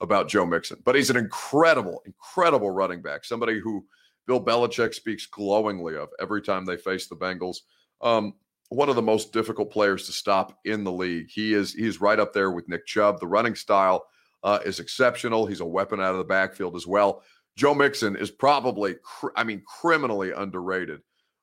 about 0.00 0.28
Joe 0.28 0.46
Mixon, 0.46 0.80
but 0.84 0.94
he's 0.94 1.10
an 1.10 1.16
incredible 1.16 2.02
incredible 2.06 2.70
running 2.70 3.02
back. 3.02 3.24
Somebody 3.24 3.58
who 3.58 3.84
Bill 4.26 4.42
Belichick 4.42 4.94
speaks 4.94 5.26
glowingly 5.26 5.96
of 5.96 6.10
every 6.20 6.42
time 6.42 6.64
they 6.64 6.76
face 6.76 7.08
the 7.08 7.16
Bengals. 7.16 7.58
Um, 8.00 8.34
one 8.68 8.88
of 8.88 8.94
the 8.96 9.02
most 9.02 9.32
difficult 9.32 9.72
players 9.72 10.06
to 10.06 10.12
stop 10.12 10.58
in 10.64 10.84
the 10.84 10.92
league. 10.92 11.28
He 11.28 11.54
is 11.54 11.72
he's 11.72 12.00
right 12.00 12.20
up 12.20 12.32
there 12.32 12.52
with 12.52 12.68
Nick 12.68 12.86
Chubb. 12.86 13.18
The 13.18 13.26
running 13.26 13.56
style 13.56 14.06
uh, 14.42 14.60
is 14.64 14.78
exceptional. 14.78 15.46
He's 15.46 15.60
a 15.60 15.66
weapon 15.66 16.00
out 16.00 16.12
of 16.12 16.18
the 16.18 16.24
backfield 16.24 16.76
as 16.76 16.86
well. 16.86 17.22
Joe 17.56 17.74
Mixon 17.74 18.16
is 18.16 18.30
probably, 18.30 18.94
cr- 19.02 19.28
I 19.36 19.44
mean, 19.44 19.62
criminally 19.66 20.32
underrated. 20.32 21.00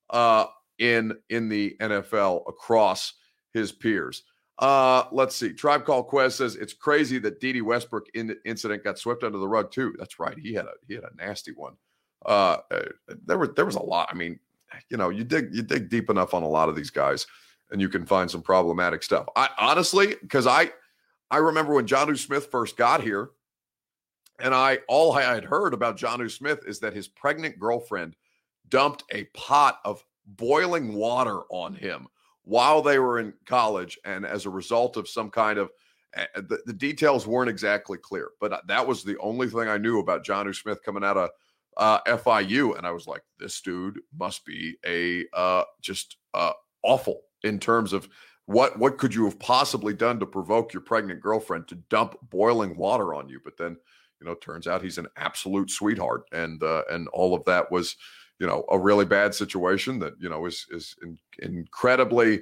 Uh, 0.10 0.46
in 0.80 1.13
in 1.30 1.50
the 1.50 1.76
NFL 1.80 2.44
across 2.48 3.13
his 3.54 3.72
peers. 3.72 4.24
Uh, 4.60 5.04
let's 5.12 5.36
see. 5.36 5.54
Tribe 5.54 5.86
Call 5.86 6.04
Quest 6.04 6.38
says 6.38 6.56
it's 6.56 6.74
crazy 6.74 7.20
that 7.20 7.40
Dede 7.40 7.62
Westbrook 7.62 8.08
in, 8.16 8.36
incident 8.46 8.84
got 8.84 8.98
swept 8.98 9.24
under 9.24 9.38
the 9.38 9.48
rug 9.48 9.72
too. 9.72 9.94
That's 10.00 10.20
right. 10.20 10.38
He 10.38 10.54
had 10.54 10.66
a 10.66 10.74
he 10.88 10.96
had 10.96 11.04
a 11.04 11.16
nasty 11.16 11.52
one. 11.52 11.74
Uh, 12.26 12.58
uh, 12.72 12.82
there 13.26 13.38
was 13.38 13.50
there 13.56 13.66
was 13.66 13.76
a 13.76 13.84
lot. 13.84 14.10
I 14.12 14.16
mean, 14.16 14.40
you 14.90 14.98
know, 14.98 15.10
you 15.10 15.24
dig 15.24 15.54
you 15.54 15.62
dig 15.62 15.90
deep 15.90 16.10
enough 16.10 16.34
on 16.34 16.44
a 16.44 16.48
lot 16.48 16.70
of 16.70 16.76
these 16.76 16.90
guys, 16.90 17.28
and 17.72 17.80
you 17.80 17.90
can 17.90 18.06
find 18.06 18.30
some 18.30 18.42
problematic 18.42 19.04
stuff. 19.04 19.28
I 19.36 19.50
honestly, 19.60 20.16
because 20.22 20.48
I 20.48 20.72
I 21.30 21.38
remember 21.38 21.74
when 21.74 21.86
Jonnu 21.86 22.18
Smith 22.18 22.48
first 22.50 22.78
got 22.78 23.04
here, 23.04 23.30
and 24.40 24.56
I 24.56 24.80
all 24.88 25.13
I 25.13 25.22
had 25.22 25.46
heard 25.46 25.76
about 25.76 25.98
Jonnu 25.98 26.32
Smith 26.32 26.62
is 26.66 26.80
that 26.80 26.94
his 26.94 27.08
pregnant 27.08 27.60
girlfriend 27.60 28.16
dumped 28.70 29.04
a 29.12 29.26
pot 29.36 29.80
of 29.86 30.04
boiling 30.28 30.94
water 30.94 31.42
on 31.50 31.74
him 31.74 32.08
while 32.44 32.82
they 32.82 33.00
were 33.00 33.20
in 33.20 33.34
college. 33.46 33.98
And 34.06 34.26
as 34.26 34.46
a 34.46 34.50
result 34.50 34.98
of 34.98 35.08
some 35.08 35.30
kind 35.30 35.58
of 35.58 35.70
eh, 36.16 36.26
eh, 36.36 36.42
the, 36.48 36.60
the 36.66 36.74
details 36.74 37.28
weren't 37.28 37.50
exactly 37.50 37.98
clear, 37.98 38.30
but 38.40 38.54
uh, 38.54 38.62
that 38.68 38.88
was 38.88 39.04
the 39.04 39.18
only 39.20 39.48
thing 39.48 39.68
I 39.68 39.78
knew 39.78 40.00
about 40.00 40.26
Jonnu 40.26 40.56
Smith 40.56 40.84
coming 40.84 41.04
out 41.04 41.18
of 41.18 41.30
uh, 41.78 42.00
FIU. 42.08 42.78
And 42.78 42.88
I 42.88 42.92
was 42.92 43.08
like, 43.08 43.22
this 43.40 43.62
dude 43.62 44.00
must 44.18 44.46
be 44.46 44.78
a 44.86 45.26
uh, 45.34 45.63
just 45.82 46.18
uh, 46.34 46.54
awful 46.84 47.22
in 47.44 47.60
terms 47.60 47.94
of 47.94 48.08
what 48.46 48.80
what 48.80 48.98
could 48.98 49.13
you 49.13 49.26
have 49.26 49.40
possibly 49.40 49.94
done 49.94 50.20
to 50.20 50.26
provoke 50.26 50.74
your 50.74 50.82
pregnant 50.82 51.22
girlfriend 51.22 51.68
to 51.68 51.76
dump 51.90 52.16
boiling 52.30 52.78
water 52.78 53.13
on 53.13 53.28
you? 53.28 53.40
But 53.44 53.58
then, 53.58 53.78
you 54.22 54.26
know, 54.26 54.36
turns 54.36 54.68
out 54.68 54.82
he's 54.82 54.98
an 54.98 55.08
absolute 55.18 55.70
sweetheart, 55.70 56.24
and 56.32 56.63
uh, 56.63 56.84
and 56.90 57.10
all 57.10 57.36
of 57.36 57.44
that 57.46 57.70
was 57.72 57.98
you 58.39 58.47
know 58.47 58.65
a 58.69 58.78
really 58.78 59.06
bad 59.06 59.34
situation 59.34 60.00
that 60.00 60.13
you 60.19 60.30
know 60.30 60.45
is 60.45 60.65
is 60.71 60.95
in, 61.02 61.17
incredibly 61.39 62.41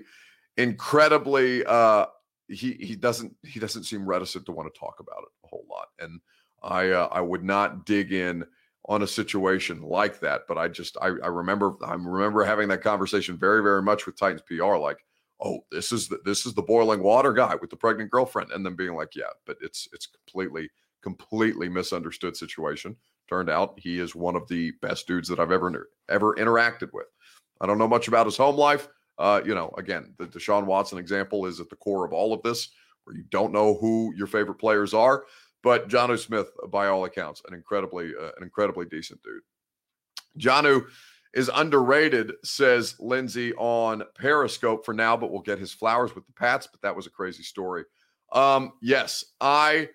incredibly 0.57 1.65
uh 1.65 2.05
he 2.47 2.73
he 2.73 2.95
doesn't 2.95 3.35
he 3.43 3.59
doesn't 3.59 3.83
seem 3.83 4.05
reticent 4.05 4.45
to 4.45 4.51
want 4.51 4.71
to 4.71 4.79
talk 4.79 4.99
about 4.99 5.23
it 5.23 5.29
a 5.43 5.47
whole 5.47 5.65
lot. 5.69 5.87
And 5.99 6.19
i 6.63 6.89
uh, 6.89 7.07
i 7.11 7.21
would 7.21 7.43
not 7.43 7.85
dig 7.85 8.11
in 8.11 8.45
on 8.87 9.01
a 9.01 9.07
situation 9.07 9.81
like 9.81 10.19
that 10.19 10.41
but 10.47 10.57
i 10.57 10.67
just 10.67 10.97
i, 11.01 11.07
I 11.07 11.27
remember 11.27 11.73
i 11.83 11.93
remember 11.93 12.43
having 12.43 12.67
that 12.69 12.81
conversation 12.81 13.37
very 13.37 13.63
very 13.63 13.81
much 13.81 14.05
with 14.05 14.17
titans 14.17 14.43
pr 14.45 14.63
like 14.63 14.99
oh 15.43 15.59
this 15.71 15.91
is 15.91 16.07
the 16.07 16.19
this 16.23 16.45
is 16.45 16.53
the 16.53 16.61
boiling 16.61 17.01
water 17.01 17.33
guy 17.33 17.55
with 17.55 17.69
the 17.69 17.75
pregnant 17.75 18.11
girlfriend 18.11 18.51
and 18.51 18.65
then 18.65 18.75
being 18.75 18.95
like 18.95 19.15
yeah 19.15 19.23
but 19.45 19.57
it's 19.61 19.87
it's 19.91 20.07
completely 20.07 20.69
completely 21.05 21.69
misunderstood 21.69 22.35
situation 22.35 22.95
Turned 23.27 23.49
out 23.49 23.79
he 23.79 23.99
is 23.99 24.13
one 24.13 24.35
of 24.35 24.47
the 24.47 24.71
best 24.81 25.07
dudes 25.07 25.27
that 25.29 25.39
I've 25.39 25.51
ever 25.51 25.89
ever 26.09 26.35
interacted 26.35 26.93
with. 26.93 27.07
I 27.59 27.65
don't 27.65 27.79
know 27.79 27.87
much 27.87 28.07
about 28.07 28.27
his 28.27 28.37
home 28.37 28.55
life. 28.55 28.87
Uh, 29.17 29.41
you 29.43 29.55
know, 29.55 29.73
again, 29.77 30.13
the 30.17 30.25
Deshaun 30.25 30.65
Watson 30.65 30.99
example 30.99 31.45
is 31.45 31.59
at 31.59 31.69
the 31.69 31.75
core 31.75 32.05
of 32.05 32.13
all 32.13 32.33
of 32.33 32.43
this, 32.43 32.69
where 33.03 33.15
you 33.15 33.23
don't 33.29 33.53
know 33.53 33.75
who 33.75 34.13
your 34.15 34.27
favorite 34.27 34.59
players 34.59 34.93
are. 34.93 35.25
But 35.63 35.89
Jonnu 35.89 36.19
Smith, 36.19 36.51
by 36.69 36.87
all 36.87 37.05
accounts, 37.05 37.41
an 37.47 37.55
incredibly 37.55 38.11
uh, 38.15 38.31
an 38.37 38.43
incredibly 38.43 38.85
decent 38.85 39.23
dude. 39.23 39.41
Jonnu 40.37 40.85
is 41.33 41.49
underrated, 41.53 42.33
says 42.43 42.95
Lindsay 42.99 43.53
on 43.55 44.03
Periscope 44.15 44.85
for 44.85 44.93
now, 44.93 45.17
but 45.17 45.31
we'll 45.31 45.41
get 45.41 45.57
his 45.57 45.73
flowers 45.73 46.13
with 46.13 46.27
the 46.27 46.33
Pats. 46.33 46.67
But 46.67 46.81
that 46.81 46.95
was 46.95 47.07
a 47.07 47.11
crazy 47.11 47.43
story. 47.43 47.85
Um, 48.31 48.73
yes, 48.81 49.25
I 49.41 49.89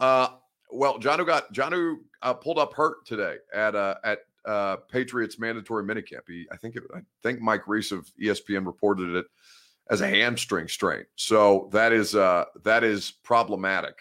uh, 0.00 0.28
well, 0.74 0.98
Jonnu 0.98 1.26
got 1.26 1.52
Jonnu 1.52 1.96
uh, 2.22 2.34
pulled 2.34 2.58
up 2.58 2.74
hurt 2.74 3.06
today 3.06 3.36
at 3.54 3.74
uh, 3.74 3.94
at 4.04 4.18
uh, 4.44 4.76
Patriots 4.90 5.38
mandatory 5.38 5.84
minicamp. 5.84 6.22
He, 6.28 6.46
I 6.52 6.56
think, 6.56 6.76
it, 6.76 6.82
I 6.94 7.00
think 7.22 7.40
Mike 7.40 7.66
Reiss 7.66 7.92
of 7.92 8.10
ESPN 8.20 8.66
reported 8.66 9.14
it 9.14 9.26
as 9.90 10.00
a 10.00 10.08
hamstring 10.08 10.68
strain. 10.68 11.04
So 11.16 11.68
that 11.72 11.92
is 11.92 12.14
uh, 12.14 12.44
that 12.64 12.84
is 12.84 13.12
problematic 13.22 13.94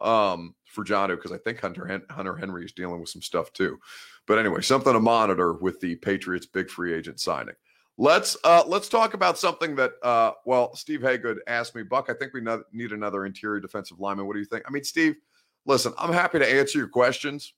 um, 0.00 0.54
for 0.64 0.84
Jonnu 0.84 1.16
because 1.16 1.32
I 1.32 1.38
think 1.38 1.60
Hunter 1.60 1.86
Hen- 1.86 2.06
Hunter 2.10 2.36
Henry 2.36 2.64
is 2.64 2.72
dealing 2.72 3.00
with 3.00 3.08
some 3.08 3.22
stuff 3.22 3.52
too. 3.52 3.78
But 4.26 4.38
anyway, 4.38 4.60
something 4.60 4.92
to 4.92 5.00
monitor 5.00 5.54
with 5.54 5.80
the 5.80 5.96
Patriots 5.96 6.46
big 6.46 6.70
free 6.70 6.94
agent 6.94 7.20
signing. 7.20 7.54
Let's 7.96 8.36
uh, 8.44 8.62
let's 8.66 8.88
talk 8.88 9.14
about 9.14 9.38
something 9.38 9.74
that 9.76 9.92
uh, 10.02 10.32
well, 10.44 10.74
Steve 10.76 11.00
Haygood 11.00 11.38
asked 11.48 11.74
me, 11.74 11.82
Buck. 11.82 12.08
I 12.08 12.14
think 12.14 12.32
we 12.32 12.42
need 12.72 12.92
another 12.92 13.24
interior 13.24 13.58
defensive 13.58 13.98
lineman. 13.98 14.26
What 14.26 14.34
do 14.34 14.38
you 14.38 14.44
think? 14.44 14.64
I 14.68 14.70
mean, 14.70 14.84
Steve, 14.84 15.16
listen, 15.66 15.92
I'm 15.98 16.12
happy 16.12 16.38
to 16.38 16.50
answer 16.50 16.78
your 16.78 16.88
questions 16.88 17.52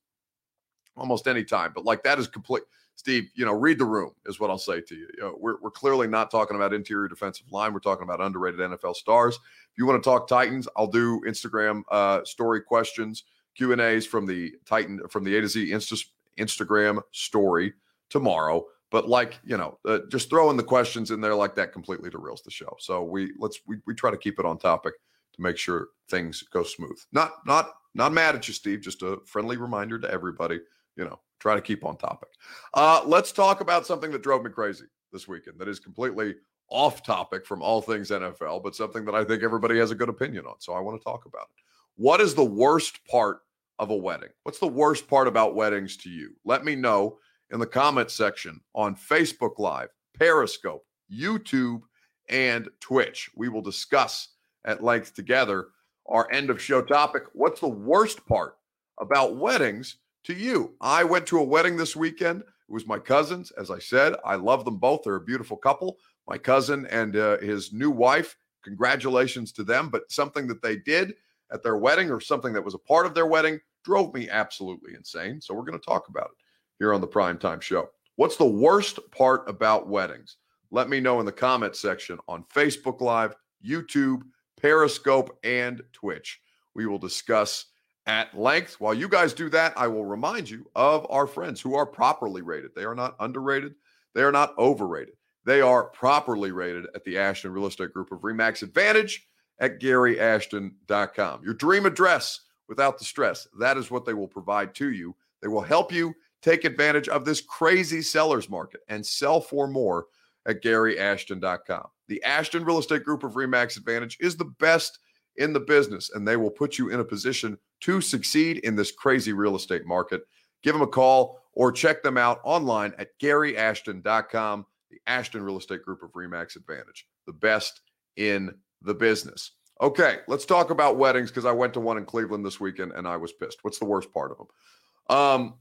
almost 0.96 1.26
any 1.26 1.44
time. 1.44 1.72
But 1.74 1.84
like 1.84 2.03
that 2.05 2.18
is 2.18 2.28
complete. 2.28 2.62
Steve, 3.01 3.30
you 3.34 3.46
know, 3.46 3.53
read 3.53 3.78
the 3.78 3.84
room 3.84 4.11
is 4.26 4.38
what 4.38 4.51
I'll 4.51 4.59
say 4.59 4.82
to 4.82 4.94
you. 4.94 5.09
you 5.16 5.22
know, 5.22 5.34
we're, 5.40 5.57
we're 5.62 5.70
clearly 5.70 6.07
not 6.07 6.30
talking 6.30 6.55
about 6.55 6.74
interior 6.74 7.09
defensive 7.09 7.51
line. 7.51 7.72
We're 7.72 7.80
talking 7.80 8.03
about 8.03 8.20
underrated 8.20 8.61
NFL 8.61 8.94
stars. 8.94 9.36
If 9.36 9.78
you 9.78 9.86
want 9.86 10.03
to 10.03 10.09
talk 10.09 10.28
Titans, 10.28 10.68
I'll 10.76 10.86
do 10.86 11.22
Instagram 11.26 11.82
uh, 11.90 12.24
story 12.24 12.61
questions, 12.61 13.24
Q 13.57 13.72
and 13.72 13.80
A's 13.80 14.07
from 14.07 14.26
the 14.26 14.53
Titan 14.66 15.01
from 15.09 15.24
the 15.24 15.34
A 15.36 15.40
to 15.40 15.48
Z 15.48 15.70
Insta, 15.70 16.05
Instagram 16.38 17.01
story 17.12 17.72
tomorrow. 18.11 18.66
But 18.90 19.09
like 19.09 19.40
you 19.44 19.57
know, 19.57 19.78
uh, 19.86 20.01
just 20.11 20.28
throwing 20.28 20.59
the 20.59 20.62
questions 20.62 21.11
in 21.11 21.22
there 21.22 21.34
like 21.34 21.55
that 21.55 21.72
completely 21.72 22.11
derails 22.11 22.42
the 22.42 22.51
show. 22.51 22.76
So 22.78 23.03
we 23.03 23.32
let's 23.38 23.61
we, 23.66 23.78
we 23.86 23.94
try 23.94 24.11
to 24.11 24.18
keep 24.18 24.38
it 24.38 24.44
on 24.44 24.59
topic 24.59 24.94
to 25.34 25.42
make 25.42 25.57
sure 25.57 25.88
things 26.11 26.42
go 26.53 26.62
smooth. 26.64 27.01
Not 27.12 27.32
not 27.46 27.70
not 27.95 28.12
mad 28.12 28.34
at 28.34 28.47
you, 28.49 28.55
Steve. 28.55 28.80
Just 28.80 29.03
a 29.03 29.18
friendly 29.24 29.57
reminder 29.57 29.99
to 29.99 30.11
everybody. 30.11 30.61
You 30.97 31.05
know, 31.05 31.20
try 31.38 31.55
to 31.55 31.61
keep 31.61 31.84
on 31.84 31.97
topic. 31.97 32.28
Uh, 32.74 33.03
let's 33.05 33.32
talk 33.32 33.61
about 33.61 33.86
something 33.86 34.11
that 34.12 34.22
drove 34.22 34.45
me 34.45 34.51
crazy 34.51 34.84
this 35.12 35.26
weekend. 35.26 35.59
That 35.59 35.68
is 35.68 35.80
completely 35.80 36.34
off 36.68 37.03
topic 37.03 37.45
from 37.45 37.62
all 37.62 37.82
things 37.82 38.11
NFL, 38.11 38.62
but 38.62 38.76
something 38.76 39.05
that 39.05 39.14
I 39.14 39.24
think 39.24 39.43
everybody 39.43 39.78
has 39.78 39.91
a 39.91 39.97
good 39.97 40.09
opinion 40.09 40.47
on. 40.47 40.55
So 40.61 40.72
I 40.72 40.80
want 40.80 41.01
to 41.01 41.05
talk 41.05 41.26
about 41.26 41.49
it. 41.51 41.62
What 41.97 42.20
is 42.20 42.34
the 42.34 42.45
worst 42.45 43.05
part 43.07 43.41
of 43.78 43.91
a 43.91 43.97
wedding? 43.97 44.28
What's 44.45 44.59
the 44.59 44.66
worst 44.68 45.09
part 45.09 45.26
about 45.26 45.55
weddings 45.55 45.97
to 45.99 46.11
you? 46.11 46.34
Let 46.45 46.64
me 46.64 46.76
know 46.76 47.18
in 47.51 47.59
the 47.59 47.66
comment 47.66 48.11
section 48.11 48.61
on 48.74 48.95
Facebook 48.95 49.59
Live, 49.59 49.88
Periscope, 50.16 50.86
YouTube, 51.12 51.80
and 52.28 52.68
Twitch. 52.80 53.30
We 53.34 53.49
will 53.49 53.62
discuss 53.62 54.28
at 54.64 54.84
length 54.84 55.14
together 55.14 55.68
our 56.11 56.30
end 56.32 56.50
of 56.50 56.61
show 56.61 56.82
topic. 56.82 57.24
What's 57.32 57.61
the 57.61 57.68
worst 57.68 58.26
part 58.26 58.56
about 59.00 59.36
weddings 59.36 59.96
to 60.24 60.34
you? 60.34 60.74
I 60.80 61.04
went 61.04 61.26
to 61.28 61.38
a 61.38 61.44
wedding 61.44 61.76
this 61.76 61.96
weekend. 61.96 62.40
It 62.40 62.72
was 62.72 62.86
my 62.86 62.98
cousin's. 62.98 63.50
As 63.52 63.70
I 63.70 63.78
said, 63.78 64.14
I 64.24 64.34
love 64.34 64.64
them 64.64 64.78
both. 64.78 65.02
They're 65.04 65.16
a 65.16 65.20
beautiful 65.20 65.56
couple. 65.56 65.98
My 66.28 66.38
cousin 66.38 66.86
and 66.86 67.16
uh, 67.16 67.38
his 67.38 67.72
new 67.72 67.90
wife. 67.90 68.36
Congratulations 68.62 69.52
to 69.52 69.64
them. 69.64 69.88
But 69.88 70.11
something 70.11 70.46
that 70.48 70.62
they 70.62 70.76
did 70.76 71.14
at 71.52 71.62
their 71.62 71.78
wedding 71.78 72.11
or 72.11 72.20
something 72.20 72.52
that 72.52 72.64
was 72.64 72.74
a 72.74 72.78
part 72.78 73.06
of 73.06 73.14
their 73.14 73.26
wedding 73.26 73.58
drove 73.84 74.12
me 74.14 74.28
absolutely 74.28 74.94
insane. 74.94 75.40
So 75.40 75.54
we're 75.54 75.64
going 75.64 75.78
to 75.78 75.84
talk 75.84 76.08
about 76.08 76.26
it 76.26 76.44
here 76.78 76.92
on 76.92 77.00
the 77.00 77.08
Primetime 77.08 77.62
Show. 77.62 77.88
What's 78.16 78.36
the 78.36 78.44
worst 78.44 78.98
part 79.11 79.48
about 79.48 79.88
weddings? 79.88 80.36
Let 80.70 80.88
me 80.88 81.00
know 81.00 81.18
in 81.20 81.26
the 81.26 81.32
comment 81.32 81.74
section 81.74 82.18
on 82.28 82.44
Facebook 82.54 83.00
Live, 83.00 83.34
YouTube, 83.66 84.22
Periscope, 84.61 85.38
and 85.44 85.82
Twitch. 85.92 86.40
We 86.74 86.86
will 86.86 86.98
discuss 86.98 87.66
at 88.06 88.36
length. 88.36 88.80
While 88.80 88.94
you 88.94 89.08
guys 89.08 89.32
do 89.32 89.48
that, 89.50 89.72
I 89.76 89.86
will 89.86 90.04
remind 90.04 90.48
you 90.48 90.70
of 90.74 91.06
our 91.11 91.26
friends 91.26 91.61
who 91.61 91.74
are 91.74 91.86
properly 91.86 92.42
rated. 92.42 92.74
They 92.74 92.84
are 92.84 92.94
not 92.94 93.16
underrated, 93.20 93.74
they 94.14 94.22
are 94.22 94.32
not 94.32 94.56
overrated. 94.58 95.14
They 95.46 95.62
are 95.62 95.84
properly 95.84 96.52
rated 96.52 96.86
at 96.94 97.02
the 97.04 97.16
Ashton 97.16 97.52
Real 97.52 97.66
Estate 97.66 97.94
Group 97.94 98.12
of 98.12 98.20
Remax 98.20 98.62
Advantage 98.62 99.26
at 99.58 99.80
GaryAshton.com. 99.80 101.42
Your 101.42 101.54
dream 101.54 101.86
address 101.86 102.40
without 102.68 102.98
the 102.98 103.04
stress. 103.04 103.48
That 103.58 103.78
is 103.78 103.90
what 103.90 104.04
they 104.04 104.14
will 104.14 104.28
provide 104.28 104.74
to 104.76 104.90
you. 104.90 105.16
They 105.40 105.48
will 105.48 105.62
help 105.62 105.92
you 105.92 106.14
take 106.42 106.64
advantage 106.64 107.08
of 107.08 107.24
this 107.24 107.40
crazy 107.40 108.02
seller's 108.02 108.48
market 108.48 108.80
and 108.88 109.04
sell 109.04 109.40
for 109.40 109.66
more 109.66 110.06
at 110.47 110.62
GaryAshton.com. 110.62 111.86
The 112.09 112.22
Ashton 112.24 112.64
Real 112.64 112.78
Estate 112.78 113.05
Group 113.05 113.22
of 113.22 113.32
Remax 113.32 113.76
Advantage 113.76 114.16
is 114.20 114.36
the 114.36 114.47
best 114.59 114.99
in 115.36 115.53
the 115.53 115.61
business, 115.61 116.11
and 116.14 116.26
they 116.26 116.36
will 116.36 116.51
put 116.51 116.78
you 116.78 116.91
in 116.91 117.01
a 117.01 117.05
position 117.05 117.57
to 117.80 118.01
succeed 118.01 118.59
in 118.59 118.76
this 118.76 118.93
crazy 118.93 119.32
real 119.32 119.57
estate 119.57 119.86
market. 119.86 120.22
Give 120.62 120.74
them 120.74 120.82
a 120.82 120.86
call 120.86 121.41
or 121.53 121.72
check 121.72 122.03
them 122.03 122.18
out 122.18 122.41
online 122.45 122.93
at 122.99 123.18
GaryAshton.com. 123.20 124.66
The 124.91 125.01
Ashton 125.07 125.43
Real 125.43 125.59
Estate 125.59 125.82
Group 125.84 126.03
of 126.03 126.12
Remax 126.12 126.57
Advantage, 126.57 127.07
the 127.26 127.32
best 127.32 127.80
in 128.16 128.53
the 128.82 128.95
business. 128.95 129.53
Okay, 129.80 130.18
let's 130.26 130.45
talk 130.45 130.70
about 130.70 130.99
weddings 130.99 131.30
because 131.30 131.47
I 131.47 131.53
went 131.53 131.72
to 131.74 131.80
one 131.80 131.97
in 131.97 132.05
Cleveland 132.05 132.45
this 132.45 132.61
weekend 132.61 132.93
and 132.93 133.09
I 133.09 133.16
was 133.16 133.32
pissed. 133.32 133.59
What's 133.62 133.78
the 133.78 133.86
worst 133.86 134.12
part 134.12 134.30
of 134.30 134.38
them? 134.38 135.16
Um, 135.16 135.55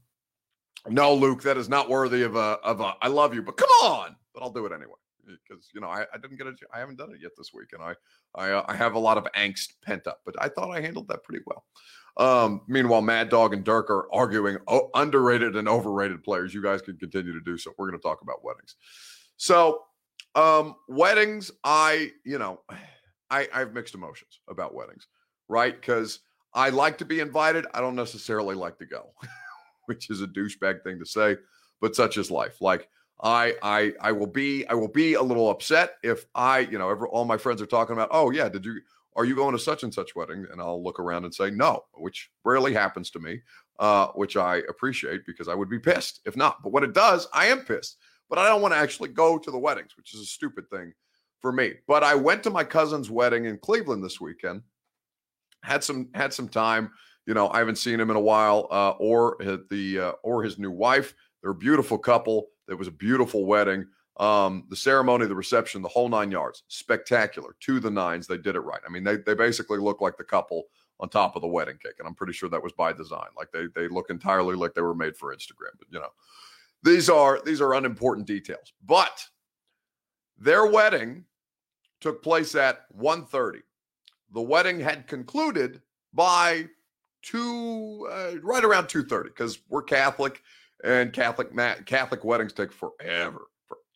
no, 0.88 1.14
Luke, 1.14 1.42
that 1.42 1.56
is 1.56 1.68
not 1.68 1.88
worthy 1.88 2.22
of 2.22 2.36
a 2.36 2.58
of 2.62 2.80
a. 2.80 2.94
I 3.00 3.08
love 3.08 3.34
you, 3.34 3.42
but 3.42 3.56
come 3.56 3.68
on. 3.82 4.16
But 4.34 4.42
I'll 4.42 4.50
do 4.50 4.66
it 4.66 4.72
anyway 4.72 4.94
because 5.48 5.70
you 5.74 5.80
know 5.80 5.88
I, 5.88 6.04
I 6.12 6.18
didn't 6.18 6.36
get 6.36 6.46
it. 6.46 6.54
I 6.72 6.78
haven't 6.78 6.96
done 6.96 7.12
it 7.12 7.20
yet 7.22 7.32
this 7.36 7.52
week, 7.52 7.68
and 7.72 7.82
I 7.82 7.94
I 8.34 8.52
uh, 8.52 8.64
I 8.68 8.76
have 8.76 8.94
a 8.94 8.98
lot 8.98 9.18
of 9.18 9.24
angst 9.36 9.74
pent 9.82 10.06
up. 10.06 10.20
But 10.24 10.34
I 10.38 10.48
thought 10.48 10.70
I 10.70 10.80
handled 10.80 11.08
that 11.08 11.22
pretty 11.22 11.44
well. 11.46 11.64
Um, 12.16 12.62
meanwhile, 12.68 13.02
Mad 13.02 13.28
Dog 13.28 13.54
and 13.54 13.64
Dirk 13.64 13.90
are 13.90 14.12
arguing 14.12 14.58
oh, 14.68 14.90
underrated 14.94 15.56
and 15.56 15.68
overrated 15.68 16.22
players. 16.22 16.52
You 16.54 16.62
guys 16.62 16.82
can 16.82 16.96
continue 16.96 17.32
to 17.32 17.40
do 17.40 17.56
so. 17.56 17.72
We're 17.78 17.88
going 17.88 17.98
to 17.98 18.02
talk 18.02 18.22
about 18.22 18.44
weddings. 18.44 18.76
So, 19.36 19.84
um, 20.34 20.76
weddings, 20.88 21.50
I 21.64 22.10
you 22.24 22.38
know, 22.38 22.60
I 23.30 23.48
I 23.54 23.60
have 23.60 23.72
mixed 23.72 23.94
emotions 23.94 24.40
about 24.48 24.74
weddings, 24.74 25.06
right? 25.48 25.78
Because 25.78 26.20
I 26.52 26.70
like 26.70 26.98
to 26.98 27.04
be 27.04 27.20
invited. 27.20 27.66
I 27.74 27.80
don't 27.80 27.94
necessarily 27.94 28.54
like 28.54 28.78
to 28.78 28.86
go. 28.86 29.12
which 29.90 30.08
is 30.08 30.22
a 30.22 30.26
douchebag 30.28 30.84
thing 30.84 31.00
to 31.00 31.04
say, 31.04 31.36
but 31.80 31.96
such 31.96 32.16
is 32.16 32.30
life. 32.30 32.60
Like 32.60 32.88
I 33.22 33.54
I 33.62 33.92
I 34.00 34.12
will 34.12 34.26
be 34.26 34.66
I 34.68 34.74
will 34.74 34.88
be 34.88 35.14
a 35.14 35.22
little 35.22 35.50
upset 35.50 35.96
if 36.02 36.26
I, 36.34 36.60
you 36.60 36.78
know, 36.78 36.90
every, 36.90 37.08
all 37.08 37.24
my 37.24 37.36
friends 37.36 37.60
are 37.60 37.66
talking 37.66 37.92
about, 37.92 38.08
"Oh 38.12 38.30
yeah, 38.30 38.48
did 38.48 38.64
you 38.64 38.80
are 39.16 39.24
you 39.24 39.34
going 39.34 39.52
to 39.52 39.58
such 39.58 39.82
and 39.82 39.92
such 39.92 40.14
wedding?" 40.14 40.46
And 40.50 40.60
I'll 40.60 40.82
look 40.82 40.98
around 40.98 41.24
and 41.24 41.34
say, 41.34 41.50
"No," 41.50 41.84
which 41.94 42.30
rarely 42.44 42.72
happens 42.72 43.10
to 43.10 43.18
me, 43.18 43.40
uh, 43.78 44.08
which 44.08 44.36
I 44.36 44.56
appreciate 44.68 45.26
because 45.26 45.48
I 45.48 45.54
would 45.54 45.70
be 45.70 45.78
pissed 45.78 46.20
if 46.24 46.36
not. 46.36 46.62
But 46.62 46.72
when 46.72 46.84
it 46.84 46.94
does, 46.94 47.28
I 47.32 47.46
am 47.46 47.60
pissed. 47.60 47.98
But 48.28 48.38
I 48.38 48.48
don't 48.48 48.62
want 48.62 48.74
to 48.74 48.78
actually 48.78 49.08
go 49.08 49.38
to 49.38 49.50
the 49.50 49.58
weddings, 49.58 49.96
which 49.96 50.14
is 50.14 50.20
a 50.20 50.24
stupid 50.24 50.70
thing 50.70 50.92
for 51.40 51.50
me. 51.50 51.74
But 51.88 52.04
I 52.04 52.14
went 52.14 52.44
to 52.44 52.50
my 52.50 52.62
cousin's 52.62 53.10
wedding 53.10 53.46
in 53.46 53.58
Cleveland 53.58 54.04
this 54.04 54.20
weekend. 54.20 54.62
Had 55.62 55.84
some 55.84 56.08
had 56.14 56.32
some 56.32 56.48
time 56.48 56.90
you 57.26 57.34
know, 57.34 57.48
I 57.50 57.58
haven't 57.58 57.76
seen 57.76 58.00
him 58.00 58.10
in 58.10 58.16
a 58.16 58.20
while, 58.20 58.66
uh, 58.72 58.90
or 58.98 59.36
the 59.70 60.00
uh, 60.00 60.12
or 60.24 60.42
his 60.42 60.58
new 60.58 60.70
wife. 60.70 61.14
They're 61.40 61.52
a 61.52 61.54
beautiful 61.54 61.98
couple. 61.98 62.48
There 62.70 62.76
was 62.76 62.86
a 62.86 62.92
beautiful 62.92 63.46
wedding. 63.46 63.84
Um, 64.18 64.64
the 64.68 64.76
ceremony, 64.76 65.26
the 65.26 65.34
reception, 65.34 65.82
the 65.82 65.88
whole 65.88 66.08
nine 66.08 66.30
yards, 66.30 66.62
spectacular. 66.68 67.56
To 67.58 67.80
the 67.80 67.90
nines, 67.90 68.28
they 68.28 68.38
did 68.38 68.54
it 68.54 68.60
right. 68.60 68.80
I 68.86 68.90
mean, 68.92 69.02
they 69.02 69.16
they 69.16 69.34
basically 69.34 69.78
look 69.78 70.00
like 70.00 70.16
the 70.16 70.22
couple 70.22 70.68
on 71.00 71.08
top 71.08 71.34
of 71.34 71.42
the 71.42 71.48
wedding 71.48 71.78
cake, 71.82 71.94
and 71.98 72.06
I'm 72.06 72.14
pretty 72.14 72.32
sure 72.32 72.48
that 72.48 72.62
was 72.62 72.72
by 72.72 72.92
design. 72.92 73.26
Like 73.36 73.50
they 73.50 73.66
they 73.74 73.88
look 73.88 74.08
entirely 74.08 74.54
like 74.54 74.72
they 74.74 74.82
were 74.82 74.94
made 74.94 75.16
for 75.16 75.34
Instagram. 75.34 75.74
But 75.80 75.88
you 75.90 75.98
know, 75.98 76.10
these 76.84 77.10
are 77.10 77.40
these 77.44 77.60
are 77.60 77.74
unimportant 77.74 78.28
details. 78.28 78.72
But 78.86 79.26
their 80.38 80.64
wedding 80.66 81.24
took 82.00 82.22
place 82.22 82.54
at 82.54 82.86
1:30. 82.96 83.62
The 84.32 84.42
wedding 84.42 84.78
had 84.78 85.08
concluded 85.08 85.82
by 86.14 86.68
two 87.22 88.08
uh, 88.10 88.38
right 88.42 88.64
around 88.64 88.86
2.30 88.86 89.24
because 89.24 89.58
we're 89.68 89.82
catholic 89.82 90.42
and 90.84 91.12
catholic 91.12 91.54
ma- 91.54 91.74
catholic 91.86 92.24
weddings 92.24 92.52
take 92.52 92.72
forever 92.72 93.42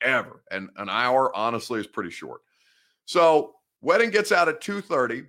forever 0.04 0.42
and 0.50 0.68
an 0.76 0.88
hour 0.88 1.34
honestly 1.34 1.80
is 1.80 1.86
pretty 1.86 2.10
short. 2.10 2.42
So 3.06 3.54
wedding 3.80 4.10
gets 4.10 4.32
out 4.32 4.48
at 4.48 4.60
2.30 4.60 5.26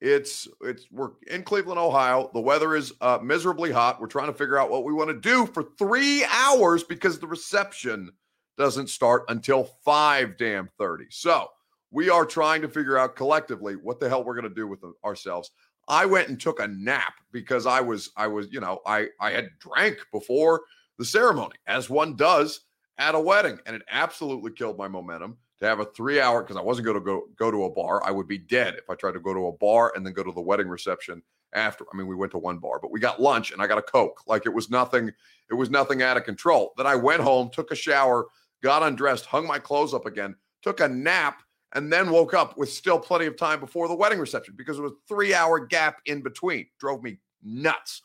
it's 0.00 0.46
it's 0.60 0.86
we're 0.92 1.10
in 1.26 1.42
cleveland 1.42 1.80
ohio. 1.80 2.30
The 2.32 2.40
weather 2.40 2.76
is 2.76 2.92
uh, 3.00 3.18
miserably 3.20 3.72
hot. 3.72 4.00
We're 4.00 4.06
trying 4.06 4.28
to 4.28 4.32
figure 4.32 4.56
out 4.56 4.70
what 4.70 4.84
we 4.84 4.92
want 4.92 5.10
to 5.10 5.18
do 5.18 5.44
for 5.44 5.64
three 5.76 6.24
hours 6.30 6.84
because 6.84 7.18
the 7.18 7.26
reception 7.26 8.12
doesn't 8.56 8.90
start 8.90 9.24
until 9.28 9.64
5 9.84 10.36
damn 10.36 10.68
30 10.78 11.06
so 11.10 11.46
we 11.92 12.10
are 12.10 12.26
trying 12.26 12.60
to 12.60 12.68
figure 12.68 12.98
out 12.98 13.14
collectively 13.14 13.76
what 13.76 14.00
the 14.00 14.08
hell 14.08 14.24
we're 14.24 14.34
going 14.34 14.48
to 14.48 14.54
do 14.54 14.66
with 14.66 14.80
ourselves 15.04 15.52
I 15.88 16.04
went 16.04 16.28
and 16.28 16.38
took 16.38 16.60
a 16.60 16.68
nap 16.68 17.14
because 17.32 17.66
I 17.66 17.80
was 17.80 18.10
I 18.16 18.26
was 18.26 18.48
you 18.50 18.60
know 18.60 18.80
I 18.86 19.08
I 19.20 19.30
had 19.30 19.50
drank 19.58 19.98
before 20.12 20.62
the 20.98 21.04
ceremony 21.04 21.56
as 21.66 21.88
one 21.88 22.16
does 22.16 22.60
at 22.98 23.14
a 23.14 23.20
wedding 23.20 23.58
and 23.66 23.74
it 23.74 23.82
absolutely 23.90 24.52
killed 24.52 24.76
my 24.76 24.88
momentum 24.88 25.38
to 25.60 25.66
have 25.66 25.80
a 25.80 25.86
3 25.86 26.20
hour 26.20 26.42
because 26.42 26.56
I 26.56 26.62
wasn't 26.62 26.86
going 26.86 26.98
to 26.98 27.04
go 27.04 27.28
go 27.36 27.50
to 27.50 27.64
a 27.64 27.70
bar 27.70 28.02
I 28.04 28.10
would 28.10 28.28
be 28.28 28.38
dead 28.38 28.74
if 28.74 28.90
I 28.90 28.94
tried 28.94 29.12
to 29.12 29.20
go 29.20 29.32
to 29.32 29.46
a 29.46 29.52
bar 29.52 29.92
and 29.96 30.04
then 30.04 30.12
go 30.12 30.22
to 30.22 30.32
the 30.32 30.40
wedding 30.40 30.68
reception 30.68 31.22
after 31.54 31.84
I 31.92 31.96
mean 31.96 32.06
we 32.06 32.14
went 32.16 32.32
to 32.32 32.38
one 32.38 32.58
bar 32.58 32.78
but 32.80 32.90
we 32.90 33.00
got 33.00 33.20
lunch 33.20 33.52
and 33.52 33.62
I 33.62 33.66
got 33.66 33.78
a 33.78 33.82
coke 33.82 34.22
like 34.26 34.44
it 34.44 34.52
was 34.52 34.70
nothing 34.70 35.10
it 35.50 35.54
was 35.54 35.70
nothing 35.70 36.02
out 36.02 36.18
of 36.18 36.24
control. 36.24 36.74
Then 36.76 36.86
I 36.86 36.96
went 36.96 37.22
home 37.22 37.50
took 37.50 37.70
a 37.70 37.76
shower 37.76 38.26
got 38.62 38.82
undressed 38.82 39.24
hung 39.24 39.46
my 39.46 39.58
clothes 39.58 39.94
up 39.94 40.04
again 40.04 40.34
took 40.62 40.80
a 40.80 40.88
nap 40.88 41.42
and 41.74 41.92
then 41.92 42.10
woke 42.10 42.34
up 42.34 42.56
with 42.56 42.70
still 42.70 42.98
plenty 42.98 43.26
of 43.26 43.36
time 43.36 43.60
before 43.60 43.88
the 43.88 43.94
wedding 43.94 44.18
reception 44.18 44.54
because 44.56 44.78
it 44.78 44.82
was 44.82 44.92
a 44.92 45.06
three 45.06 45.34
hour 45.34 45.58
gap 45.58 46.00
in 46.06 46.22
between. 46.22 46.66
Drove 46.78 47.02
me 47.02 47.18
nuts. 47.42 48.02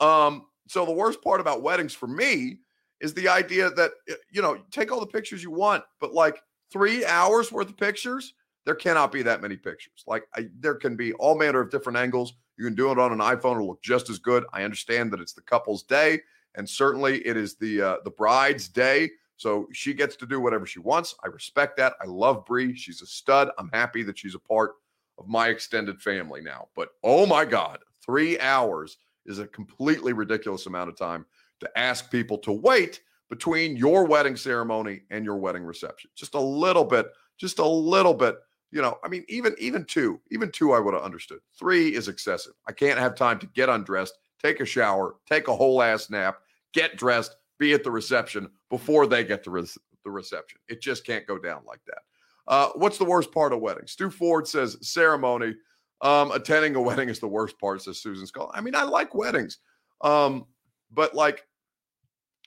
Um, 0.00 0.46
so 0.68 0.84
the 0.84 0.92
worst 0.92 1.22
part 1.22 1.40
about 1.40 1.62
weddings 1.62 1.94
for 1.94 2.06
me 2.06 2.58
is 3.00 3.14
the 3.14 3.28
idea 3.28 3.70
that 3.70 3.92
you 4.30 4.42
know 4.42 4.58
take 4.70 4.90
all 4.90 5.00
the 5.00 5.06
pictures 5.06 5.42
you 5.42 5.50
want, 5.50 5.84
but 6.00 6.14
like 6.14 6.42
three 6.72 7.04
hours 7.04 7.52
worth 7.52 7.68
of 7.68 7.76
pictures, 7.76 8.34
there 8.64 8.74
cannot 8.74 9.12
be 9.12 9.22
that 9.22 9.42
many 9.42 9.56
pictures. 9.56 10.04
Like 10.06 10.24
I, 10.34 10.48
there 10.58 10.74
can 10.74 10.96
be 10.96 11.12
all 11.14 11.36
manner 11.36 11.60
of 11.60 11.70
different 11.70 11.98
angles. 11.98 12.34
You 12.56 12.64
can 12.64 12.74
do 12.74 12.90
it 12.90 12.98
on 12.98 13.12
an 13.12 13.18
iPhone; 13.18 13.56
it'll 13.56 13.68
look 13.68 13.82
just 13.82 14.10
as 14.10 14.18
good. 14.18 14.44
I 14.52 14.62
understand 14.62 15.12
that 15.12 15.20
it's 15.20 15.34
the 15.34 15.42
couple's 15.42 15.82
day 15.82 16.20
and 16.54 16.68
certainly 16.68 17.26
it 17.26 17.36
is 17.36 17.56
the 17.56 17.80
uh, 17.80 17.96
the 18.04 18.10
bride's 18.10 18.68
day. 18.68 19.10
So 19.44 19.68
she 19.74 19.92
gets 19.92 20.16
to 20.16 20.26
do 20.26 20.40
whatever 20.40 20.64
she 20.64 20.78
wants. 20.78 21.14
I 21.22 21.26
respect 21.26 21.76
that. 21.76 21.96
I 22.00 22.06
love 22.06 22.46
Bri. 22.46 22.74
She's 22.74 23.02
a 23.02 23.06
stud. 23.06 23.50
I'm 23.58 23.68
happy 23.74 24.02
that 24.04 24.18
she's 24.18 24.34
a 24.34 24.38
part 24.38 24.76
of 25.18 25.28
my 25.28 25.48
extended 25.48 26.00
family 26.00 26.40
now. 26.40 26.68
But 26.74 26.92
oh 27.02 27.26
my 27.26 27.44
God, 27.44 27.80
three 28.02 28.40
hours 28.40 28.96
is 29.26 29.40
a 29.40 29.46
completely 29.46 30.14
ridiculous 30.14 30.64
amount 30.64 30.88
of 30.88 30.96
time 30.96 31.26
to 31.60 31.68
ask 31.76 32.10
people 32.10 32.38
to 32.38 32.52
wait 32.52 33.02
between 33.28 33.76
your 33.76 34.06
wedding 34.06 34.34
ceremony 34.34 35.02
and 35.10 35.26
your 35.26 35.36
wedding 35.36 35.64
reception. 35.64 36.08
Just 36.14 36.32
a 36.36 36.40
little 36.40 36.86
bit, 36.86 37.08
just 37.36 37.58
a 37.58 37.66
little 37.66 38.14
bit. 38.14 38.36
You 38.70 38.80
know, 38.80 38.96
I 39.04 39.08
mean, 39.08 39.26
even 39.28 39.54
even 39.58 39.84
two, 39.84 40.22
even 40.30 40.52
two, 40.52 40.72
I 40.72 40.78
would 40.78 40.94
have 40.94 41.02
understood. 41.02 41.40
Three 41.58 41.94
is 41.94 42.08
excessive. 42.08 42.54
I 42.66 42.72
can't 42.72 42.98
have 42.98 43.14
time 43.14 43.38
to 43.40 43.46
get 43.48 43.68
undressed, 43.68 44.16
take 44.42 44.60
a 44.60 44.64
shower, 44.64 45.16
take 45.28 45.48
a 45.48 45.54
whole 45.54 45.82
ass 45.82 46.08
nap, 46.08 46.38
get 46.72 46.96
dressed, 46.96 47.36
be 47.58 47.72
at 47.72 47.84
the 47.84 47.90
reception 47.90 48.48
before 48.70 49.06
they 49.06 49.24
get 49.24 49.44
to 49.44 49.50
res- 49.50 49.78
the 50.04 50.10
reception. 50.10 50.60
It 50.68 50.80
just 50.80 51.06
can't 51.06 51.26
go 51.26 51.38
down 51.38 51.62
like 51.66 51.80
that. 51.86 52.02
Uh, 52.46 52.70
what's 52.74 52.98
the 52.98 53.04
worst 53.04 53.32
part 53.32 53.52
of 53.52 53.60
wedding? 53.60 53.86
Stu 53.86 54.10
Ford 54.10 54.46
says 54.46 54.76
ceremony. 54.82 55.54
Um, 56.02 56.32
attending 56.32 56.74
a 56.74 56.82
wedding 56.82 57.08
is 57.08 57.20
the 57.20 57.28
worst 57.28 57.58
part, 57.58 57.80
says 57.82 57.98
Susan 57.98 58.26
Skull. 58.26 58.50
I 58.54 58.60
mean, 58.60 58.74
I 58.74 58.82
like 58.82 59.14
weddings. 59.14 59.58
Um, 60.02 60.46
but 60.92 61.14
like 61.14 61.46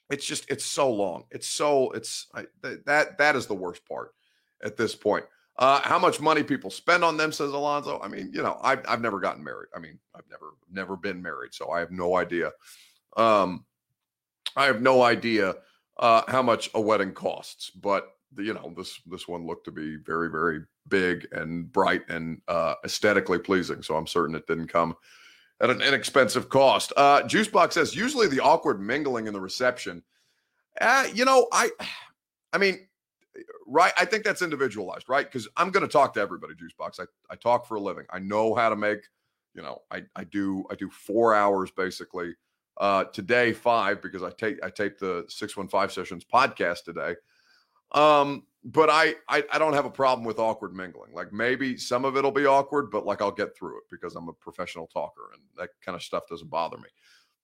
it's 0.10 0.26
just 0.26 0.50
it's 0.50 0.66
so 0.66 0.92
long. 0.92 1.26
It's 1.32 1.48
so 1.48 1.92
it's 1.92 2.28
I, 2.34 2.46
th- 2.64 2.80
that 2.86 3.18
that 3.18 3.36
is 3.36 3.48
the 3.48 3.56
worst 3.56 3.86
part 3.88 4.14
at 4.64 4.78
this 4.78 4.96
point. 4.96 5.26
Uh, 5.60 5.82
how 5.82 5.98
much 5.98 6.22
money 6.22 6.44
people 6.44 6.70
spend 6.70 7.04
on 7.04 7.18
them, 7.18 7.32
says 7.32 7.52
Alonzo. 7.52 8.00
I 8.02 8.08
mean, 8.08 8.30
you 8.32 8.44
know, 8.44 8.60
I've 8.62 8.82
I've 8.88 9.02
never 9.02 9.20
gotten 9.20 9.44
married. 9.44 9.70
I 9.76 9.80
mean, 9.80 10.00
I've 10.16 10.30
never 10.30 10.52
never 10.72 10.96
been 10.96 11.22
married, 11.22 11.54
so 11.54 11.72
I 11.72 11.80
have 11.80 11.92
no 11.92 12.16
idea. 12.16 12.52
Um, 13.18 13.66
I 14.58 14.66
have 14.66 14.82
no 14.82 15.04
idea 15.04 15.56
uh, 16.00 16.24
how 16.28 16.42
much 16.42 16.70
a 16.74 16.82
wedding 16.82 17.14
costs, 17.14 17.70
but 17.70 18.14
you 18.38 18.54
know 18.54 18.74
this 18.76 19.00
this 19.06 19.28
one 19.28 19.48
looked 19.48 19.66
to 19.66 19.72
be 19.72 19.96
very 19.96 20.30
very 20.30 20.62
big 20.90 21.28
and 21.32 21.72
bright 21.72 22.02
and 22.10 22.42
uh, 22.48 22.76
aesthetically 22.84 23.40
pleasing. 23.40 23.82
So 23.82 23.96
I'm 23.96 24.08
certain 24.08 24.36
it 24.36 24.48
didn't 24.48 24.68
come 24.68 24.96
at 25.62 25.70
an 25.70 25.82
inexpensive 25.82 26.50
cost. 26.50 26.94
Uh, 26.98 27.22
Juicebox 27.24 27.74
says 27.74 27.96
usually 27.96 28.28
the 28.28 28.40
awkward 28.40 28.82
mingling 28.82 29.28
in 29.28 29.34
the 29.34 29.42
reception. 29.42 30.04
Uh, 30.80 31.08
you 31.14 31.26
know, 31.26 31.48
I, 31.52 31.72
I 32.54 32.58
mean, 32.58 32.88
right. 33.66 33.94
I 33.98 34.06
think 34.06 34.24
that's 34.24 34.42
individualized, 34.42 35.10
right? 35.10 35.26
Because 35.26 35.48
I'm 35.58 35.72
going 35.72 35.86
to 35.86 35.92
talk 35.92 36.14
to 36.14 36.22
everybody. 36.22 36.54
Juicebox. 36.54 37.00
I 37.00 37.06
I 37.30 37.36
talk 37.36 37.68
for 37.68 37.76
a 37.76 37.82
living. 37.82 38.06
I 38.10 38.20
know 38.20 38.56
how 38.56 38.70
to 38.70 38.76
make. 38.76 39.00
You 39.54 39.64
know, 39.64 39.82
I 39.92 40.04
I 40.16 40.24
do 40.24 40.66
I 40.70 40.76
do 40.76 40.90
four 40.90 41.34
hours 41.34 41.72
basically. 41.72 42.36
Uh, 42.80 43.06
today 43.06 43.54
five 43.54 44.02
because 44.02 44.22
I 44.22 44.30
take 44.32 44.64
I 44.64 44.70
tape 44.70 45.00
the 45.00 45.26
six 45.30 45.58
one 45.58 45.68
five 45.68 45.92
sessions 45.92 46.24
podcast 46.24 46.84
today. 46.84 47.16
Um, 47.92 48.44
but 48.64 48.90
I, 48.90 49.16
I 49.30 49.44
I 49.52 49.58
don't 49.58 49.74
have 49.74 49.86
a 49.86 49.90
problem 49.90 50.26
with 50.26 50.40
awkward 50.40 50.76
mingling. 50.76 51.14
Like 51.14 51.32
maybe 51.32 51.78
some 51.78 52.06
of 52.06 52.18
it'll 52.18 52.32
be 52.32 52.46
awkward, 52.46 52.92
but 52.92 53.06
like 53.06 53.22
I'll 53.22 53.32
get 53.32 53.58
through 53.58 53.78
it 53.78 53.84
because 53.90 54.16
I'm 54.16 54.30
a 54.30 54.34
professional 54.34 54.88
talker 54.88 55.32
and 55.34 55.42
that 55.58 55.70
kind 55.84 55.96
of 55.96 56.04
stuff 56.04 56.28
doesn't 56.28 56.50
bother 56.50 56.78
me. 56.78 56.90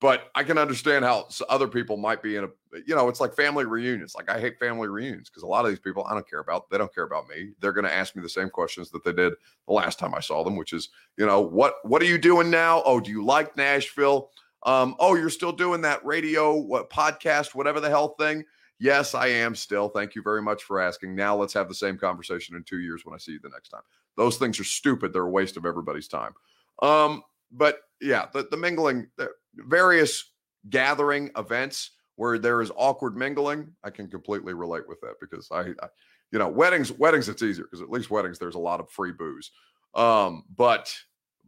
But 0.01 0.31
I 0.35 0.43
can 0.43 0.57
understand 0.57 1.05
how 1.05 1.29
other 1.47 1.67
people 1.67 1.95
might 1.95 2.21
be 2.21 2.35
in 2.35 2.43
a 2.43 2.49
you 2.85 2.93
know, 2.93 3.07
it's 3.07 3.21
like 3.21 3.33
family 3.33 3.65
reunions. 3.65 4.15
Like 4.15 4.29
I 4.29 4.39
hate 4.39 4.59
family 4.59 4.89
reunions 4.89 5.29
because 5.29 5.43
a 5.43 5.47
lot 5.47 5.63
of 5.63 5.71
these 5.71 5.79
people 5.79 6.05
I 6.05 6.13
don't 6.13 6.29
care 6.29 6.41
about. 6.41 6.69
They 6.69 6.77
don't 6.77 6.93
care 6.93 7.05
about 7.05 7.29
me. 7.29 7.51
They're 7.61 7.71
going 7.71 7.85
to 7.85 7.93
ask 7.93 8.15
me 8.15 8.21
the 8.21 8.27
same 8.27 8.49
questions 8.49 8.91
that 8.91 9.05
they 9.05 9.13
did 9.13 9.33
the 9.65 9.73
last 9.73 9.99
time 9.99 10.13
I 10.13 10.19
saw 10.19 10.43
them, 10.43 10.57
which 10.57 10.73
is, 10.73 10.89
you 11.17 11.25
know, 11.25 11.39
what 11.39 11.75
what 11.83 12.01
are 12.01 12.05
you 12.05 12.17
doing 12.17 12.49
now? 12.49 12.83
Oh, 12.85 12.99
do 12.99 13.11
you 13.11 13.23
like 13.23 13.55
Nashville? 13.55 14.29
Um, 14.65 14.95
oh, 14.99 15.15
you're 15.15 15.29
still 15.29 15.51
doing 15.51 15.81
that 15.81 16.05
radio 16.05 16.55
what 16.55 16.89
podcast, 16.89 17.53
whatever 17.53 17.79
the 17.79 17.89
hell 17.89 18.15
thing 18.19 18.45
Yes, 18.83 19.15
I 19.15 19.27
am 19.27 19.55
still. 19.55 19.87
Thank 19.87 20.13
you 20.13 20.21
very 20.21 20.41
much 20.41 20.63
for 20.63 20.81
asking. 20.81 21.15
Now 21.15 21.37
let's 21.37 21.53
have 21.53 21.69
the 21.69 21.73
same 21.73 21.97
conversation 21.97 22.55
in 22.57 22.63
two 22.63 22.79
years 22.79 23.05
when 23.05 23.15
I 23.15 23.17
see 23.17 23.31
you 23.31 23.39
the 23.41 23.47
next 23.47 23.69
time. 23.69 23.83
Those 24.17 24.37
things 24.37 24.59
are 24.59 24.65
stupid. 24.65 25.13
They're 25.13 25.23
a 25.23 25.29
waste 25.29 25.55
of 25.55 25.65
everybody's 25.65 26.09
time. 26.09 26.33
Um, 26.81 27.23
but 27.49 27.77
yeah, 28.01 28.25
the, 28.33 28.45
the 28.51 28.57
mingling, 28.57 29.07
the 29.15 29.29
various 29.55 30.33
gathering 30.69 31.31
events 31.37 31.91
where 32.17 32.37
there 32.37 32.61
is 32.61 32.71
awkward 32.75 33.15
mingling, 33.15 33.71
I 33.85 33.89
can 33.89 34.09
completely 34.09 34.53
relate 34.53 34.87
with 34.87 34.99
that 34.99 35.15
because 35.21 35.47
I, 35.49 35.61
I 35.61 35.87
you 36.31 36.39
know, 36.39 36.49
weddings, 36.49 36.91
weddings, 36.91 37.29
it's 37.29 37.41
easier 37.41 37.63
because 37.63 37.81
at 37.81 37.89
least 37.89 38.11
weddings, 38.11 38.37
there's 38.37 38.55
a 38.55 38.59
lot 38.59 38.81
of 38.81 38.89
free 38.89 39.13
booze. 39.13 39.51
Um, 39.95 40.43
but, 40.53 40.93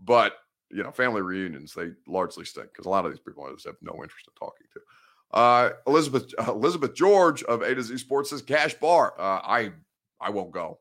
but, 0.01 0.37
you 0.71 0.83
know, 0.83 0.91
family 0.91 1.21
reunions, 1.21 1.73
they 1.73 1.91
largely 2.07 2.45
stink 2.45 2.67
because 2.71 2.85
a 2.85 2.89
lot 2.89 3.05
of 3.05 3.11
these 3.11 3.19
people 3.19 3.43
I 3.45 3.51
just 3.51 3.65
have 3.65 3.75
no 3.81 3.93
interest 3.93 4.27
in 4.27 4.33
talking 4.33 4.67
to. 4.73 4.79
Uh, 5.31 5.71
Elizabeth 5.87 6.33
uh, 6.39 6.51
Elizabeth 6.51 6.93
George 6.93 7.43
of 7.43 7.61
A 7.61 7.75
to 7.75 7.81
Z 7.81 7.97
Sports 7.97 8.29
says 8.29 8.41
cash 8.41 8.73
bar. 8.75 9.13
Uh, 9.19 9.41
I 9.43 9.71
I 10.19 10.29
won't 10.29 10.51
go. 10.51 10.79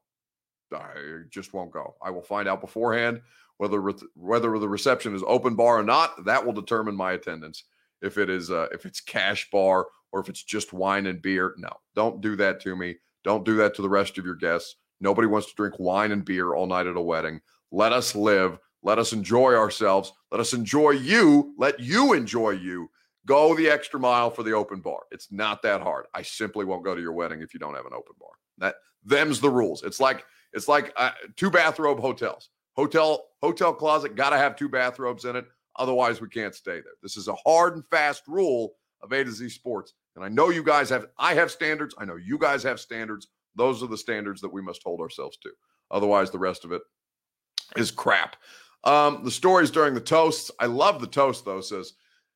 I 0.72 1.22
just 1.30 1.52
won't 1.52 1.72
go. 1.72 1.94
I 2.02 2.10
will 2.10 2.22
find 2.22 2.48
out 2.48 2.60
beforehand 2.60 3.20
whether 3.58 3.80
whether 4.14 4.58
the 4.58 4.68
reception 4.68 5.14
is 5.14 5.22
open 5.26 5.54
bar 5.54 5.78
or 5.78 5.82
not. 5.82 6.24
That 6.24 6.44
will 6.44 6.52
determine 6.52 6.96
my 6.96 7.12
attendance. 7.12 7.64
If 8.02 8.18
it 8.18 8.28
is 8.28 8.50
uh, 8.50 8.68
if 8.72 8.86
it's 8.86 9.00
cash 9.00 9.48
bar 9.50 9.86
or 10.12 10.20
if 10.20 10.28
it's 10.28 10.42
just 10.42 10.72
wine 10.72 11.06
and 11.06 11.20
beer, 11.20 11.54
no, 11.58 11.70
don't 11.94 12.20
do 12.20 12.36
that 12.36 12.60
to 12.60 12.76
me. 12.76 12.96
Don't 13.24 13.44
do 13.44 13.56
that 13.56 13.74
to 13.76 13.82
the 13.82 13.88
rest 13.88 14.18
of 14.18 14.24
your 14.24 14.34
guests. 14.34 14.76
Nobody 15.00 15.26
wants 15.26 15.48
to 15.48 15.54
drink 15.54 15.78
wine 15.78 16.12
and 16.12 16.24
beer 16.24 16.54
all 16.54 16.66
night 16.66 16.86
at 16.86 16.96
a 16.96 17.00
wedding. 17.00 17.40
Let 17.72 17.92
us 17.92 18.14
live. 18.14 18.58
Let 18.84 18.98
us 18.98 19.12
enjoy 19.12 19.54
ourselves. 19.54 20.12
Let 20.30 20.40
us 20.40 20.52
enjoy 20.52 20.90
you. 20.90 21.54
Let 21.58 21.80
you 21.80 22.12
enjoy 22.12 22.50
you. 22.50 22.90
Go 23.26 23.54
the 23.54 23.68
extra 23.68 23.98
mile 23.98 24.30
for 24.30 24.42
the 24.42 24.52
open 24.52 24.80
bar. 24.80 25.00
It's 25.10 25.32
not 25.32 25.62
that 25.62 25.80
hard. 25.80 26.04
I 26.12 26.20
simply 26.20 26.66
won't 26.66 26.84
go 26.84 26.94
to 26.94 27.00
your 27.00 27.14
wedding 27.14 27.40
if 27.40 27.54
you 27.54 27.60
don't 27.60 27.74
have 27.74 27.86
an 27.86 27.94
open 27.94 28.14
bar. 28.20 28.30
That 28.58 28.76
them's 29.02 29.40
the 29.40 29.50
rules. 29.50 29.82
It's 29.82 30.00
like 30.00 30.24
it's 30.52 30.68
like 30.68 30.92
uh, 30.96 31.12
two 31.34 31.50
bathrobe 31.50 31.98
hotels. 31.98 32.50
Hotel 32.74 33.24
hotel 33.42 33.72
closet 33.72 34.14
got 34.14 34.30
to 34.30 34.36
have 34.36 34.54
two 34.54 34.68
bathrobes 34.68 35.24
in 35.24 35.34
it. 35.34 35.46
Otherwise, 35.76 36.20
we 36.20 36.28
can't 36.28 36.54
stay 36.54 36.80
there. 36.80 36.92
This 37.02 37.16
is 37.16 37.26
a 37.28 37.34
hard 37.34 37.74
and 37.74 37.84
fast 37.86 38.24
rule 38.28 38.74
of 39.02 39.12
A 39.12 39.24
to 39.24 39.32
Z 39.32 39.48
Sports. 39.48 39.94
And 40.14 40.24
I 40.24 40.28
know 40.28 40.50
you 40.50 40.62
guys 40.62 40.90
have. 40.90 41.06
I 41.18 41.34
have 41.34 41.50
standards. 41.50 41.94
I 41.98 42.04
know 42.04 42.16
you 42.16 42.38
guys 42.38 42.62
have 42.62 42.78
standards. 42.78 43.28
Those 43.56 43.82
are 43.82 43.88
the 43.88 43.96
standards 43.96 44.42
that 44.42 44.52
we 44.52 44.60
must 44.60 44.82
hold 44.82 45.00
ourselves 45.00 45.38
to. 45.38 45.50
Otherwise, 45.90 46.30
the 46.30 46.38
rest 46.38 46.64
of 46.64 46.72
it 46.72 46.82
is 47.76 47.90
crap. 47.90 48.36
Um, 48.84 49.24
the 49.24 49.30
stories 49.30 49.70
during 49.70 49.94
the 49.94 50.00
toasts. 50.00 50.50
I 50.60 50.66
love 50.66 51.00
the 51.00 51.06
toast 51.06 51.44
though. 51.44 51.60
Says 51.60 51.94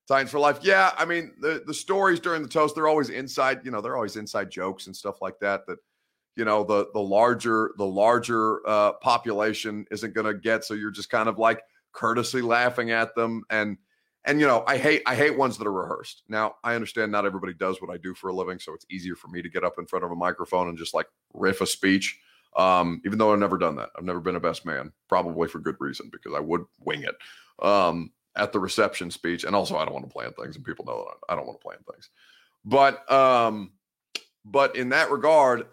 Titans 0.08 0.30
for 0.30 0.38
life. 0.38 0.58
Yeah, 0.62 0.92
I 0.96 1.04
mean 1.04 1.32
the 1.40 1.62
the 1.66 1.74
stories 1.74 2.18
during 2.18 2.42
the 2.42 2.48
toast, 2.48 2.74
they're 2.74 2.88
always 2.88 3.10
inside. 3.10 3.60
You 3.64 3.70
know, 3.70 3.80
they're 3.80 3.96
always 3.96 4.16
inside 4.16 4.50
jokes 4.50 4.86
and 4.86 4.96
stuff 4.96 5.20
like 5.20 5.38
that. 5.40 5.66
That 5.66 5.78
you 6.36 6.44
know 6.44 6.64
the 6.64 6.88
the 6.94 7.00
larger 7.00 7.72
the 7.76 7.86
larger 7.86 8.66
uh, 8.66 8.92
population 8.94 9.84
isn't 9.90 10.14
going 10.14 10.26
to 10.26 10.34
get. 10.34 10.64
So 10.64 10.74
you're 10.74 10.90
just 10.90 11.10
kind 11.10 11.28
of 11.28 11.38
like 11.38 11.62
courtesy 11.92 12.40
laughing 12.40 12.90
at 12.90 13.14
them 13.14 13.42
and 13.50 13.76
and 14.24 14.40
you 14.40 14.46
know 14.46 14.64
I 14.66 14.78
hate 14.78 15.02
I 15.06 15.14
hate 15.14 15.36
ones 15.36 15.58
that 15.58 15.66
are 15.66 15.72
rehearsed. 15.72 16.22
Now 16.28 16.54
I 16.64 16.74
understand 16.74 17.10
not 17.10 17.26
everybody 17.26 17.54
does 17.54 17.80
what 17.82 17.90
I 17.90 17.96
do 17.96 18.14
for 18.14 18.28
a 18.28 18.34
living, 18.34 18.58
so 18.58 18.72
it's 18.74 18.86
easier 18.90 19.16
for 19.16 19.28
me 19.28 19.42
to 19.42 19.48
get 19.48 19.64
up 19.64 19.74
in 19.78 19.86
front 19.86 20.04
of 20.04 20.10
a 20.10 20.16
microphone 20.16 20.68
and 20.68 20.78
just 20.78 20.94
like 20.94 21.06
riff 21.34 21.60
a 21.60 21.66
speech. 21.66 22.18
Um, 22.56 23.00
even 23.04 23.18
though 23.18 23.32
I've 23.32 23.38
never 23.38 23.58
done 23.58 23.76
that, 23.76 23.90
I've 23.96 24.04
never 24.04 24.20
been 24.20 24.36
a 24.36 24.40
best 24.40 24.64
man, 24.64 24.92
probably 25.08 25.48
for 25.48 25.58
good 25.60 25.76
reason 25.78 26.08
because 26.10 26.34
I 26.34 26.40
would 26.40 26.64
wing 26.80 27.02
it. 27.02 27.16
Um, 27.64 28.12
at 28.38 28.52
the 28.52 28.60
reception 28.60 29.10
speech. 29.10 29.44
And 29.44 29.54
also, 29.54 29.76
I 29.76 29.84
don't 29.84 29.94
want 29.94 30.06
to 30.06 30.12
plan 30.12 30.32
things, 30.32 30.56
and 30.56 30.64
people 30.64 30.84
know 30.84 31.04
that 31.08 31.32
I 31.32 31.36
don't 31.36 31.46
want 31.46 31.60
to 31.60 31.64
plan 31.64 31.78
things. 31.90 32.08
But 32.64 33.10
um, 33.10 33.72
but 34.44 34.76
in 34.76 34.88
that 34.90 35.10
regard, 35.10 35.66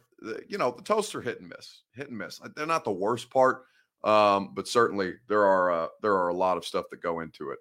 you 0.48 0.58
know, 0.58 0.72
the 0.72 0.84
toasts 0.84 1.16
are 1.16 1.22
hit 1.22 1.40
and 1.40 1.50
miss, 1.50 1.82
hit 1.94 2.10
and 2.10 2.18
miss. 2.18 2.42
They're 2.56 2.66
not 2.66 2.84
the 2.84 2.92
worst 2.92 3.30
part, 3.30 3.66
um, 4.04 4.52
but 4.54 4.68
certainly 4.68 5.14
there 5.28 5.46
are 5.46 5.72
uh, 5.72 5.88
there 6.02 6.14
are 6.14 6.30
a 6.30 6.34
lot 6.34 6.58
of 6.58 6.66
stuff 6.66 6.86
that 6.92 7.02
go 7.02 7.22
into 7.22 7.52
it. 7.52 7.60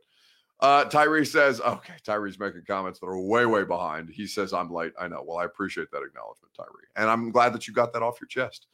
Uh, 0.60 0.84
Tyree 0.84 1.26
says, 1.26 1.60
okay, 1.60 1.94
Tyree's 2.06 2.38
making 2.38 2.62
comments 2.66 3.00
that 3.00 3.06
are 3.06 3.20
way, 3.20 3.44
way 3.44 3.64
behind. 3.64 4.08
He 4.08 4.26
says, 4.26 4.52
I'm 4.52 4.72
late. 4.72 4.92
I 4.98 5.08
know. 5.08 5.22
Well, 5.26 5.36
I 5.36 5.44
appreciate 5.44 5.90
that 5.90 6.02
acknowledgement, 6.02 6.54
Tyree. 6.56 6.86
And 6.96 7.10
I'm 7.10 7.32
glad 7.32 7.52
that 7.52 7.66
you 7.66 7.74
got 7.74 7.92
that 7.92 8.02
off 8.02 8.20
your 8.20 8.28
chest. 8.28 8.68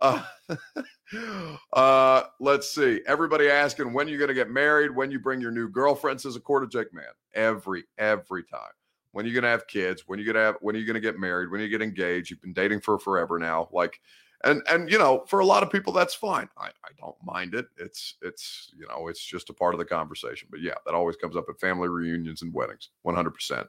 Uh, 0.00 0.22
uh, 1.72 2.22
let's 2.40 2.70
see. 2.70 3.00
Everybody 3.06 3.48
asking 3.48 3.92
when 3.92 4.08
you're 4.08 4.18
going 4.18 4.28
to 4.28 4.34
get 4.34 4.50
married, 4.50 4.94
when 4.94 5.10
you 5.10 5.18
bring 5.18 5.40
your 5.40 5.50
new 5.50 5.68
girlfriend, 5.68 6.20
says 6.20 6.36
a 6.36 6.40
quarter 6.40 6.66
Jake 6.66 6.92
man. 6.92 7.04
Every, 7.34 7.84
every 7.98 8.44
time. 8.44 8.70
When 9.12 9.24
you're 9.24 9.34
going 9.34 9.44
to 9.44 9.48
have 9.48 9.66
kids, 9.66 10.04
when 10.06 10.18
you're 10.18 10.26
going 10.26 10.34
to 10.34 10.40
have, 10.40 10.56
when 10.60 10.76
are 10.76 10.78
you 10.78 10.86
going 10.86 10.94
to 10.94 11.00
get 11.00 11.18
married, 11.18 11.50
when 11.50 11.60
you 11.60 11.68
get 11.68 11.80
engaged, 11.80 12.30
you've 12.30 12.42
been 12.42 12.52
dating 12.52 12.82
for 12.82 12.98
forever 12.98 13.38
now. 13.38 13.68
Like, 13.72 13.98
and, 14.44 14.62
and, 14.68 14.90
you 14.90 14.98
know, 14.98 15.24
for 15.26 15.38
a 15.38 15.44
lot 15.46 15.62
of 15.62 15.70
people, 15.70 15.92
that's 15.92 16.14
fine. 16.14 16.48
I, 16.58 16.66
I 16.66 16.90
don't 17.00 17.16
mind 17.24 17.54
it. 17.54 17.66
It's, 17.78 18.16
it's, 18.20 18.72
you 18.78 18.86
know, 18.86 19.08
it's 19.08 19.24
just 19.24 19.48
a 19.48 19.54
part 19.54 19.74
of 19.74 19.78
the 19.78 19.86
conversation. 19.86 20.48
But 20.50 20.60
yeah, 20.60 20.74
that 20.84 20.94
always 20.94 21.16
comes 21.16 21.34
up 21.34 21.46
at 21.48 21.58
family 21.58 21.88
reunions 21.88 22.42
and 22.42 22.52
weddings, 22.52 22.90
100%. 23.06 23.66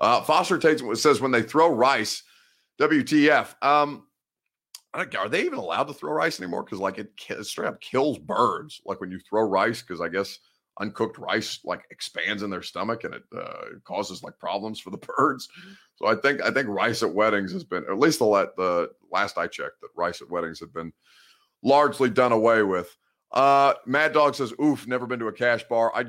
Uh, 0.00 0.20
Foster 0.22 0.58
takes 0.58 0.82
says 1.00 1.20
when 1.20 1.30
they 1.30 1.42
throw 1.42 1.72
rice, 1.72 2.22
WTF. 2.78 3.54
Um, 3.62 4.06
are 4.94 5.28
they 5.28 5.44
even 5.44 5.58
allowed 5.58 5.84
to 5.84 5.94
throw 5.94 6.12
rice 6.12 6.40
anymore? 6.40 6.64
Because 6.64 6.80
like 6.80 6.98
it, 6.98 7.12
it 7.28 7.44
straight 7.44 7.68
up 7.68 7.80
kills 7.80 8.18
birds. 8.18 8.80
Like 8.84 9.00
when 9.00 9.10
you 9.10 9.20
throw 9.20 9.42
rice, 9.42 9.82
because 9.82 10.00
I 10.00 10.08
guess 10.08 10.38
uncooked 10.80 11.18
rice 11.18 11.60
like 11.64 11.82
expands 11.90 12.42
in 12.42 12.50
their 12.50 12.62
stomach 12.62 13.04
and 13.04 13.14
it 13.14 13.22
uh, 13.36 13.64
causes 13.84 14.22
like 14.22 14.38
problems 14.38 14.80
for 14.80 14.90
the 14.90 14.96
birds. 15.18 15.48
So 15.96 16.06
I 16.06 16.16
think 16.16 16.40
I 16.42 16.50
think 16.50 16.68
rice 16.68 17.02
at 17.02 17.14
weddings 17.14 17.52
has 17.52 17.64
been 17.64 17.84
at 17.84 17.98
least 17.98 18.18
the 18.18 18.24
let 18.24 18.56
the 18.56 18.90
last 19.12 19.38
I 19.38 19.46
checked 19.46 19.80
that 19.82 19.88
rice 19.94 20.22
at 20.22 20.30
weddings 20.30 20.60
had 20.60 20.72
been 20.72 20.92
largely 21.62 22.10
done 22.10 22.32
away 22.32 22.62
with. 22.62 22.96
Uh, 23.32 23.74
Mad 23.86 24.12
Dog 24.12 24.34
says, 24.34 24.52
"Oof, 24.60 24.88
never 24.88 25.06
been 25.06 25.20
to 25.20 25.28
a 25.28 25.32
cash 25.32 25.62
bar. 25.68 25.92
I'd 25.94 26.08